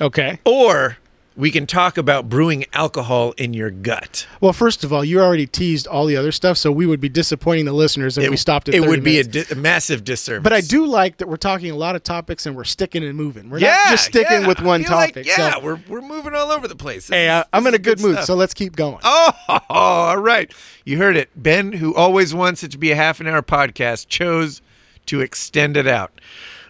Okay. 0.00 0.38
or 0.44 0.98
we 1.38 1.52
can 1.52 1.68
talk 1.68 1.96
about 1.96 2.28
brewing 2.28 2.64
alcohol 2.72 3.32
in 3.38 3.54
your 3.54 3.70
gut. 3.70 4.26
Well, 4.40 4.52
first 4.52 4.82
of 4.82 4.92
all, 4.92 5.04
you 5.04 5.20
already 5.20 5.46
teased 5.46 5.86
all 5.86 6.04
the 6.04 6.16
other 6.16 6.32
stuff, 6.32 6.58
so 6.58 6.72
we 6.72 6.84
would 6.84 7.00
be 7.00 7.08
disappointing 7.08 7.64
the 7.64 7.72
listeners 7.72 8.18
if 8.18 8.28
we 8.28 8.36
stopped 8.36 8.68
at 8.68 8.74
it 8.74 8.80
would 8.80 9.04
be 9.04 9.20
a, 9.20 9.24
di- 9.24 9.44
a 9.48 9.54
massive 9.54 10.02
disservice. 10.02 10.42
But 10.42 10.52
I 10.52 10.60
do 10.60 10.84
like 10.84 11.18
that 11.18 11.28
we're 11.28 11.36
talking 11.36 11.70
a 11.70 11.76
lot 11.76 11.94
of 11.94 12.02
topics 12.02 12.44
and 12.44 12.56
we're 12.56 12.64
sticking 12.64 13.04
and 13.04 13.16
moving. 13.16 13.50
We're 13.50 13.60
yeah, 13.60 13.76
not 13.84 13.90
just 13.90 14.06
sticking 14.06 14.42
yeah. 14.42 14.48
with 14.48 14.60
one 14.60 14.82
feel 14.82 14.96
like- 14.96 15.14
topic. 15.14 15.26
yeah, 15.28 15.52
so, 15.52 15.60
we're 15.60 15.78
we're 15.88 16.00
moving 16.02 16.34
all 16.34 16.50
over 16.50 16.66
the 16.66 16.74
place. 16.74 17.06
This 17.06 17.14
hey, 17.14 17.26
is- 17.26 17.30
uh, 17.30 17.44
I'm 17.52 17.64
in 17.68 17.74
a 17.74 17.76
is 17.76 17.82
good 17.82 18.00
mood, 18.00 18.14
stuff. 18.14 18.24
so 18.24 18.34
let's 18.34 18.52
keep 18.52 18.74
going. 18.74 18.98
Oh, 19.04 19.32
all 19.70 20.18
right. 20.18 20.52
You 20.84 20.98
heard 20.98 21.16
it. 21.16 21.30
Ben, 21.36 21.70
who 21.74 21.94
always 21.94 22.34
wants 22.34 22.64
it 22.64 22.72
to 22.72 22.78
be 22.78 22.90
a 22.90 22.96
half 22.96 23.20
an 23.20 23.28
hour 23.28 23.42
podcast, 23.42 24.08
chose 24.08 24.60
to 25.06 25.20
extend 25.20 25.76
it 25.76 25.86
out. 25.86 26.20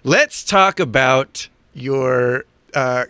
Let's 0.04 0.44
talk 0.44 0.78
about 0.78 1.48
your 1.72 2.44
uh, 2.74 3.06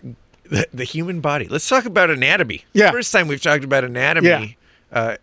the, 0.49 0.67
the 0.73 0.83
human 0.83 1.21
body. 1.21 1.47
Let's 1.47 1.67
talk 1.69 1.85
about 1.85 2.09
anatomy. 2.09 2.65
Yeah. 2.73 2.91
First 2.91 3.11
time 3.13 3.27
we've 3.27 3.41
talked 3.41 3.63
about 3.63 3.83
anatomy 3.83 4.57
Yeah. 4.91 4.99
uh, 4.99 5.17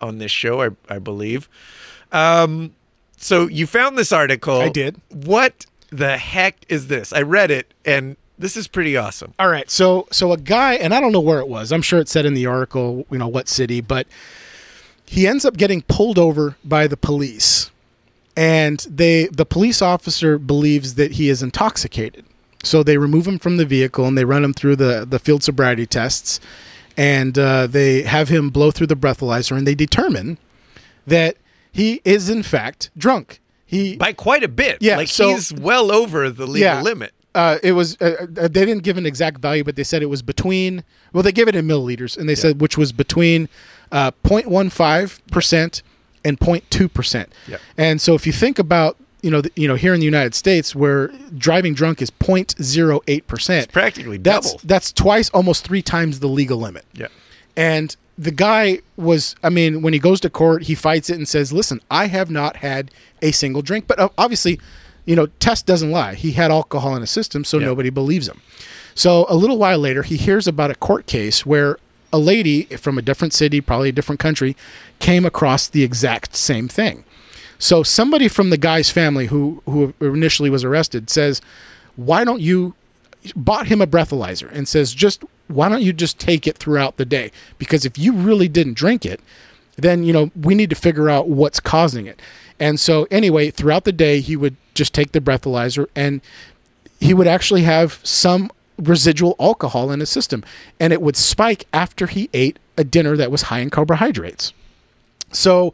on 0.00 0.18
this 0.18 0.30
show, 0.30 0.60
I, 0.62 0.70
I 0.88 0.98
believe. 0.98 1.48
Um, 2.10 2.74
so 3.16 3.46
you 3.48 3.66
found 3.66 3.96
this 3.96 4.12
article. 4.12 4.60
I 4.60 4.68
did. 4.68 5.00
What 5.10 5.66
the 5.90 6.18
heck 6.18 6.56
is 6.68 6.88
this? 6.88 7.12
I 7.12 7.22
read 7.22 7.50
it, 7.50 7.72
and 7.84 8.16
this 8.38 8.56
is 8.56 8.66
pretty 8.66 8.96
awesome. 8.96 9.34
All 9.38 9.48
right, 9.48 9.70
so 9.70 10.08
so 10.10 10.32
a 10.32 10.36
guy, 10.36 10.74
and 10.74 10.92
I 10.92 11.00
don't 11.00 11.12
know 11.12 11.20
where 11.20 11.38
it 11.38 11.48
was. 11.48 11.70
I'm 11.72 11.82
sure 11.82 12.00
it 12.00 12.08
said 12.08 12.26
in 12.26 12.34
the 12.34 12.46
article, 12.46 13.06
you 13.10 13.18
know, 13.18 13.28
what 13.28 13.48
city, 13.48 13.80
but 13.80 14.06
he 15.06 15.26
ends 15.26 15.44
up 15.44 15.56
getting 15.56 15.82
pulled 15.82 16.18
over 16.18 16.56
by 16.64 16.86
the 16.88 16.96
police, 16.96 17.70
and 18.36 18.80
they 18.90 19.26
the 19.26 19.46
police 19.46 19.80
officer 19.80 20.38
believes 20.38 20.94
that 20.94 21.12
he 21.12 21.28
is 21.28 21.42
intoxicated. 21.42 22.24
So 22.62 22.82
they 22.82 22.96
remove 22.98 23.26
him 23.26 23.38
from 23.38 23.56
the 23.56 23.64
vehicle 23.66 24.06
and 24.06 24.16
they 24.16 24.24
run 24.24 24.44
him 24.44 24.52
through 24.54 24.76
the 24.76 25.06
the 25.08 25.18
field 25.18 25.42
sobriety 25.42 25.86
tests, 25.86 26.40
and 26.96 27.38
uh, 27.38 27.66
they 27.66 28.02
have 28.02 28.28
him 28.28 28.50
blow 28.50 28.70
through 28.70 28.86
the 28.88 28.96
breathalyzer, 28.96 29.56
and 29.56 29.66
they 29.66 29.74
determine 29.74 30.38
that 31.06 31.36
he 31.72 32.00
is 32.04 32.28
in 32.28 32.42
fact 32.42 32.90
drunk. 32.96 33.40
He 33.66 33.96
By 33.96 34.12
quite 34.12 34.42
a 34.44 34.48
bit. 34.48 34.78
Yeah, 34.80 34.96
Like 34.96 35.08
so- 35.08 35.30
he's 35.30 35.52
well 35.52 35.90
over 35.90 36.30
the 36.30 36.46
legal 36.46 36.60
Yeah. 36.76 36.82
limit. 36.82 37.12
uh, 37.34 37.56
it 37.62 37.72
was 37.72 37.96
uh, 38.00 38.14
uh, 38.20 38.26
they 38.28 38.66
didn't 38.66 38.82
give 38.82 38.98
an 38.98 39.06
exact 39.06 39.40
value, 39.40 39.64
but 39.64 39.74
they 39.76 39.84
said 39.84 40.02
it 40.02 40.10
was 40.10 40.20
between. 40.22 40.84
Well, 41.14 41.22
they 41.22 41.32
gave 41.32 41.48
it 41.48 41.56
in 41.56 41.66
milliliters, 41.66 42.16
and 42.18 42.28
they 42.28 42.34
said 42.34 42.60
which 42.60 42.76
was 42.76 42.92
between 42.92 43.48
uh, 43.90 44.10
0.15 44.24 45.18
percent 45.30 45.82
and 46.24 46.38
0.2 46.38 46.92
percent. 46.92 47.32
Yeah. 47.48 47.56
And 47.78 48.00
so, 48.00 48.14
if 48.14 48.26
you 48.26 48.32
think 48.34 48.58
about 48.58 48.96
you 49.22 49.30
know 49.30 49.40
the, 49.40 49.50
you 49.56 49.66
know 49.68 49.74
here 49.76 49.94
in 49.94 50.00
the 50.00 50.04
United 50.06 50.34
States, 50.34 50.74
where 50.74 51.08
driving 51.36 51.74
drunk 51.74 52.02
is 52.02 52.10
0.08 52.10 53.26
percent, 53.26 53.72
Practically 53.72 54.18
that's 54.18 54.52
double. 54.52 54.60
that's 54.64 54.92
twice, 54.92 55.30
almost 55.30 55.64
three 55.66 55.82
times 55.82 56.20
the 56.20 56.26
legal 56.28 56.58
limit. 56.58 56.84
Yeah. 56.92 57.08
And 57.56 57.94
the 58.18 58.30
guy 58.30 58.80
was, 58.96 59.34
I 59.42 59.48
mean, 59.48 59.80
when 59.82 59.92
he 59.92 59.98
goes 59.98 60.20
to 60.20 60.30
court, 60.30 60.64
he 60.64 60.74
fights 60.74 61.08
it 61.10 61.16
and 61.16 61.26
says, 61.26 61.52
listen, 61.52 61.80
I 61.90 62.06
have 62.08 62.30
not 62.30 62.56
had 62.56 62.90
a 63.22 63.32
single 63.32 63.62
drink. 63.62 63.86
But 63.86 63.98
uh, 63.98 64.08
obviously, 64.18 64.60
you 65.06 65.16
know, 65.16 65.26
Test 65.40 65.66
doesn't 65.66 65.90
lie. 65.90 66.14
He 66.14 66.32
had 66.32 66.50
alcohol 66.50 66.94
in 66.94 67.00
his 67.00 67.10
system, 67.10 67.44
so 67.44 67.58
Yeah. 67.58 67.66
nobody 67.66 67.90
believes 67.90 68.28
him. 68.28 68.40
So 68.94 69.24
a 69.28 69.34
little 69.36 69.56
while 69.58 69.78
later, 69.78 70.02
he 70.02 70.16
hears 70.16 70.46
about 70.46 70.70
a 70.70 70.74
court 70.74 71.06
case 71.06 71.46
where 71.46 71.78
a 72.12 72.18
lady 72.18 72.64
from 72.76 72.98
a 72.98 73.02
different 73.02 73.32
city, 73.32 73.60
probably 73.62 73.88
a 73.88 73.92
different 73.92 74.20
country, 74.20 74.56
came 74.98 75.24
across 75.24 75.66
the 75.68 75.82
exact 75.82 76.36
same 76.36 76.68
thing. 76.68 77.04
So 77.62 77.84
somebody 77.84 78.26
from 78.26 78.50
the 78.50 78.56
guy's 78.56 78.90
family 78.90 79.26
who 79.26 79.62
who 79.66 79.94
initially 80.00 80.50
was 80.50 80.64
arrested 80.64 81.08
says, 81.08 81.40
"Why 81.94 82.24
don't 82.24 82.40
you 82.40 82.74
bought 83.36 83.68
him 83.68 83.80
a 83.80 83.86
breathalyzer 83.86 84.50
and 84.50 84.66
says 84.66 84.92
just 84.92 85.22
why 85.46 85.68
don't 85.68 85.82
you 85.82 85.92
just 85.92 86.18
take 86.18 86.48
it 86.48 86.58
throughout 86.58 86.96
the 86.96 87.04
day? 87.04 87.30
Because 87.58 87.84
if 87.84 87.96
you 87.96 88.12
really 88.12 88.48
didn't 88.48 88.74
drink 88.74 89.06
it 89.06 89.20
then 89.76 90.02
you 90.02 90.12
know 90.12 90.32
we 90.34 90.56
need 90.56 90.70
to 90.70 90.76
figure 90.76 91.08
out 91.08 91.28
what's 91.28 91.60
causing 91.60 92.06
it. 92.06 92.20
And 92.58 92.80
so 92.80 93.06
anyway 93.12 93.50
throughout 93.50 93.84
the 93.84 93.92
day 93.92 94.18
he 94.18 94.34
would 94.34 94.56
just 94.74 94.92
take 94.92 95.12
the 95.12 95.20
breathalyzer 95.20 95.86
and 95.94 96.20
he 96.98 97.14
would 97.14 97.28
actually 97.28 97.62
have 97.62 98.00
some 98.02 98.50
residual 98.76 99.36
alcohol 99.38 99.92
in 99.92 100.00
his 100.00 100.10
system. 100.10 100.42
And 100.80 100.92
it 100.92 101.00
would 101.00 101.16
spike 101.16 101.66
after 101.72 102.08
he 102.08 102.28
ate 102.34 102.58
a 102.76 102.82
dinner 102.82 103.16
that 103.16 103.30
was 103.30 103.42
high 103.42 103.60
in 103.60 103.70
carbohydrates. 103.70 104.52
So 105.32 105.72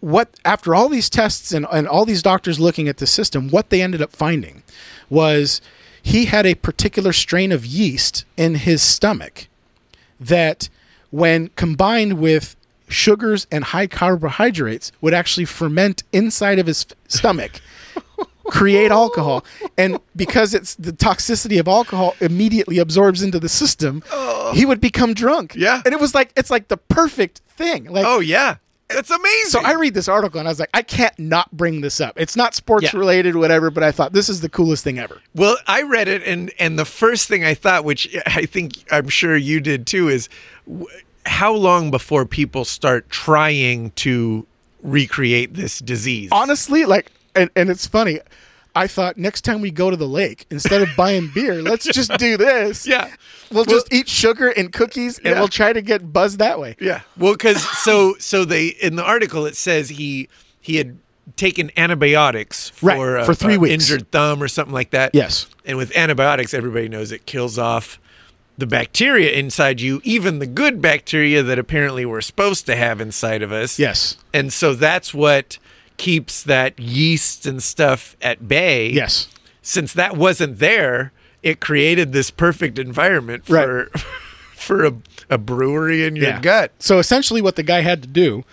what 0.00 0.30
after 0.44 0.74
all 0.74 0.88
these 0.88 1.08
tests 1.08 1.52
and, 1.52 1.66
and 1.72 1.86
all 1.86 2.04
these 2.04 2.22
doctors 2.22 2.58
looking 2.58 2.88
at 2.88 2.96
the 2.98 3.06
system 3.06 3.48
what 3.48 3.70
they 3.70 3.82
ended 3.82 4.02
up 4.02 4.10
finding 4.10 4.62
was 5.08 5.60
he 6.02 6.26
had 6.26 6.46
a 6.46 6.54
particular 6.54 7.12
strain 7.12 7.52
of 7.52 7.64
yeast 7.64 8.24
in 8.36 8.56
his 8.56 8.82
stomach 8.82 9.48
that 10.20 10.68
when 11.10 11.48
combined 11.56 12.14
with 12.14 12.56
sugars 12.88 13.46
and 13.50 13.64
high 13.64 13.86
carbohydrates 13.86 14.92
would 15.00 15.14
actually 15.14 15.44
ferment 15.44 16.02
inside 16.12 16.58
of 16.58 16.66
his 16.66 16.86
stomach 17.08 17.60
create 18.46 18.90
alcohol. 18.90 19.44
And 19.76 19.98
because 20.14 20.54
it's 20.54 20.74
the 20.76 20.92
toxicity 20.92 21.58
of 21.58 21.68
alcohol 21.68 22.14
immediately 22.20 22.78
absorbs 22.78 23.22
into 23.22 23.40
the 23.40 23.48
system 23.48 24.02
oh. 24.12 24.52
he 24.54 24.64
would 24.64 24.80
become 24.80 25.14
drunk. 25.14 25.54
Yeah. 25.56 25.82
and 25.84 25.92
it 25.92 26.00
was 26.00 26.14
like 26.14 26.32
it's 26.36 26.50
like 26.50 26.68
the 26.68 26.76
perfect 26.76 27.40
thing. 27.48 27.84
Like 27.84 28.04
Oh 28.06 28.20
yeah, 28.20 28.56
that's 28.88 29.10
amazing. 29.10 29.50
so 29.50 29.60
I 29.64 29.74
read 29.74 29.94
this 29.94 30.08
article 30.08 30.38
and 30.38 30.48
I 30.48 30.50
was 30.50 30.60
like, 30.60 30.70
I 30.74 30.82
can't 30.82 31.18
not 31.18 31.50
bring 31.56 31.80
this 31.80 32.00
up. 32.00 32.14
It's 32.16 32.36
not 32.36 32.54
sports 32.54 32.92
Yeah. 32.92 32.98
related, 32.98 33.36
whatever, 33.36 33.70
but 33.70 33.82
I 33.82 33.90
thought 33.92 34.12
this 34.12 34.28
is 34.28 34.40
the 34.40 34.48
coolest 34.48 34.84
thing 34.84 34.98
ever. 34.98 35.20
well, 35.34 35.56
I 35.66 35.82
read 35.82 36.08
it, 36.08 36.22
and 36.24 36.52
and 36.58 36.78
the 36.78 36.84
first 36.84 37.28
thing 37.28 37.44
I 37.44 37.54
thought, 37.54 37.84
which 37.84 38.14
I 38.26 38.46
think 38.46 38.84
I'm 38.92 39.08
sure 39.08 39.36
you 39.36 39.60
did 39.60 39.86
too, 39.86 40.08
is 40.08 40.28
how 41.26 41.52
long 41.52 41.90
before 41.90 42.24
people 42.24 42.64
start 42.64 43.10
trying 43.10 43.90
to 43.96 44.46
recreate 44.82 45.54
this 45.54 45.80
disease? 45.80 46.28
Honestly, 46.32 46.84
like, 46.84 47.10
and, 47.34 47.50
and 47.56 47.68
it's 47.70 47.86
funny. 47.86 48.20
I 48.76 48.86
thought 48.86 49.16
next 49.16 49.40
time 49.42 49.60
we 49.60 49.70
go 49.72 49.90
to 49.90 49.96
the 49.96 50.06
lake, 50.06 50.46
instead 50.50 50.82
of 50.82 50.88
buying 50.96 51.30
beer, 51.34 51.62
let's 51.70 51.86
just 51.86 52.12
do 52.18 52.36
this. 52.36 52.86
Yeah. 52.86 53.10
We'll 53.50 53.64
just 53.64 53.92
eat 53.92 54.08
sugar 54.08 54.48
and 54.50 54.72
cookies 54.72 55.18
and 55.18 55.28
Yeah. 55.28 55.38
we'll 55.40 55.48
try 55.48 55.72
to 55.72 55.80
get 55.82 56.12
buzzed 56.12 56.38
that 56.40 56.60
way. 56.60 56.76
Yeah. 56.78 57.00
Well, 57.16 57.32
because 57.32 57.62
so 57.82 58.14
so 58.18 58.44
they 58.44 58.66
in 58.68 58.96
the 58.96 59.04
article 59.04 59.46
it 59.46 59.56
says 59.56 59.88
he 59.88 60.28
he 60.60 60.76
had 60.76 60.98
taken 61.36 61.70
antibiotics 61.76 62.68
for 62.70 62.86
Right, 62.86 63.22
a- 63.22 63.24
for 63.24 63.32
uh, 63.32 63.34
three 63.34 63.54
a 63.54 63.58
weeks. 63.58 63.72
injured 63.74 64.10
thumb 64.12 64.42
or 64.42 64.48
something 64.48 64.74
like 64.74 64.90
that. 64.90 65.14
Yes. 65.14 65.46
And 65.64 65.76
with 65.76 65.96
antibiotics, 65.96 66.54
everybody 66.54 66.88
knows 66.88 67.10
it 67.12 67.26
kills 67.26 67.58
off 67.58 67.98
the 68.58 68.66
bacteria 68.66 69.32
inside 69.32 69.80
you, 69.80 70.00
even 70.04 70.38
the 70.38 70.46
good 70.46 70.80
bacteria 70.80 71.42
that 71.42 71.58
apparently 71.58 72.06
we're 72.06 72.20
supposed 72.20 72.64
to 72.66 72.76
have 72.76 73.00
inside 73.00 73.42
of 73.42 73.52
us. 73.52 73.78
Yes. 73.78 74.16
And 74.32 74.52
so 74.52 74.74
that's 74.74 75.12
what 75.12 75.58
keeps 75.96 76.42
that 76.42 76.78
yeast 76.78 77.46
and 77.46 77.62
stuff 77.62 78.16
at 78.22 78.48
bay. 78.48 78.88
Yes. 78.90 79.28
Since 79.62 79.92
that 79.94 80.16
wasn't 80.16 80.58
there, 80.58 81.12
it 81.42 81.60
created 81.60 82.12
this 82.12 82.30
perfect 82.30 82.78
environment 82.78 83.44
Right. 83.48 83.64
for 83.66 83.90
for 84.54 84.84
a, 84.84 84.92
a 85.30 85.38
brewery 85.38 86.04
in 86.04 86.16
your 86.16 86.26
Yeah. 86.26 86.40
gut. 86.40 86.72
So 86.78 86.98
essentially, 86.98 87.40
what 87.42 87.56
the 87.56 87.62
guy 87.62 87.80
had 87.80 88.02
to 88.02 88.08
do 88.08 88.44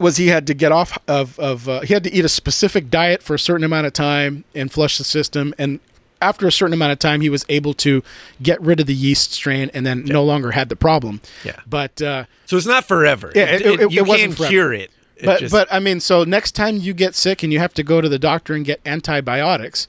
was 0.00 0.16
he 0.16 0.28
had 0.28 0.46
to 0.46 0.54
get 0.54 0.72
off 0.72 0.98
of 1.08 1.38
of 1.38 1.68
uh, 1.68 1.80
he 1.80 1.94
had 1.94 2.04
to 2.04 2.12
eat 2.12 2.24
a 2.24 2.28
specific 2.28 2.90
diet 2.90 3.22
for 3.22 3.34
a 3.34 3.38
certain 3.38 3.64
amount 3.64 3.86
of 3.86 3.92
time 3.92 4.44
and 4.54 4.70
flush 4.72 4.98
the 4.98 5.04
system 5.04 5.54
and. 5.58 5.80
After 6.20 6.46
a 6.46 6.52
certain 6.52 6.72
amount 6.72 6.92
of 6.92 7.00
time, 7.00 7.20
he 7.20 7.28
was 7.28 7.44
able 7.48 7.74
to 7.74 8.00
get 8.40 8.60
rid 8.60 8.78
of 8.78 8.86
the 8.86 8.94
yeast 8.94 9.32
strain, 9.32 9.72
and 9.74 9.84
then 9.84 10.04
no 10.04 10.22
longer 10.22 10.52
had 10.52 10.68
the 10.68 10.76
problem. 10.76 11.20
Yeah. 11.42 11.56
but 11.66 12.00
uh, 12.00 12.26
So 12.46 12.56
it's 12.56 12.64
not 12.64 12.84
forever. 12.84 13.32
Yeah, 13.34 13.46
it- 13.46 13.62
it- 13.62 13.90
you 13.90 13.98
it 13.98 14.06
wasn't 14.06 14.18
can't 14.28 14.36
forever. 14.36 14.50
cure 14.50 14.72
it. 14.72 14.92
But 15.24 15.40
just- 15.40 15.52
but 15.52 15.68
I 15.72 15.78
mean, 15.78 16.00
so 16.00 16.24
next 16.24 16.52
time 16.52 16.76
you 16.78 16.92
get 16.94 17.14
sick 17.14 17.42
and 17.42 17.52
you 17.52 17.58
have 17.58 17.74
to 17.74 17.82
go 17.82 18.00
to 18.00 18.08
the 18.08 18.18
doctor 18.18 18.54
and 18.54 18.64
get 18.64 18.80
antibiotics, 18.86 19.86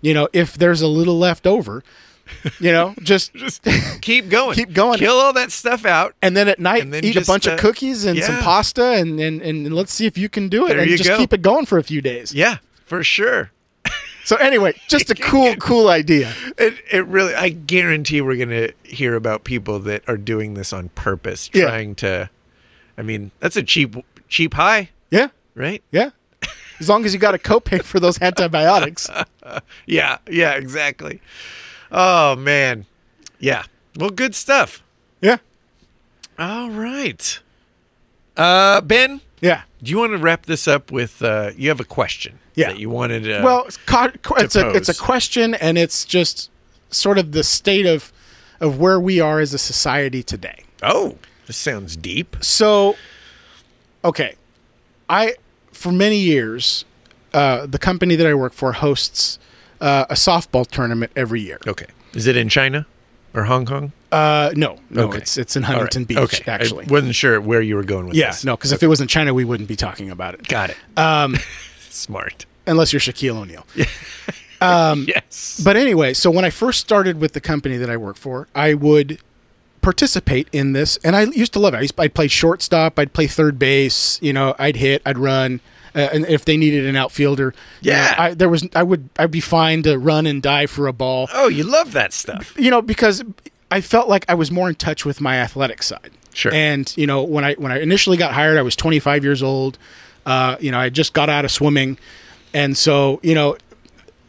you 0.00 0.14
know, 0.14 0.28
if 0.32 0.54
there's 0.54 0.80
a 0.82 0.86
little 0.88 1.18
left 1.18 1.46
over, 1.46 1.82
you 2.60 2.72
know, 2.72 2.94
just 3.02 3.34
just 3.34 3.62
keep 4.00 4.28
going. 4.28 4.54
Keep 4.56 4.72
going. 4.72 4.98
Kill 4.98 5.14
all 5.16 5.32
that 5.32 5.52
stuff 5.52 5.84
out. 5.84 6.14
and 6.22 6.36
then 6.36 6.48
at 6.48 6.58
night 6.58 6.82
And 6.82 6.92
then 6.92 7.04
eat 7.04 7.12
just, 7.12 7.28
a 7.28 7.32
bunch 7.32 7.46
uh, 7.46 7.52
of 7.52 7.58
cookies 7.60 8.04
and 8.04 8.22
some 8.22 8.36
pasta 8.38 8.92
and, 8.92 9.20
and 9.20 9.40
and 9.42 9.72
let's 9.74 9.92
see 9.92 10.06
if 10.06 10.16
you 10.18 10.28
can 10.28 10.48
do 10.48 10.66
it 10.66 10.70
There 10.70 10.80
and 10.80 10.90
just 10.90 11.08
go. 11.08 11.16
keep 11.16 11.32
it 11.32 11.42
going 11.42 11.66
for 11.66 11.78
a 11.78 11.82
few 11.84 12.00
days. 12.00 12.32
Yeah, 12.34 12.58
for 12.84 13.02
sure. 13.04 13.50
So 14.24 14.34
anyway, 14.36 14.74
just 14.88 15.08
a 15.10 15.14
cool 15.14 15.54
cool 15.56 15.88
idea. 15.88 16.32
It, 16.58 16.74
it 16.90 17.06
really, 17.06 17.32
I 17.34 17.48
guarantee 17.50 18.20
we're 18.20 18.34
going 18.36 18.48
to 18.48 18.72
hear 18.82 19.14
about 19.14 19.44
people 19.44 19.78
that 19.80 20.02
are 20.08 20.16
doing 20.16 20.54
this 20.54 20.72
on 20.72 20.88
purpose, 20.90 21.48
Yeah. 21.54 21.66
trying 21.66 21.94
to. 21.96 22.28
I 22.98 23.02
mean, 23.02 23.30
that's 23.38 23.56
a 23.56 23.62
cheap, 23.62 23.94
cheap 24.28 24.54
high, 24.54 24.90
Yeah. 25.10 25.28
right? 25.54 25.82
Yeah. 25.90 26.10
As 26.78 26.88
long 26.88 27.04
as 27.06 27.14
you 27.14 27.18
got 27.18 27.34
a 27.34 27.38
copay 27.38 27.82
for 27.82 28.00
those 28.00 28.20
antibiotics. 28.20 29.08
Yeah, 29.86 30.18
yeah, 30.28 30.54
exactly. 30.54 31.20
Oh 31.92 32.34
man, 32.34 32.84
yeah. 33.38 33.62
Well, 33.96 34.10
good 34.10 34.34
stuff. 34.34 34.82
Yeah. 35.20 35.36
All 36.36 36.68
right, 36.70 37.38
uh, 38.36 38.80
Ben. 38.80 39.20
Yeah. 39.40 39.62
Do 39.82 39.90
you 39.92 39.98
want 39.98 40.12
to 40.12 40.18
wrap 40.18 40.46
this 40.46 40.66
up 40.66 40.90
with? 40.90 41.22
Uh, 41.22 41.52
you 41.56 41.68
have 41.68 41.78
a 41.78 41.84
question. 41.84 42.40
Yeah. 42.56 42.70
That 42.72 42.80
you 42.80 42.90
wanted 42.90 43.22
to. 43.24 43.40
Well, 43.44 43.64
it's, 43.66 43.76
co- 43.76 44.10
it's 44.36 44.56
a 44.56 44.70
it's 44.70 44.88
a 44.88 44.94
question 44.94 45.54
and 45.54 45.78
it's 45.78 46.04
just 46.04 46.50
sort 46.90 47.16
of 47.16 47.30
the 47.30 47.44
state 47.44 47.86
of 47.86 48.12
of 48.60 48.80
where 48.80 48.98
we 48.98 49.20
are 49.20 49.38
as 49.38 49.54
a 49.54 49.58
society 49.58 50.24
today. 50.24 50.64
Oh, 50.82 51.18
this 51.46 51.56
sounds 51.56 51.94
deep. 51.96 52.36
So, 52.40 52.96
okay, 54.06 54.34
I 55.08 55.34
for 55.72 55.92
many 55.92 56.16
years, 56.18 56.84
uh, 57.34 57.66
the 57.66 57.78
company 57.78 58.16
that 58.16 58.26
I 58.26 58.34
work 58.34 58.52
for 58.54 58.72
hosts 58.72 59.38
uh, 59.80 60.06
a 60.08 60.14
softball 60.14 60.66
tournament 60.66 61.12
every 61.14 61.40
year. 61.42 61.58
Okay. 61.66 61.86
Is 62.14 62.26
it 62.26 62.36
in 62.36 62.48
China 62.48 62.86
or 63.34 63.44
Hong 63.44 63.66
Kong? 63.66 63.92
Uh, 64.10 64.50
no, 64.56 64.78
no, 64.88 65.08
Okay. 65.08 65.18
it's 65.18 65.36
it's 65.36 65.54
in 65.56 65.64
All 65.64 65.70
right. 65.72 65.78
Huntington 65.80 66.04
Beach 66.04 66.18
Okay. 66.18 66.50
actually. 66.50 66.86
I 66.88 66.90
wasn't 66.90 67.14
sure 67.14 67.38
where 67.40 67.60
you 67.60 67.76
were 67.76 67.84
going 67.84 68.06
with 68.06 68.16
yeah, 68.16 68.28
this. 68.30 68.44
no, 68.44 68.56
because 68.56 68.72
if 68.72 68.82
it 68.82 68.86
was 68.86 69.00
in 69.02 69.08
China, 69.08 69.34
we 69.34 69.44
wouldn't 69.44 69.68
be 69.68 69.76
talking 69.76 70.10
about 70.10 70.32
it. 70.34 70.48
Got 70.48 70.70
it. 70.70 70.76
Um, 70.96 71.36
Smart. 71.90 72.46
unless 72.66 72.92
you're 72.92 73.00
Shaquille 73.00 73.36
O'Neal. 73.36 73.66
yes. 75.06 75.60
But 75.62 75.76
anyway, 75.76 76.14
so 76.14 76.30
when 76.30 76.44
I 76.44 76.50
first 76.50 76.80
started 76.80 77.20
with 77.20 77.32
the 77.32 77.40
company 77.40 77.76
that 77.76 77.90
I 77.90 77.96
work 77.98 78.16
for, 78.16 78.48
I 78.54 78.74
would 78.74 79.18
participate 79.86 80.48
in 80.50 80.72
this, 80.72 80.96
and 81.04 81.14
I 81.14 81.22
used 81.22 81.52
to 81.52 81.60
love 81.60 81.72
it. 81.72 81.76
I 81.76 81.82
used, 81.82 81.94
I'd 81.96 82.12
play 82.12 82.26
shortstop, 82.26 82.98
I'd 82.98 83.12
play 83.12 83.28
third 83.28 83.56
base, 83.56 84.18
you 84.20 84.32
know, 84.32 84.56
I'd 84.58 84.74
hit, 84.74 85.00
I'd 85.06 85.16
run, 85.16 85.60
uh, 85.94 86.08
and 86.12 86.26
if 86.26 86.44
they 86.44 86.56
needed 86.56 86.86
an 86.86 86.96
outfielder, 86.96 87.54
you 87.82 87.92
know, 87.92 87.96
Yeah. 87.98 88.14
I, 88.18 88.34
there 88.34 88.48
was 88.48 88.66
I 88.74 88.82
would 88.82 89.08
I'd 89.16 89.30
be 89.30 89.38
fine 89.40 89.84
to 89.84 89.96
run 89.96 90.26
and 90.26 90.42
dive 90.42 90.72
for 90.72 90.88
a 90.88 90.92
ball, 90.92 91.28
oh, 91.32 91.46
you 91.46 91.62
love 91.62 91.92
that 91.92 92.12
stuff. 92.12 92.52
you 92.58 92.68
know, 92.68 92.82
because 92.82 93.22
I 93.70 93.80
felt 93.80 94.08
like 94.08 94.24
I 94.28 94.34
was 94.34 94.50
more 94.50 94.68
in 94.68 94.74
touch 94.74 95.04
with 95.04 95.20
my 95.20 95.36
athletic 95.36 95.84
side. 95.84 96.10
Sure. 96.34 96.52
And 96.52 96.92
you 96.96 97.06
know, 97.06 97.22
when 97.22 97.44
I 97.44 97.54
when 97.54 97.70
I 97.70 97.78
initially 97.80 98.16
got 98.16 98.32
hired, 98.32 98.58
I 98.58 98.62
was 98.62 98.74
25 98.74 99.22
years 99.22 99.40
old. 99.40 99.78
Uh, 100.26 100.56
you 100.58 100.72
know, 100.72 100.80
I 100.80 100.88
just 100.90 101.12
got 101.12 101.28
out 101.30 101.44
of 101.44 101.52
swimming, 101.52 101.96
and 102.52 102.76
so 102.76 103.20
you 103.22 103.36
know, 103.36 103.56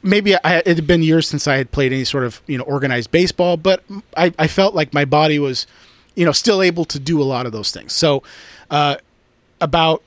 maybe 0.04 0.36
I, 0.36 0.58
it 0.58 0.68
had 0.68 0.88
been 0.88 1.04
years 1.04 1.28
since 1.28 1.48
I 1.48 1.58
had 1.58 1.72
played 1.72 1.92
any 1.94 2.04
sort 2.04 2.24
of 2.24 2.42
you 2.48 2.58
know 2.58 2.64
organized 2.64 3.12
baseball, 3.12 3.58
but 3.58 3.84
I, 4.16 4.34
I 4.38 4.48
felt 4.48 4.76
like 4.76 4.94
my 4.94 5.06
body 5.06 5.40
was, 5.40 5.68
you 6.16 6.26
know, 6.26 6.32
still 6.32 6.62
able 6.62 6.86
to 6.86 7.00
do 7.00 7.22
a 7.22 7.24
lot 7.26 7.46
of 7.46 7.52
those 7.52 7.72
things. 7.72 7.94
So, 7.94 8.24
uh, 8.70 8.98
about 9.62 10.02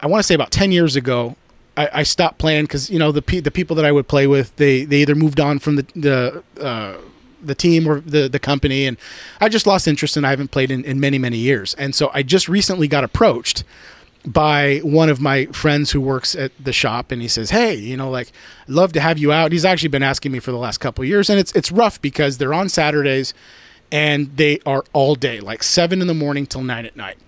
I 0.00 0.06
want 0.06 0.20
to 0.20 0.24
say 0.24 0.34
about 0.34 0.50
10 0.50 0.72
years 0.72 0.96
ago, 0.96 1.36
I, 1.76 1.88
I 1.92 2.02
stopped 2.02 2.38
playing 2.38 2.64
because 2.64 2.90
you 2.90 2.98
know 2.98 3.12
the 3.12 3.22
pe- 3.22 3.40
the 3.40 3.50
people 3.50 3.76
that 3.76 3.84
I 3.84 3.92
would 3.92 4.08
play 4.08 4.26
with 4.26 4.54
they 4.56 4.84
they 4.84 4.98
either 4.98 5.14
moved 5.14 5.40
on 5.40 5.58
from 5.58 5.76
the 5.76 5.86
the 5.96 6.42
uh, 6.60 6.96
the 7.42 7.54
team 7.54 7.88
or 7.88 8.00
the 8.00 8.28
the 8.28 8.38
company, 8.38 8.86
and 8.86 8.96
I 9.40 9.48
just 9.48 9.66
lost 9.66 9.88
interest 9.88 10.16
and 10.16 10.26
I 10.26 10.30
haven't 10.30 10.50
played 10.50 10.70
in, 10.70 10.84
in 10.84 11.00
many 11.00 11.18
many 11.18 11.38
years. 11.38 11.74
And 11.74 11.94
so 11.94 12.10
I 12.12 12.22
just 12.22 12.48
recently 12.48 12.88
got 12.88 13.04
approached 13.04 13.64
by 14.24 14.78
one 14.84 15.08
of 15.08 15.20
my 15.20 15.46
friends 15.46 15.90
who 15.90 16.00
works 16.00 16.34
at 16.36 16.52
the 16.62 16.72
shop 16.72 17.10
and 17.10 17.20
he 17.20 17.26
says 17.26 17.50
hey 17.50 17.74
you 17.74 17.96
know 17.96 18.08
like 18.08 18.30
love 18.68 18.92
to 18.92 19.00
have 19.00 19.18
you 19.18 19.32
out 19.32 19.50
he's 19.50 19.64
actually 19.64 19.88
been 19.88 20.02
asking 20.02 20.30
me 20.30 20.38
for 20.38 20.52
the 20.52 20.58
last 20.58 20.78
couple 20.78 21.02
of 21.02 21.08
years 21.08 21.28
and 21.28 21.40
it's 21.40 21.50
it's 21.52 21.72
rough 21.72 22.00
because 22.00 22.38
they're 22.38 22.54
on 22.54 22.68
saturdays 22.68 23.34
and 23.90 24.36
they 24.36 24.60
are 24.64 24.84
all 24.92 25.16
day 25.16 25.40
like 25.40 25.62
seven 25.62 26.00
in 26.00 26.06
the 26.06 26.14
morning 26.14 26.46
till 26.46 26.62
nine 26.62 26.86
at 26.86 26.94
night 26.96 27.18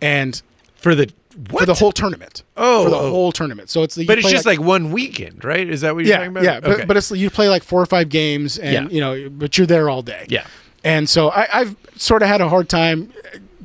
and 0.00 0.40
For 0.76 0.94
the 0.94 1.12
what? 1.50 1.60
for 1.62 1.66
the 1.66 1.74
whole 1.74 1.90
tournament 1.92 2.44
Oh, 2.56 2.84
for 2.84 2.90
the 2.90 2.96
oh. 2.96 3.10
whole 3.10 3.32
tournament 3.32 3.68
so 3.68 3.82
it's 3.82 3.96
the 3.96 4.06
But 4.06 4.18
it's 4.18 4.30
just 4.30 4.46
like, 4.46 4.60
one 4.60 4.92
weekend, 4.92 5.44
right? 5.44 5.68
Is 5.68 5.80
that 5.80 5.94
what 5.96 6.04
you're 6.04 6.12
yeah 6.14 6.18
talking 6.18 6.30
about? 6.30 6.44
yeah 6.44 6.60
but, 6.60 6.70
Okay. 6.70 6.84
but 6.84 6.96
it's 6.96 7.10
you 7.10 7.28
play 7.28 7.48
like 7.48 7.64
four 7.64 7.82
or 7.82 7.86
five 7.86 8.08
games 8.08 8.56
and 8.56 8.72
Yeah. 8.72 8.94
you 8.94 9.00
know 9.00 9.28
but 9.30 9.58
you're 9.58 9.66
there 9.66 9.90
all 9.90 10.02
day 10.02 10.26
Yeah. 10.28 10.46
and 10.84 11.08
so 11.08 11.30
I, 11.30 11.48
I've 11.52 11.76
sort 11.96 12.22
of 12.22 12.28
had 12.28 12.40
a 12.40 12.48
hard 12.48 12.68
time 12.68 13.12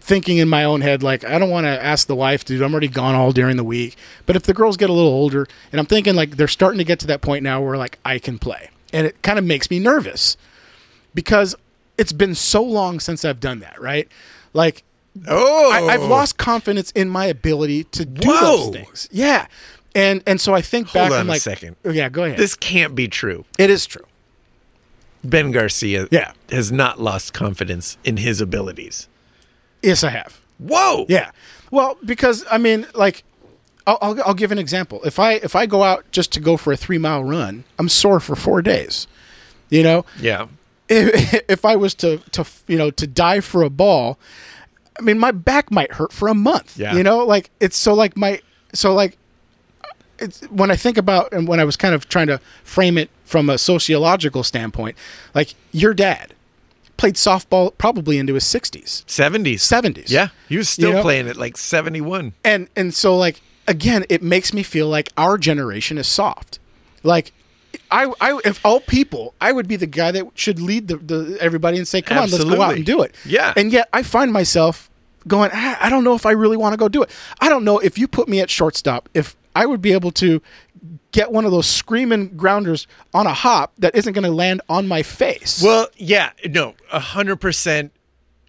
thinking 0.01 0.37
in 0.37 0.49
my 0.49 0.63
own 0.63 0.81
head, 0.81 1.03
like, 1.03 1.23
I 1.23 1.39
don't 1.39 1.49
want 1.49 1.65
to 1.65 1.83
ask 1.83 2.07
the 2.07 2.15
wife, 2.15 2.43
dude, 2.43 2.61
I'm 2.61 2.73
already 2.73 2.87
gone 2.87 3.15
all 3.15 3.31
during 3.31 3.55
the 3.57 3.63
week. 3.63 3.95
But 4.25 4.35
if 4.35 4.43
the 4.43 4.53
girls 4.53 4.75
get 4.77 4.89
a 4.89 4.93
little 4.93 5.11
older, 5.11 5.47
and 5.71 5.79
I'm 5.79 5.85
thinking, 5.85 6.15
like, 6.15 6.37
they're 6.37 6.47
starting 6.47 6.79
to 6.79 6.83
get 6.83 6.99
to 6.99 7.07
that 7.07 7.21
point 7.21 7.43
now 7.43 7.61
where, 7.61 7.77
like, 7.77 7.99
I 8.03 8.19
can 8.19 8.39
play. 8.39 8.69
And 8.91 9.07
it 9.07 9.21
kind 9.21 9.39
of 9.39 9.45
makes 9.45 9.69
me 9.69 9.79
nervous 9.79 10.35
because 11.13 11.55
it's 11.97 12.11
been 12.11 12.35
so 12.35 12.61
long 12.63 12.99
since 12.99 13.23
I've 13.23 13.39
done 13.39 13.59
that, 13.59 13.79
right? 13.79 14.07
Like, 14.53 14.83
oh, 15.27 15.71
I, 15.71 15.93
I've 15.93 16.01
oh. 16.01 16.07
lost 16.07 16.37
confidence 16.37 16.91
in 16.91 17.09
my 17.09 17.25
ability 17.25 17.85
to 17.85 18.05
do 18.05 18.27
Whoa. 18.27 18.41
those 18.41 18.69
things. 18.75 19.09
Yeah. 19.11 19.47
And 19.93 20.23
and 20.25 20.39
so 20.39 20.53
I 20.53 20.61
think 20.61 20.87
Hold 20.87 21.09
back 21.09 21.19
on 21.19 21.25
a 21.27 21.29
like, 21.29 21.41
second. 21.41 21.75
Oh, 21.83 21.91
yeah, 21.91 22.09
go 22.09 22.23
ahead. 22.23 22.37
This 22.37 22.55
can't 22.55 22.95
be 22.95 23.07
true. 23.07 23.45
it 23.57 23.69
is 23.69 23.85
true. 23.85 24.05
Ben 25.23 25.51
Garcia 25.51 26.07
Yeah. 26.11 26.31
has 26.49 26.71
not 26.71 26.99
lost 26.99 27.33
confidence 27.33 27.97
in 28.03 28.17
his 28.17 28.41
abilities. 28.41 29.07
Yes, 29.81 30.03
I 30.03 30.09
have. 30.09 30.39
Whoa. 30.59 31.05
Yeah. 31.09 31.31
Well, 31.71 31.97
because 32.05 32.45
I 32.51 32.57
mean, 32.57 32.85
like, 32.93 33.23
I'll, 33.87 33.97
I'll, 34.01 34.23
I'll 34.27 34.33
give 34.33 34.51
an 34.51 34.59
example. 34.59 35.01
If 35.03 35.17
I 35.19 35.33
if 35.33 35.55
I 35.55 35.65
go 35.65 35.83
out 35.83 36.05
just 36.11 36.31
to 36.33 36.39
go 36.39 36.57
for 36.57 36.71
a 36.73 36.77
three 36.77 36.97
mile 36.97 37.23
run, 37.23 37.63
I'm 37.79 37.89
sore 37.89 38.19
for 38.19 38.35
four 38.35 38.61
days. 38.61 39.07
You 39.69 39.83
know, 39.83 40.05
Yeah. 40.19 40.47
if, 40.89 41.43
if 41.49 41.65
I 41.65 41.75
was 41.75 41.95
to 41.95 42.17
to 42.31 42.45
you 42.67 42.77
know 42.77 42.91
to 42.91 43.07
dive 43.07 43.43
for 43.45 43.63
a 43.63 43.69
ball, 43.69 44.19
I 44.99 45.01
mean, 45.01 45.17
my 45.17 45.31
back 45.31 45.71
might 45.71 45.93
hurt 45.93 46.11
for 46.13 46.27
a 46.27 46.33
month. 46.35 46.77
Yeah. 46.77 46.93
You 46.95 47.03
know, 47.03 47.25
like 47.25 47.49
it's 47.59 47.77
so 47.77 47.93
like 47.93 48.15
my 48.17 48.41
so 48.73 48.93
like 48.93 49.17
it's 50.19 50.41
when 50.51 50.69
I 50.69 50.75
think 50.75 50.97
about 50.97 51.33
and 51.33 51.47
when 51.47 51.59
I 51.59 51.63
was 51.63 51.75
kind 51.77 51.95
of 51.95 52.07
trying 52.07 52.27
to 52.27 52.39
frame 52.63 52.97
it 52.97 53.09
from 53.25 53.49
a 53.49 53.57
sociological 53.57 54.43
standpoint, 54.43 54.95
like 55.33 55.55
your 55.71 55.93
dad 55.95 56.33
played 57.01 57.15
softball 57.15 57.65
probably 57.77 58.15
into 58.21 58.33
his 58.35 58.43
60s, 58.43 59.03
70s. 59.05 59.61
70s. 59.75 60.09
Yeah. 60.09 60.27
He 60.47 60.55
was 60.57 60.69
still 60.69 60.89
You 60.89 60.95
know? 60.97 61.01
playing 61.01 61.27
at 61.27 61.35
like 61.35 61.57
71. 61.57 62.33
and 62.43 62.67
and 62.75 62.93
so 62.93 63.09
like 63.17 63.41
again 63.67 64.05
it 64.09 64.21
makes 64.21 64.53
me 64.53 64.61
feel 64.73 64.87
like 64.97 65.07
our 65.17 65.35
generation 65.49 65.97
is 65.97 66.07
soft 66.07 66.59
like 67.03 67.31
I, 67.89 68.03
I 68.27 68.39
if 68.51 68.59
all 68.65 68.79
people 68.97 69.33
i 69.47 69.51
would 69.51 69.67
be 69.67 69.77
the 69.77 69.87
guy 69.99 70.11
that 70.11 70.23
should 70.35 70.59
lead 70.59 70.83
the, 70.89 70.97
the 70.97 71.37
everybody 71.47 71.77
and 71.77 71.87
say 71.87 72.01
come 72.01 72.17
on 72.17 72.29
let's 72.29 72.43
go 72.43 72.61
out 72.61 72.75
and 72.75 72.85
do 72.85 73.01
it 73.01 73.13
Yeah. 73.25 73.53
and 73.55 73.71
yet 73.71 73.87
i 73.93 74.01
find 74.03 74.29
myself 74.33 74.89
going 75.27 75.51
"Ah, 75.53 75.77
i 75.85 75.89
don't 75.89 76.03
know 76.03 76.15
if 76.15 76.25
i 76.25 76.31
really 76.43 76.57
want 76.57 76.73
to 76.73 76.77
go 76.77 76.87
do 76.89 77.01
it 77.03 77.09
i 77.39 77.47
don't 77.49 77.63
know 77.63 77.77
if 77.79 77.97
you 77.99 78.07
put 78.07 78.27
me 78.27 78.41
at 78.41 78.49
shortstop 78.49 79.07
if 79.13 79.35
i 79.55 79.63
would 79.69 79.81
be 79.81 79.93
able 79.93 80.11
to 80.23 80.41
get 81.11 81.31
one 81.31 81.45
of 81.45 81.51
those 81.51 81.67
screaming 81.67 82.29
grounders 82.35 82.87
on 83.13 83.27
a 83.27 83.33
hop 83.33 83.73
that 83.77 83.93
isn't 83.95 84.13
going 84.13 84.23
to 84.23 84.31
land 84.31 84.61
on 84.69 84.87
my 84.87 85.03
face 85.03 85.61
Well, 85.63 85.87
yeah. 85.97 86.31
No, 86.49 86.73
100%. 86.91 87.91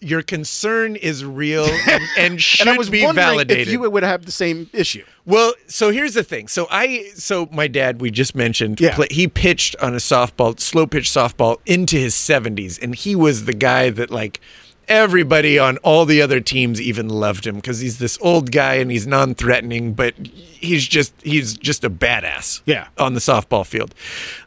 Your 0.04 0.22
concern 0.22 0.96
is 0.96 1.24
real 1.24 1.64
and, 1.88 2.02
and 2.18 2.42
should 2.42 2.66
and 2.66 2.74
i 2.74 2.76
was 2.76 2.90
be 2.90 3.04
wondering 3.04 3.24
validated. 3.24 3.68
if 3.68 3.72
you 3.72 3.88
would 3.88 4.02
have 4.02 4.26
the 4.26 4.32
same 4.32 4.68
issue 4.72 5.04
Well, 5.26 5.52
so 5.68 5.90
here's 5.90 6.14
the 6.14 6.24
thing. 6.24 6.48
So 6.48 6.66
I, 6.72 7.10
so 7.14 7.48
my 7.52 7.68
dad, 7.68 8.00
we 8.00 8.10
just 8.10 8.34
mentioned, 8.34 8.80
Yeah. 8.80 8.96
play, 8.96 9.06
he 9.12 9.28
pitched 9.28 9.76
on 9.76 9.92
a 9.94 9.98
softball, 9.98 10.58
slow 10.58 10.88
pitch 10.88 11.08
softball 11.08 11.58
into 11.66 11.96
his 11.98 12.14
70s, 12.16 12.82
and 12.82 12.96
he 12.96 13.14
was 13.14 13.44
the 13.44 13.52
guy 13.52 13.90
that 13.90 14.10
like 14.10 14.40
everybody 14.88 15.58
on 15.58 15.76
all 15.78 16.04
the 16.04 16.20
other 16.20 16.40
teams 16.40 16.80
even 16.80 17.08
loved 17.08 17.46
him 17.46 17.56
because 17.56 17.80
he's 17.80 17.98
this 17.98 18.18
old 18.20 18.50
guy 18.52 18.74
and 18.74 18.90
he's 18.90 19.06
non-threatening, 19.06 19.94
but 19.94 20.14
he's 20.26 20.86
just 20.86 21.12
he's 21.22 21.54
just 21.56 21.84
a 21.84 21.90
badass. 21.90 22.60
Yeah. 22.66 22.88
on 22.98 23.14
the 23.14 23.20
softball 23.20 23.66
field. 23.66 23.94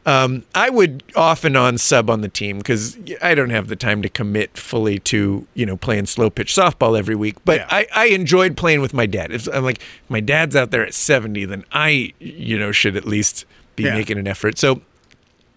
Um, 0.05 0.43
I 0.53 0.69
would 0.69 1.03
off 1.15 1.43
and 1.43 1.57
on 1.57 1.77
sub 1.77 2.09
on 2.09 2.21
the 2.21 2.29
team 2.29 2.57
because 2.57 2.97
I 3.21 3.33
don't 3.35 3.49
have 3.49 3.67
the 3.67 3.75
time 3.75 4.01
to 4.01 4.09
commit 4.09 4.57
fully 4.57 4.99
to 4.99 5.47
you 5.53 5.65
know 5.65 5.77
playing 5.77 6.05
slow 6.07 6.29
pitch 6.29 6.53
softball 6.53 6.97
every 6.97 7.15
week. 7.15 7.37
But 7.45 7.57
Yeah. 7.61 7.67
I, 7.69 7.87
I 7.95 8.05
enjoyed 8.07 8.55
playing 8.57 8.81
with 8.81 8.93
my 8.93 9.05
dad. 9.05 9.31
If 9.31 9.47
I'm 9.53 9.63
like 9.63 9.77
if 9.79 10.09
my 10.09 10.19
dad's 10.19 10.55
out 10.55 10.71
there 10.71 10.85
at 10.85 10.93
70, 10.93 11.45
then 11.45 11.63
I 11.71 12.13
you 12.19 12.57
know 12.59 12.71
should 12.71 12.95
at 12.95 13.05
least 13.05 13.45
be 13.75 13.83
Yeah. 13.83 13.95
making 13.95 14.17
an 14.17 14.27
effort. 14.27 14.57
So 14.57 14.81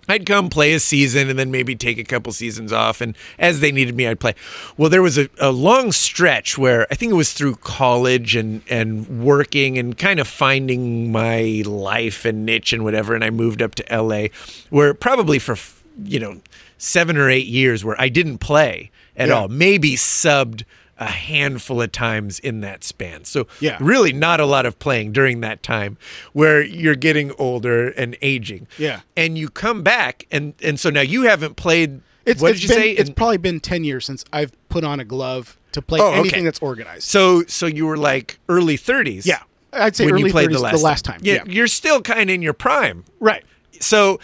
I'd 0.08 0.24
come 0.26 0.48
play 0.48 0.72
a 0.72 0.80
season 0.80 1.28
and 1.28 1.38
then 1.38 1.50
maybe 1.50 1.76
take 1.76 1.98
a 1.98 2.04
couple 2.04 2.32
seasons 2.32 2.72
off. 2.72 3.00
And 3.00 3.16
as 3.38 3.60
they 3.60 3.70
needed 3.70 3.94
me, 3.96 4.06
I'd 4.06 4.20
play. 4.20 4.34
Well, 4.76 4.88
there 4.90 5.02
was 5.02 5.18
a, 5.18 5.28
a 5.38 5.50
long 5.52 5.92
stretch 5.92 6.56
where 6.56 6.86
I 6.90 6.94
think 6.94 7.12
it 7.12 7.16
was 7.16 7.32
through 7.32 7.56
college 7.56 8.34
and, 8.36 8.62
and 8.70 9.22
working 9.22 9.76
and 9.78 9.96
kind 9.98 10.18
of 10.20 10.26
finding 10.26 11.12
my 11.12 11.62
life 11.66 12.24
and 12.24 12.46
niche 12.46 12.72
and 12.72 12.84
whatever. 12.84 13.14
And 13.14 13.22
I 13.22 13.30
moved 13.30 13.60
up 13.60 13.74
to 13.76 13.84
LA 14.02 14.28
where 14.70 14.94
probably 14.94 15.38
for, 15.38 15.56
you 16.02 16.18
know, 16.20 16.40
seven 16.78 17.16
or 17.16 17.28
eight 17.28 17.46
years 17.46 17.84
where 17.84 18.00
I 18.00 18.08
didn't 18.08 18.38
play 18.38 18.90
at 19.16 19.28
Yeah. 19.28 19.34
all, 19.34 19.48
maybe 19.48 19.94
subbed 19.96 20.62
a 20.98 21.06
handful 21.06 21.80
of 21.80 21.92
times 21.92 22.38
in 22.40 22.60
that 22.60 22.82
span. 22.84 23.24
So 23.24 23.46
Yeah. 23.60 23.76
really 23.80 24.12
not 24.12 24.40
a 24.40 24.46
lot 24.46 24.66
of 24.66 24.78
playing 24.78 25.12
during 25.12 25.40
that 25.42 25.62
time 25.62 25.96
where 26.32 26.60
you're 26.62 26.96
getting 26.96 27.32
older 27.38 27.88
and 27.90 28.16
aging 28.22 28.66
Yeah. 28.78 29.00
and 29.16 29.38
you 29.38 29.48
come 29.48 29.82
back 29.82 30.26
and 30.30 30.54
and 30.62 30.78
so 30.80 30.90
now 30.90 31.00
you 31.02 31.22
haven't 31.22 31.56
played 31.56 32.00
It's, 32.26 32.42
what 32.42 32.50
it's 32.52 32.60
did 32.60 32.70
you 32.70 32.74
been, 32.74 32.82
say 32.82 32.90
It's 32.92 33.08
And- 33.10 33.16
probably 33.16 33.36
been 33.36 33.60
ten 33.60 33.84
years 33.84 34.04
since 34.04 34.24
I've 34.32 34.50
put 34.68 34.82
on 34.84 34.98
a 35.00 35.04
glove 35.04 35.56
to 35.72 35.80
play 35.82 36.00
Oh, 36.00 36.08
okay. 36.08 36.18
anything 36.20 36.44
that's 36.44 36.58
organized. 36.60 37.04
so 37.04 37.44
so 37.46 37.66
you 37.66 37.86
were 37.86 37.96
like 37.96 38.38
early 38.48 38.76
30s 38.76 39.24
Yeah, 39.26 39.40
I'd 39.72 39.94
say 39.94 40.04
when 40.06 40.14
early 40.14 40.24
you 40.24 40.30
played 40.30 40.50
30s, 40.50 40.72
the 40.72 40.78
last, 40.78 41.04
time. 41.04 41.20
yeah, 41.22 41.34
Yeah, 41.34 41.42
you're 41.46 41.66
still 41.68 42.00
kind 42.02 42.28
of 42.30 42.34
in 42.34 42.42
your 42.42 42.54
prime 42.54 43.04
right. 43.20 43.44
so 43.80 44.18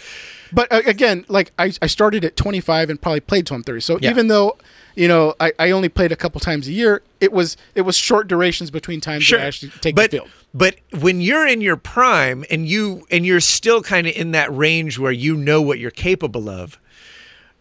But 0.53 0.71
uh, 0.73 0.83
again, 0.87 1.25
like 1.29 1.51
I, 1.59 1.73
I 1.83 1.87
started 1.89 2.25
at 2.25 2.37
25 2.37 2.89
and 2.91 3.01
probably 3.03 3.21
played 3.21 3.47
till 3.47 3.57
I'm 3.57 3.63
30. 3.65 3.81
So 3.81 3.99
Yeah. 4.01 4.11
even 4.11 4.29
though, 4.29 4.57
you 4.95 5.09
know, 5.09 5.35
I, 5.41 5.53
I 5.59 5.71
only 5.71 5.89
played 5.89 6.13
a 6.13 6.17
couple 6.17 6.41
times 6.41 6.69
a 6.69 6.73
year, 6.73 7.03
it 7.21 7.33
was 7.33 7.57
it 7.75 7.83
was 7.83 7.97
short 7.97 8.29
durations 8.29 8.71
between 8.71 9.01
times 9.01 9.25
sure. 9.25 9.39
That 9.39 9.45
I 9.45 9.49
actually 9.49 9.73
take 9.81 9.97
but 9.97 10.11
the 10.11 10.19
field. 10.19 10.31
but 10.53 10.77
when 10.99 11.21
you're 11.21 11.47
in 11.47 11.61
your 11.61 11.77
prime 11.77 12.45
and 12.51 12.69
you 12.69 13.07
and 13.11 13.25
you're 13.27 13.41
still 13.41 13.83
kind 13.83 14.07
of 14.07 14.15
in 14.15 14.33
that 14.33 14.55
range 14.55 14.99
where 14.99 15.13
you 15.13 15.37
know 15.37 15.61
what 15.63 15.79
you're 15.79 15.91
capable 15.91 16.49
of 16.49 16.79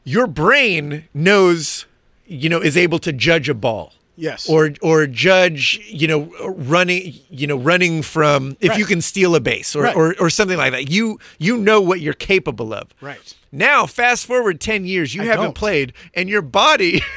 your 0.04 0.28
brain 0.28 1.06
knows 1.14 1.86
you 2.26 2.50
know 2.50 2.60
is 2.60 2.76
able 2.78 3.00
to 3.00 3.14
judge 3.14 3.50
a 3.50 3.54
ball 3.54 3.94
Yes. 4.16 4.48
or 4.48 4.72
or 4.82 5.08
judge 5.08 5.80
you 5.88 6.08
know 6.08 6.32
running 6.56 7.14
you 7.30 7.48
know 7.48 7.58
running 7.58 8.04
from 8.04 8.56
if 8.62 8.78
you 8.78 8.86
can 8.86 9.02
steal 9.02 9.36
a 9.36 9.40
base 9.40 9.76
or, 9.76 9.84
Right. 9.84 9.96
or 9.96 10.16
or 10.20 10.30
something 10.30 10.58
like 10.58 10.72
that 10.72 10.92
you 10.92 11.20
you 11.40 11.58
know 11.58 11.82
what 11.82 12.00
you're 12.00 12.14
capable 12.14 12.74
of 12.76 12.90
Right. 13.02 13.34
now 13.52 13.88
fast 13.88 14.26
forward 14.28 14.60
10 14.62 14.86
years 14.86 15.16
you 15.16 15.24
haven't 15.24 15.46
don't. 15.46 15.56
played 15.56 15.94
and 16.14 16.30
your 16.30 16.44
body 16.44 17.02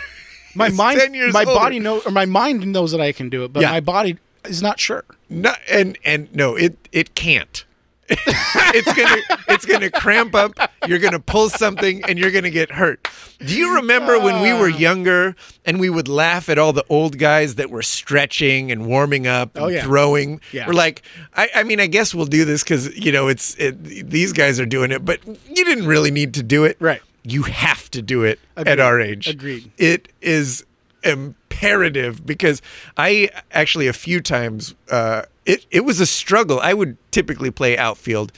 My 0.54 0.70
mind, 0.70 0.98
10 0.98 1.12
years 1.12 1.34
my 1.34 1.40
older. 1.44 1.52
body 1.52 1.78
knows, 1.78 2.06
or 2.06 2.10
my 2.12 2.24
mind 2.24 2.66
knows 2.66 2.90
that 2.92 3.00
I 3.02 3.12
can 3.12 3.28
do 3.28 3.44
it, 3.44 3.52
but 3.52 3.60
Yeah. 3.60 3.72
my 3.72 3.80
body 3.80 4.16
is 4.46 4.62
not 4.62 4.80
sure. 4.80 5.04
not, 5.28 5.58
and 5.70 5.98
and 6.02 6.34
no 6.34 6.56
it 6.56 6.78
it 6.92 7.14
can't 7.14 7.65
it's 8.08 8.92
gonna 8.94 9.22
it's 9.48 9.64
gonna 9.66 9.90
cramp 9.90 10.34
up 10.34 10.52
you're 10.86 10.98
gonna 10.98 11.18
pull 11.20 11.48
something 11.48 12.04
and 12.04 12.18
you're 12.18 12.30
gonna 12.30 12.50
get 12.50 12.70
hurt 12.70 13.08
do 13.40 13.56
you 13.56 13.74
remember 13.76 14.18
when 14.20 14.40
we 14.40 14.52
were 14.52 14.68
younger 14.68 15.34
and 15.64 15.80
we 15.80 15.90
would 15.90 16.08
laugh 16.08 16.48
at 16.48 16.58
all 16.58 16.72
the 16.72 16.84
old 16.88 17.18
guys 17.18 17.56
that 17.56 17.70
were 17.70 17.82
stretching 17.82 18.70
and 18.70 18.86
warming 18.86 19.26
up 19.26 19.56
and 19.56 19.64
Oh, 19.64 19.68
yeah. 19.68 19.82
throwing 19.82 20.40
Yeah. 20.52 20.66
we're 20.66 20.74
like 20.74 21.02
I, 21.36 21.48
I 21.54 21.62
mean 21.64 21.80
i 21.80 21.86
guess 21.86 22.14
we'll 22.14 22.26
do 22.26 22.44
this 22.44 22.62
because 22.62 22.96
you 22.96 23.10
know 23.12 23.28
it's 23.28 23.54
it, 23.56 23.82
these 23.82 24.32
guys 24.32 24.60
are 24.60 24.66
doing 24.66 24.92
it 24.92 25.04
but 25.04 25.20
you 25.26 25.64
didn't 25.64 25.86
really 25.86 26.10
need 26.10 26.34
to 26.34 26.42
do 26.42 26.64
it 26.64 26.76
Right. 26.80 27.02
you 27.24 27.42
have 27.42 27.90
to 27.90 28.02
do 28.02 28.22
it 28.22 28.38
at 28.56 28.78
our 28.78 29.00
age 29.00 29.26
Agreed. 29.26 29.70
it 29.78 30.08
is 30.22 30.64
imperative 31.02 32.24
because 32.26 32.60
I 32.96 33.30
actually 33.52 33.86
a 33.86 33.92
few 33.92 34.20
times 34.20 34.74
uh, 34.90 35.22
it 35.46 35.64
it 35.70 35.84
was 35.84 36.00
a 36.00 36.06
struggle. 36.06 36.60
I 36.60 36.74
would 36.74 36.96
typically 37.10 37.50
play 37.50 37.78
outfield, 37.78 38.32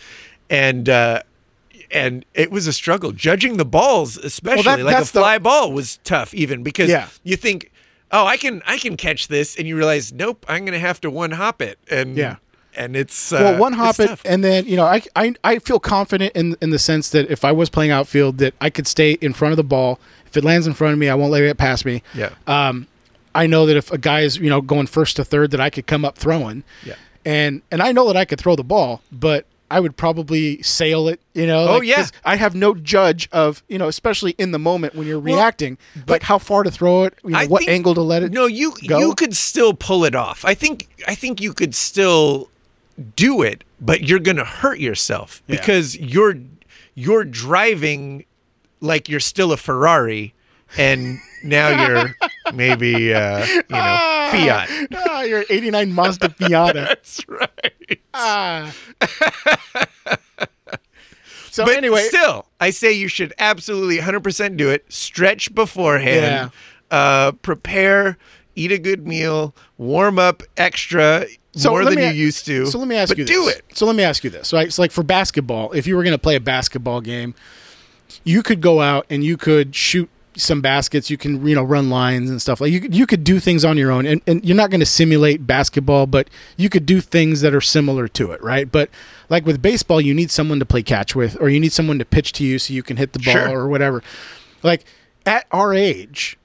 and 0.51 0.89
uh, 0.89 1.23
and 1.91 2.25
it 2.35 2.51
was 2.51 2.67
a 2.67 2.73
struggle 2.73 3.13
judging 3.13 3.57
the 3.57 3.65
balls, 3.65 4.17
especially 4.19 4.63
that- 4.65 4.81
like 4.81 4.95
a 4.95 4.99
that's 4.99 5.11
the- 5.11 5.21
fly 5.21 5.39
ball 5.39 5.73
was 5.73 5.99
tough 6.05 6.35
even 6.35 6.63
because 6.63 6.89
Yeah. 6.91 7.09
you 7.25 7.37
think. 7.37 7.71
Oh, 8.11 8.25
I 8.25 8.39
can 8.39 8.63
I 8.67 8.79
can 8.79 8.97
catch 8.97 9.29
this, 9.29 9.55
and 9.57 9.69
you 9.69 9.77
realize, 9.77 10.13
nope, 10.15 10.47
I'm 10.49 10.65
going 10.65 10.73
to 10.73 10.79
have 10.79 10.99
to 11.03 11.11
one 11.11 11.33
hop 11.33 11.61
it, 11.61 11.79
and 11.91 12.17
Yeah. 12.17 12.37
and 12.75 12.97
it's 12.97 13.33
uh, 13.35 13.37
well, 13.43 13.59
one 13.59 13.75
hop 13.75 14.01
it, 14.01 14.19
and 14.25 14.43
then 14.43 14.65
you 14.67 14.77
know, 14.77 14.87
I, 14.87 15.03
I 15.15 15.35
I 15.45 15.59
feel 15.59 15.79
confident 15.79 16.33
in 16.35 16.57
in 16.63 16.71
the 16.71 16.79
sense 16.79 17.11
that 17.11 17.31
if 17.31 17.45
I 17.45 17.53
was 17.53 17.69
playing 17.69 17.91
outfield, 17.91 18.39
that 18.39 18.55
I 18.63 18.71
could 18.71 18.87
stay 18.87 19.13
in 19.21 19.35
front 19.35 19.53
of 19.53 19.57
the 19.59 19.65
ball. 19.65 20.01
If 20.27 20.39
it 20.39 20.45
lands 20.45 20.67
in 20.67 20.73
front 20.73 20.95
of 20.95 20.99
me, 20.99 21.11
I 21.11 21.15
won't 21.15 21.33
let 21.33 21.43
it 21.43 21.59
pass 21.59 21.85
me. 21.85 22.03
Yeah. 22.15 22.31
Um, 22.47 22.87
I 23.43 23.47
know 23.47 23.67
that 23.67 23.77
if 23.77 23.91
a 23.93 23.99
guy 23.99 24.21
is 24.21 24.37
you 24.39 24.51
know 24.51 24.61
going 24.61 24.87
first 24.87 25.17
to 25.17 25.25
third, 25.25 25.51
that 25.53 25.61
I 25.61 25.71
could 25.71 25.87
come 25.87 26.05
up 26.05 26.17
throwing. 26.19 26.65
Yeah. 26.85 26.95
And 27.25 27.63
and 27.71 27.83
I 27.83 27.93
know 27.93 28.07
that 28.09 28.17
I 28.17 28.25
could 28.25 28.41
throw 28.41 28.57
the 28.57 28.65
ball, 28.65 29.03
but 29.13 29.45
I 29.71 29.81
would 29.81 29.97
probably 29.97 30.63
sail 30.63 31.09
it. 31.09 31.21
You 31.35 31.47
know. 31.47 31.69
Oh, 31.69 31.75
like, 31.79 31.89
yeah. 31.89 31.97
'cause 31.97 32.13
I 32.25 32.37
have 32.37 32.55
no 32.55 32.75
judge 32.75 33.29
of 33.33 33.63
you 33.69 33.79
know, 33.79 33.89
especially 33.89 34.35
in 34.39 34.51
the 34.53 34.59
moment 34.59 34.95
when 34.95 35.07
you're 35.07 35.21
reacting, 35.21 35.77
like 36.07 36.23
how 36.23 36.39
far 36.39 36.63
to 36.63 36.71
throw 36.71 37.05
it, 37.05 37.15
you 37.25 37.31
know, 37.31 37.47
what 37.47 37.61
think- 37.61 37.71
angle 37.71 37.95
to 37.95 38.03
let 38.03 38.23
it. 38.23 38.33
No, 38.33 38.47
you 38.47 38.73
go? 38.89 38.99
you 38.99 39.15
could 39.15 39.37
still 39.37 39.75
pull 39.75 40.05
it 40.05 40.15
off. 40.15 40.45
I 40.45 40.55
think 40.55 40.89
I 41.07 41.15
think 41.15 41.41
you 41.41 41.53
could 41.53 41.75
still 41.75 42.49
do 43.15 43.43
it, 43.43 43.63
but 43.81 44.09
you're 44.09 44.19
going 44.29 44.39
to 44.39 44.45
hurt 44.45 44.79
yourself 44.81 45.43
Yeah. 45.47 45.57
because 45.57 45.97
you're 45.99 46.37
you're 46.95 47.25
driving 47.25 48.25
like 48.81 49.09
you're 49.09 49.21
still 49.21 49.53
a 49.53 49.57
Ferrari 49.57 50.33
and 50.77 51.19
now 51.43 51.87
you're 51.87 52.15
maybe 52.55 53.15
uh, 53.15 53.45
you 53.45 53.63
know 53.71 54.29
Fiat. 54.31 54.69
Ah, 54.95 55.23
you're 55.23 55.45
89 55.49 55.93
Mazda 55.93 56.31
Fiat. 56.31 56.75
That's 56.75 57.21
right. 57.29 58.01
Ah. 58.15 58.75
so 61.51 61.65
But 61.65 61.77
anyway, 61.77 62.03
still, 62.03 62.47
I 62.61 62.71
say 62.71 62.93
you 62.93 63.09
should 63.09 63.33
absolutely 63.39 63.99
100% 63.99 64.57
do 64.57 64.71
it. 64.71 64.93
Stretch 64.93 65.55
beforehand. 65.55 66.51
Uh, 66.91 67.33
prepare, 67.33 68.17
eat 68.55 68.73
a 68.73 68.79
good 68.79 69.07
meal, 69.07 69.55
warm 69.77 70.19
up 70.19 70.43
extra 70.57 71.27
more 71.65 71.85
than 71.85 71.97
me 71.97 72.07
you 72.07 72.13
used 72.13 72.47
to. 72.47 72.67
So 72.67 72.79
let 72.79 72.89
me 72.89 72.97
ask 72.97 73.11
but 73.11 73.19
you 73.19 73.25
this. 73.25 73.35
do 73.37 73.49
it. 73.49 73.65
So 73.75 73.87
let 73.87 73.97
me 73.97 74.03
ask 74.03 74.23
you 74.25 74.31
this. 74.31 74.53
Right? 74.53 74.73
So 74.73 74.83
like 74.83 74.93
for 74.93 75.03
basketball, 75.03 75.73
if 75.73 75.87
you 75.87 75.97
were 75.97 76.03
going 76.03 76.15
to 76.15 76.19
play 76.19 76.37
a 76.37 76.41
basketball 76.41 77.01
game, 77.01 77.35
you 78.25 78.43
could 78.43 78.61
go 78.61 78.81
out 78.81 79.07
and 79.11 79.25
you 79.25 79.37
could 79.37 79.75
shoot 79.75 80.09
some 80.39 80.61
baskets. 80.61 81.11
You 81.11 81.17
can 81.19 81.47
you 81.47 81.55
know 81.55 81.63
run 81.63 81.91
lines 81.91 82.31
and 82.31 82.41
stuff 82.41 82.61
like 82.61 82.73
you. 82.73 82.81
Could, 82.81 82.95
you 82.95 83.07
could 83.07 83.25
do 83.25 83.39
things 83.41 83.65
on 83.65 83.77
your 83.77 83.91
own, 83.91 84.07
and, 84.07 84.21
and 84.27 84.45
you're 84.45 84.57
not 84.57 84.71
going 84.71 84.81
to 84.81 84.87
simulate 84.87 85.47
basketball, 85.47 86.07
but 86.07 86.29
you 86.57 86.69
could 86.69 86.87
do 86.87 87.01
things 87.01 87.41
that 87.43 87.55
are 87.55 87.61
similar 87.61 88.09
to 88.09 88.33
it, 88.33 88.43
right? 88.43 88.71
But 88.71 88.89
like 89.29 89.45
with 89.45 89.61
baseball, 89.61 90.01
you 90.01 90.15
need 90.15 90.31
someone 90.31 90.59
to 90.59 90.67
play 90.67 90.83
catch 90.83 91.15
with, 91.15 91.37
or 91.41 91.49
you 91.49 91.61
need 91.61 91.73
someone 91.73 91.99
to 91.99 92.05
pitch 92.05 92.33
to 92.35 92.45
you 92.45 92.59
so 92.59 92.73
you 92.73 92.83
can 92.83 92.97
hit 92.97 93.13
the 93.13 93.19
ball 93.19 93.35
Sure. 93.35 93.51
or 93.61 93.69
whatever. 93.69 94.03
Like 94.63 94.85
at 95.27 95.47
our 95.53 95.75
age. 95.75 96.37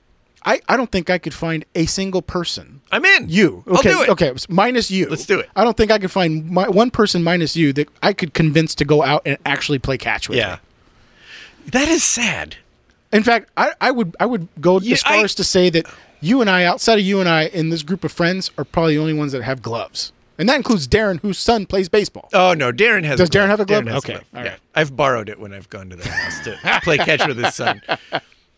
I, 0.45 0.59
I 0.67 0.75
don't 0.75 0.91
think 0.91 1.09
I 1.09 1.19
could 1.19 1.33
find 1.33 1.63
a 1.73 1.85
single 1.85 2.21
person 2.21 2.81
I'm 2.91 3.05
in. 3.05 3.29
you. 3.29 3.63
I'll 3.65 3.77
Okay. 3.77 3.91
do 3.93 4.01
it. 4.01 4.09
Okay. 4.09 4.33
Minus 4.49 4.91
you. 4.91 5.07
Let's 5.07 5.25
do 5.25 5.39
it. 5.39 5.49
I 5.55 5.63
don't 5.63 5.77
think 5.77 5.89
I 5.89 5.99
could 5.99 6.11
find 6.11 6.51
my, 6.51 6.67
one 6.67 6.91
person 6.91 7.23
minus 7.23 7.55
you 7.55 7.71
that 7.71 7.87
I 8.03 8.11
could 8.11 8.33
convince 8.33 8.75
to 8.75 8.83
go 8.83 9.03
out 9.03 9.21
and 9.25 9.37
actually 9.45 9.79
play 9.79 9.97
catch 9.97 10.27
with. 10.27 10.37
Yeah. 10.37 10.55
me. 11.63 11.69
That 11.71 11.87
is 11.87 12.03
sad. 12.03 12.57
In 13.13 13.23
fact, 13.23 13.49
I, 13.55 13.71
I 13.79 13.91
would 13.91 14.15
I 14.19 14.25
would 14.25 14.47
go 14.59 14.79
Yeah, 14.79 14.93
as 14.93 15.03
far 15.03 15.13
I- 15.17 15.23
as 15.23 15.35
to 15.35 15.43
say 15.43 15.69
that 15.69 15.85
you 16.19 16.41
and 16.41 16.49
I, 16.49 16.63
outside 16.65 16.99
of 16.99 17.05
you 17.05 17.19
and 17.19 17.29
I, 17.29 17.43
in 17.47 17.69
this 17.69 17.83
group 17.83 18.03
of 18.03 18.11
friends, 18.11 18.49
are 18.57 18.63
probably 18.63 18.95
the 18.95 19.01
only 19.01 19.13
ones 19.13 19.31
that 19.33 19.43
have 19.43 19.61
gloves, 19.61 20.11
and 20.37 20.47
that 20.49 20.55
includes 20.55 20.87
Darren, 20.87 21.19
whose 21.19 21.37
son 21.37 21.65
plays 21.65 21.89
baseball. 21.89 22.29
Oh 22.33 22.53
no, 22.53 22.71
Darren 22.71 23.03
has. 23.03 23.17
Does 23.19 23.29
a 23.29 23.31
glove. 23.31 23.43
Darren 23.45 23.47
have 23.49 23.59
a 23.59 23.65
glove? 23.65 23.87
Okay, 23.87 24.13
glove. 24.13 24.25
all 24.35 24.43
yeah. 24.43 24.55
I've 24.73 24.95
borrowed 24.95 25.29
it 25.29 25.39
when 25.39 25.53
I've 25.53 25.69
gone 25.69 25.89
to 25.89 25.95
the 25.95 26.07
house 26.09 26.43
to 26.45 26.79
play 26.83 26.97
catch 26.97 27.25
with 27.27 27.37
his 27.37 27.53
son. 27.55 27.81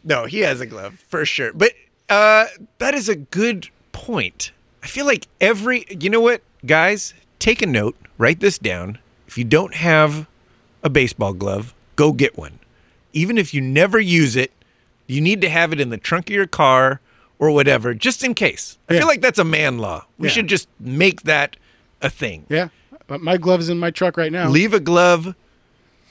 No, 0.03 0.25
he 0.25 0.39
has 0.41 0.61
a 0.61 0.65
glove 0.67 1.03
for 1.09 1.25
sure. 1.25 1.51
But 1.53 1.71
uh, 2.09 2.45
that 2.77 2.93
is 2.93 3.09
a 3.09 3.15
good 3.15 3.69
point. 3.91 4.51
I 4.83 4.87
feel 4.87 5.05
like 5.07 5.27
every. 5.41 5.85
You 5.89 6.09
know 6.11 6.21
what, 6.21 6.41
guys? 6.65 7.13
Take 7.39 7.61
a 7.63 7.67
note. 7.67 7.95
Write 8.19 8.39
this 8.39 8.57
down. 8.59 8.99
If 9.27 9.37
you 9.37 9.43
don't 9.43 9.73
have 9.73 10.27
a 10.83 10.89
baseball 10.89 11.33
glove, 11.33 11.73
go 11.95 12.13
get 12.13 12.37
one. 12.37 12.59
Even 13.15 13.37
if 13.39 13.53
you 13.53 13.61
never 13.61 13.99
use 13.99 14.35
it, 14.35 14.51
you 15.07 15.21
need 15.21 15.41
to 15.41 15.49
have 15.49 15.71
it 15.73 15.79
in 15.81 15.89
the 15.89 15.97
trunk 15.97 16.29
of 16.29 16.35
your 16.35 16.45
car 16.45 16.99
or 17.39 17.49
whatever, 17.51 17.93
just 17.93 18.23
in 18.23 18.33
case. 18.35 18.77
I 18.89 18.93
Yeah. 18.93 18.99
feel 18.99 19.07
like 19.07 19.21
that's 19.21 19.39
a 19.39 19.43
man 19.43 19.79
law. 19.79 20.05
We 20.19 20.27
Yeah. 20.27 20.33
should 20.33 20.47
just 20.47 20.67
make 20.79 21.23
that 21.23 21.55
a 22.01 22.09
thing. 22.09 22.45
Yeah, 22.49 22.67
but 23.07 23.21
my 23.21 23.37
glove 23.37 23.61
is 23.61 23.69
in 23.69 23.79
my 23.79 23.89
truck 23.89 24.17
right 24.17 24.31
now. 24.31 24.49
Leave 24.49 24.73
a 24.73 24.79
glove, 24.79 25.33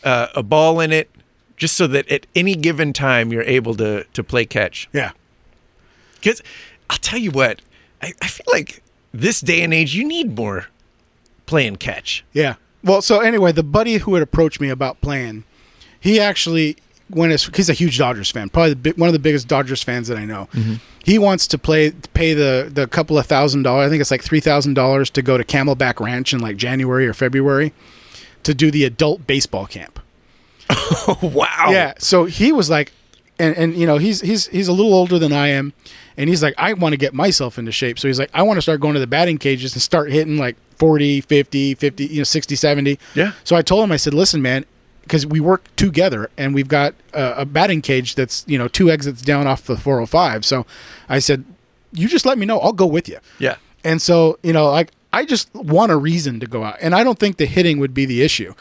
uh, 0.03 0.29
a 0.35 0.43
ball 0.43 0.81
in 0.81 0.93
it, 0.93 1.11
just 1.57 1.77
so 1.77 1.87
that 1.87 2.09
at 2.11 2.27
any 2.35 2.55
given 2.55 2.93
time 2.93 3.33
you're 3.33 3.43
able 3.45 3.75
to 3.77 4.05
to 4.13 4.25
play 4.25 4.45
catch. 4.47 4.89
Yeah. 4.93 5.13
Because 6.15 6.43
I'll 6.89 6.99
tell 6.99 7.19
you 7.19 7.31
what, 7.31 7.61
I, 8.03 8.13
I 8.23 8.29
feel 8.29 8.47
like 8.53 8.83
this 9.13 9.41
day 9.41 9.63
and 9.63 9.73
age, 9.75 9.95
you 9.95 10.05
need 10.09 10.37
more 10.37 10.67
playing 11.47 11.77
catch. 11.77 12.25
Yeah. 12.33 12.55
Well, 12.83 13.03
so 13.03 13.21
anyway, 13.21 13.53
the 13.53 13.63
buddy 13.63 13.99
who 13.99 14.15
had 14.15 14.23
approached 14.23 14.61
me 14.61 14.69
about 14.71 15.01
playing, 15.01 15.45
he 16.01 16.19
actually 16.21 16.77
as 17.23 17.45
he's 17.55 17.71
a 17.71 17.75
huge 17.75 17.99
Dodgers 17.99 18.31
fan, 18.31 18.49
probably 18.49 18.75
the 18.75 18.91
one 18.93 19.09
of 19.09 19.13
the 19.13 19.19
biggest 19.19 19.49
Dodgers 19.49 19.83
fans 19.83 20.09
that 20.09 20.19
I 20.19 20.25
know. 20.25 20.49
Mm-hmm. 20.53 20.75
He 21.05 21.19
wants 21.19 21.47
to 21.49 21.59
play 21.59 21.93
pay 22.15 22.35
the 22.35 22.71
the 22.73 22.87
couple 22.87 23.19
of 23.19 23.27
thousand 23.27 23.63
dollars. 23.63 23.87
I 23.87 23.91
think 23.91 24.01
it's 24.01 24.11
like 24.11 24.23
three 24.23 24.41
thousand 24.41 24.75
dollars 24.75 25.11
to 25.11 25.23
go 25.23 25.39
to 25.39 25.45
Camelback 25.45 26.01
Ranch 26.01 26.33
in 26.33 26.41
like 26.41 26.57
January 26.57 27.07
or 27.07 27.15
February 27.15 27.73
to 28.43 28.55
do 28.55 28.71
the 28.71 28.85
adult 28.85 29.27
baseball 29.27 29.67
camp. 29.67 30.01
Oh, 30.71 31.19
wow. 31.35 31.69
Yeah. 31.71 31.95
So 31.99 32.25
he 32.25 32.53
was 32.53 32.71
like, 32.71 32.93
and 33.39 33.57
and 33.57 33.75
you 33.75 33.87
know 33.87 33.99
he's 33.99 34.21
he's 34.21 34.47
he's 34.47 34.69
a 34.69 34.73
little 34.73 34.95
older 34.95 35.19
than 35.19 35.33
I 35.33 35.49
am, 35.49 35.73
and 36.17 36.29
he's 36.29 36.43
like, 36.43 36.55
I 36.57 36.73
want 36.75 36.93
to 36.93 36.97
get 36.97 37.13
myself 37.13 37.59
into 37.59 37.73
shape. 37.73 37.99
So 37.99 38.09
he's 38.09 38.19
like, 38.19 38.31
I 38.33 38.43
want 38.43 38.59
to 38.59 38.63
start 38.63 38.81
going 38.81 38.95
to 38.95 39.01
the 39.01 39.07
batting 39.07 39.39
cages 39.39 39.75
and 39.75 39.83
start 39.83 40.11
hitting 40.11 40.39
like 40.39 40.57
40, 40.77 41.23
50, 41.23 41.75
50, 41.75 42.07
you 42.07 42.19
know, 42.19 42.25
60, 42.25 42.57
70. 42.57 42.99
Yeah. 43.15 43.33
So 43.45 43.57
I 43.57 43.63
told 43.63 43.85
him, 43.85 43.93
I 43.93 43.97
said, 43.97 44.15
listen, 44.15 44.43
man, 44.43 44.65
because 45.05 45.27
we 45.27 45.39
work 45.41 45.65
together 45.77 46.31
and 46.37 46.55
we've 46.55 46.69
got 46.69 46.95
a, 47.13 47.43
a 47.43 47.45
batting 47.45 47.81
cage 47.83 48.15
that's 48.15 48.45
you 48.49 48.59
know 48.59 48.69
two 48.69 48.91
exits 48.91 49.23
down 49.23 49.47
off 49.47 49.63
the 49.65 49.77
405. 49.77 50.45
So 50.45 50.67
I 51.09 51.19
said, 51.19 51.45
you 51.93 52.09
just 52.09 52.27
let 52.27 52.39
me 52.39 52.47
know, 52.47 52.59
I'll 52.59 52.73
go 52.73 52.87
with 52.87 53.09
you. 53.09 53.19
Yeah. 53.39 53.57
And 53.85 54.01
so, 54.03 54.39
you 54.43 54.53
know, 54.53 54.71
like 54.71 54.91
I 55.13 55.25
just 55.25 55.55
want 55.55 55.93
a 55.93 55.97
reason 55.97 56.41
to 56.41 56.47
go 56.47 56.65
out. 56.65 56.77
And 56.81 56.95
I 56.95 57.05
don't 57.05 57.19
think 57.19 57.37
the 57.37 57.47
hitting 57.47 57.79
would 57.79 57.95
be 57.95 58.05
the 58.07 58.23
issue. 58.23 58.55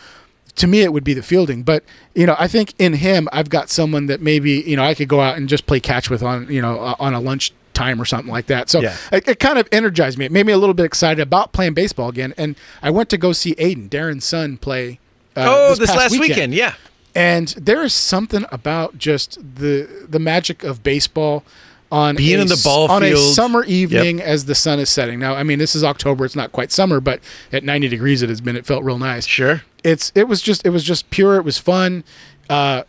To 0.57 0.67
me, 0.67 0.81
it 0.81 0.93
would 0.93 1.03
be 1.03 1.15
the 1.15 1.23
fielding. 1.23 1.63
But, 1.63 1.83
you 2.13 2.27
know, 2.27 2.35
I 2.37 2.47
think 2.47 2.75
in 2.77 2.93
him, 2.93 3.27
I've 3.33 3.49
got 3.49 3.69
someone 3.71 4.05
that 4.05 4.21
maybe, 4.21 4.61
you 4.67 4.75
know, 4.75 4.83
I 4.83 4.93
could 4.93 5.07
go 5.07 5.19
out 5.19 5.35
and 5.35 5.49
just 5.49 5.65
play 5.65 5.79
catch 5.79 6.11
with 6.11 6.21
on, 6.21 6.47
you 6.51 6.61
know, 6.61 6.79
uh, 6.79 6.95
on 6.99 7.15
a 7.15 7.19
lunch 7.19 7.53
time 7.73 7.99
or 7.99 8.05
something 8.05 8.31
like 8.31 8.45
that. 8.47 8.69
So 8.69 8.81
Yeah. 8.81 8.95
it, 9.11 9.27
it 9.27 9.39
kind 9.39 9.57
of 9.57 9.67
energized 9.71 10.19
me. 10.19 10.25
It 10.25 10.31
made 10.31 10.45
me 10.45 10.53
a 10.53 10.57
little 10.59 10.75
bit 10.75 10.85
excited 10.85 11.19
about 11.21 11.53
playing 11.53 11.73
baseball 11.73 12.09
again. 12.09 12.35
And 12.37 12.55
I 12.83 12.91
went 12.91 13.09
to 13.09 13.17
go 13.17 13.31
see 13.31 13.55
Aiden, 13.55 13.89
Darren's 13.89 14.25
son, 14.25 14.57
play. 14.57 14.99
Uh, 15.35 15.45
Oh, 15.47 15.75
this, 15.75 15.89
past 15.89 15.97
last 16.13 16.19
weekend. 16.19 16.53
Yeah. 16.53 16.73
and 17.15 17.47
there 17.49 17.83
is 17.83 17.93
something 17.93 18.45
about 18.51 18.97
just 18.97 19.37
the 19.55 19.87
the 20.07 20.19
magic 20.19 20.63
of 20.63 20.83
baseball 20.83 21.43
on 21.91 22.15
Being 22.15 22.39
a 22.39 22.41
in 22.41 22.47
the 22.47 22.59
ball 22.63 22.89
on 22.89 23.03
a 23.03 23.15
summer 23.15 23.63
evening 23.65 24.19
as 24.19 24.45
the 24.45 24.55
sun 24.55 24.79
is 24.79 24.89
setting. 24.89 25.19
Now, 25.19 25.35
I 25.35 25.43
mean, 25.43 25.59
this 25.59 25.75
is 25.75 25.83
October; 25.83 26.25
it's 26.25 26.35
not 26.35 26.51
quite 26.51 26.71
summer, 26.71 26.99
but 26.99 27.19
at 27.51 27.63
90 27.63 27.87
degrees, 27.87 28.23
it 28.23 28.29
has 28.29 28.41
been. 28.41 28.55
It 28.55 28.65
felt 28.65 28.83
real 28.83 28.97
nice. 28.97 29.27
Sure. 29.27 29.61
It's 29.83 30.11
it 30.15 30.27
was 30.27 30.41
just 30.41 30.65
it 30.65 30.69
was 30.69 30.83
just 30.83 31.09
pure. 31.11 31.35
It 31.35 31.43
was 31.43 31.57
fun. 31.59 32.03
Uh, 32.49 32.83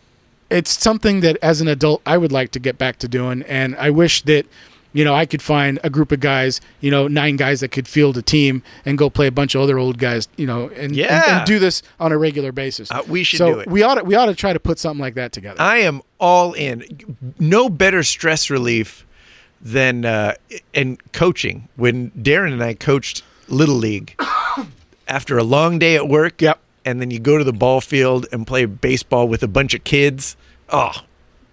it's 0.49 0.71
something 0.81 1.19
that 1.21 1.37
as 1.43 1.61
an 1.61 1.67
adult 1.67 2.01
I 2.05 2.17
would 2.17 2.31
like 2.31 2.49
to 2.51 2.59
get 2.59 2.77
back 2.79 2.97
to 2.99 3.07
doing, 3.07 3.43
and 3.43 3.75
I 3.75 3.89
wish 3.91 4.21
that. 4.23 4.45
You 4.95 5.03
know, 5.03 5.13
I 5.13 5.25
could 5.25 5.41
find 5.41 5.77
a 5.83 5.89
group 5.89 6.11
of 6.13 6.21
guys, 6.21 6.61
you 6.79 6.89
know, 6.89 7.07
nine 7.09 7.35
guys 7.35 7.59
that 7.59 7.69
could 7.71 7.85
field 7.87 8.17
a 8.17 8.21
team 8.21 8.63
and 8.85 8.97
go 8.97 9.09
play 9.09 9.27
a 9.27 9.31
bunch 9.31 9.53
of 9.53 9.61
other 9.61 9.77
old 9.77 9.97
guys, 9.97 10.27
you 10.37 10.47
know, 10.47 10.69
and, 10.69 10.77
and- 10.77 10.95
Yeah. 10.95 11.39
and 11.39 11.45
do 11.45 11.59
this 11.59 11.83
on 11.99 12.11
a 12.13 12.17
regular 12.17 12.51
basis. 12.53 12.89
Uh, 12.89 13.01
we 13.07 13.23
should 13.23 13.37
so 13.39 13.53
do 13.55 13.59
it. 13.59 13.67
We 13.69 13.83
ought 13.83 13.95
to, 13.95 14.03
we 14.03 14.15
ought 14.15 14.27
to 14.27 14.35
try 14.35 14.53
to 14.53 14.59
put 14.59 14.79
something 14.79 15.01
like 15.01 15.15
that 15.15 15.33
together. 15.33 15.61
I 15.61 15.79
am 15.79 16.01
all 16.19 16.53
in. 16.53 16.85
No 17.39 17.67
better 17.69 18.03
stress 18.03 18.49
relief 18.49 19.05
than 19.61 20.05
uh, 20.05 20.35
and 20.73 20.97
coaching. 21.11 21.67
When 21.75 22.11
Darren 22.11 22.53
and 22.53 22.63
I 22.63 22.73
coached 22.73 23.21
little 23.49 23.75
league 23.75 24.15
after 25.07 25.37
a 25.37 25.43
long 25.43 25.77
day 25.77 25.95
at 25.95 26.07
work, 26.07 26.41
Yep. 26.41 26.59
and 26.85 27.01
then 27.01 27.11
you 27.11 27.19
go 27.19 27.37
to 27.37 27.43
the 27.43 27.53
ball 27.53 27.81
field 27.81 28.27
and 28.31 28.47
play 28.47 28.65
baseball 28.65 29.27
with 29.27 29.43
a 29.43 29.47
bunch 29.49 29.73
of 29.73 29.83
kids. 29.83 30.37
Oh, 30.69 30.91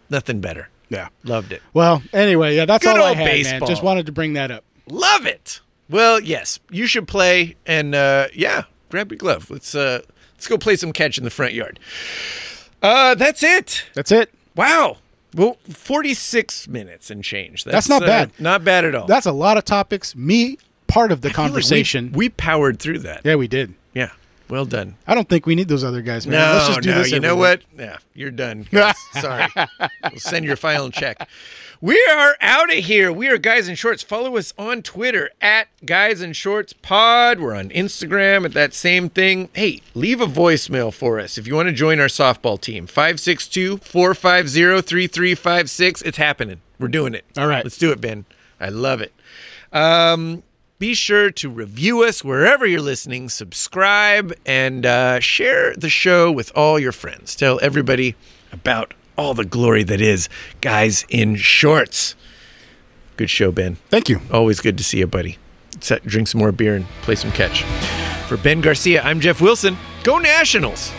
nothing 0.08 0.40
better. 0.40 0.68
Yeah. 0.92 1.08
Loved 1.24 1.52
it. 1.52 1.62
Well, 1.72 2.02
anyway, 2.12 2.56
yeah, 2.56 2.66
that's 2.66 2.84
Good 2.84 2.96
all 2.96 3.04
I 3.04 3.08
old 3.10 3.18
had, 3.18 3.42
man. 3.44 3.66
Just 3.66 3.82
wanted 3.82 4.06
to 4.06 4.12
bring 4.12 4.34
that 4.34 4.50
up. 4.50 4.64
Love 4.88 5.26
it. 5.26 5.60
Well, 5.88 6.20
yes, 6.20 6.60
you 6.70 6.86
should 6.86 7.08
play, 7.08 7.56
and 7.66 7.94
uh, 7.94 8.28
yeah, 8.34 8.64
grab 8.90 9.10
your 9.10 9.18
glove. 9.18 9.50
Let's 9.50 9.74
uh, 9.74 10.00
let's 10.34 10.46
go 10.46 10.58
play 10.58 10.76
some 10.76 10.92
catch 10.92 11.18
in 11.18 11.24
the 11.24 11.30
front 11.30 11.54
yard. 11.54 11.80
Uh, 12.82 13.14
that's 13.14 13.42
it. 13.42 13.84
That's 13.94 14.12
it. 14.12 14.32
Wow. 14.56 14.98
Well, 15.34 15.56
46 15.70 16.68
minutes 16.68 17.10
and 17.10 17.24
change. 17.24 17.64
That's, 17.64 17.88
not 17.88 18.02
uh, 18.02 18.06
bad. 18.06 18.32
not 18.38 18.64
bad 18.64 18.84
at 18.84 18.94
all. 18.94 19.06
That's 19.06 19.24
a 19.24 19.32
lot 19.32 19.56
of 19.56 19.64
topics. 19.64 20.14
Me, 20.14 20.58
part 20.88 21.10
of 21.10 21.22
the 21.22 21.28
I 21.28 21.32
feel 21.32 21.42
like 21.44 21.48
we- 21.48 21.52
conversation. 21.52 22.12
we, 22.12 22.28
powered 22.28 22.78
through 22.78 22.98
that. 23.00 23.22
yeah, 23.24 23.36
we 23.36 23.48
did. 23.48 23.74
Yeah. 23.94 24.10
Well 24.48 24.64
done. 24.64 24.96
I 25.06 25.14
don't 25.14 25.28
think 25.28 25.46
we 25.46 25.54
need 25.54 25.68
those 25.68 25.84
other 25.84 26.02
guys, 26.02 26.26
man. 26.26 26.38
No, 26.38 26.52
Let's 26.54 26.66
just 26.68 26.80
do 26.82 26.90
no. 26.90 26.98
this 26.98 27.10
you 27.12 27.20
know 27.20 27.34
week. 27.36 27.40
what? 27.40 27.62
Yeah, 27.78 27.96
you're 28.14 28.30
done. 28.30 28.66
Sorry. 29.20 29.46
we'll 29.56 30.18
send 30.18 30.44
your 30.44 30.56
final 30.56 30.90
check. 30.90 31.28
We 31.80 32.00
are 32.12 32.36
out 32.40 32.70
of 32.72 32.84
here. 32.84 33.12
We 33.12 33.28
are 33.28 33.38
Guys 33.38 33.66
in 33.66 33.74
Shorts. 33.74 34.04
Follow 34.04 34.36
us 34.36 34.54
on 34.56 34.82
Twitter 34.82 35.30
at 35.40 35.66
Guys 35.84 36.22
in 36.22 36.32
Shorts 36.32 36.72
Pod. 36.72 37.40
We're 37.40 37.54
on 37.56 37.70
Instagram 37.70 38.44
at 38.44 38.52
that 38.52 38.72
same 38.72 39.08
thing. 39.08 39.48
Hey, 39.52 39.80
leave 39.94 40.20
a 40.20 40.26
voicemail 40.26 40.94
for 40.94 41.18
us 41.18 41.38
if 41.38 41.48
you 41.48 41.56
want 41.56 41.68
to 41.68 41.72
join 41.74 41.98
our 41.98 42.06
softball 42.06 42.60
team. 42.60 42.86
562 42.86 43.78
450 43.78 44.82
3356. 44.82 46.02
It's 46.02 46.18
happening. 46.18 46.60
We're 46.78 46.86
doing 46.88 47.14
it. 47.14 47.24
All 47.36 47.48
right. 47.48 47.64
Let's 47.64 47.78
do 47.78 47.90
it, 47.90 48.00
Ben. 48.00 48.26
I 48.60 48.68
love 48.68 49.00
it. 49.00 49.12
Um, 49.72 50.44
be 50.82 50.94
sure 50.94 51.30
to 51.30 51.48
review 51.48 52.02
us 52.02 52.24
wherever 52.24 52.66
you're 52.66 52.80
listening, 52.80 53.28
subscribe, 53.28 54.34
and 54.44 54.84
uh, 54.84 55.20
share 55.20 55.76
the 55.76 55.88
show 55.88 56.32
with 56.32 56.50
all 56.56 56.76
your 56.76 56.90
friends. 56.90 57.36
Tell 57.36 57.60
everybody 57.62 58.16
about 58.50 58.92
all 59.16 59.32
the 59.32 59.44
glory 59.44 59.84
that 59.84 60.00
is 60.00 60.28
Guys 60.60 61.06
in 61.08 61.36
Shorts. 61.36 62.16
Good 63.16 63.30
show, 63.30 63.52
Ben. 63.52 63.76
Thank 63.90 64.08
you. 64.08 64.22
Always 64.32 64.58
good 64.58 64.76
to 64.76 64.82
see 64.82 64.98
you, 64.98 65.06
buddy. 65.06 65.38
Set, 65.78 66.04
drink 66.04 66.26
some 66.26 66.40
more 66.40 66.50
beer 66.50 66.74
and 66.74 66.84
play 67.02 67.14
some 67.14 67.30
catch. 67.30 67.62
For 68.26 68.36
Ben 68.36 68.60
Garcia, 68.60 69.02
I'm 69.02 69.20
Jeff 69.20 69.40
Wilson. 69.40 69.76
Go 70.02 70.18
Nationals! 70.18 70.90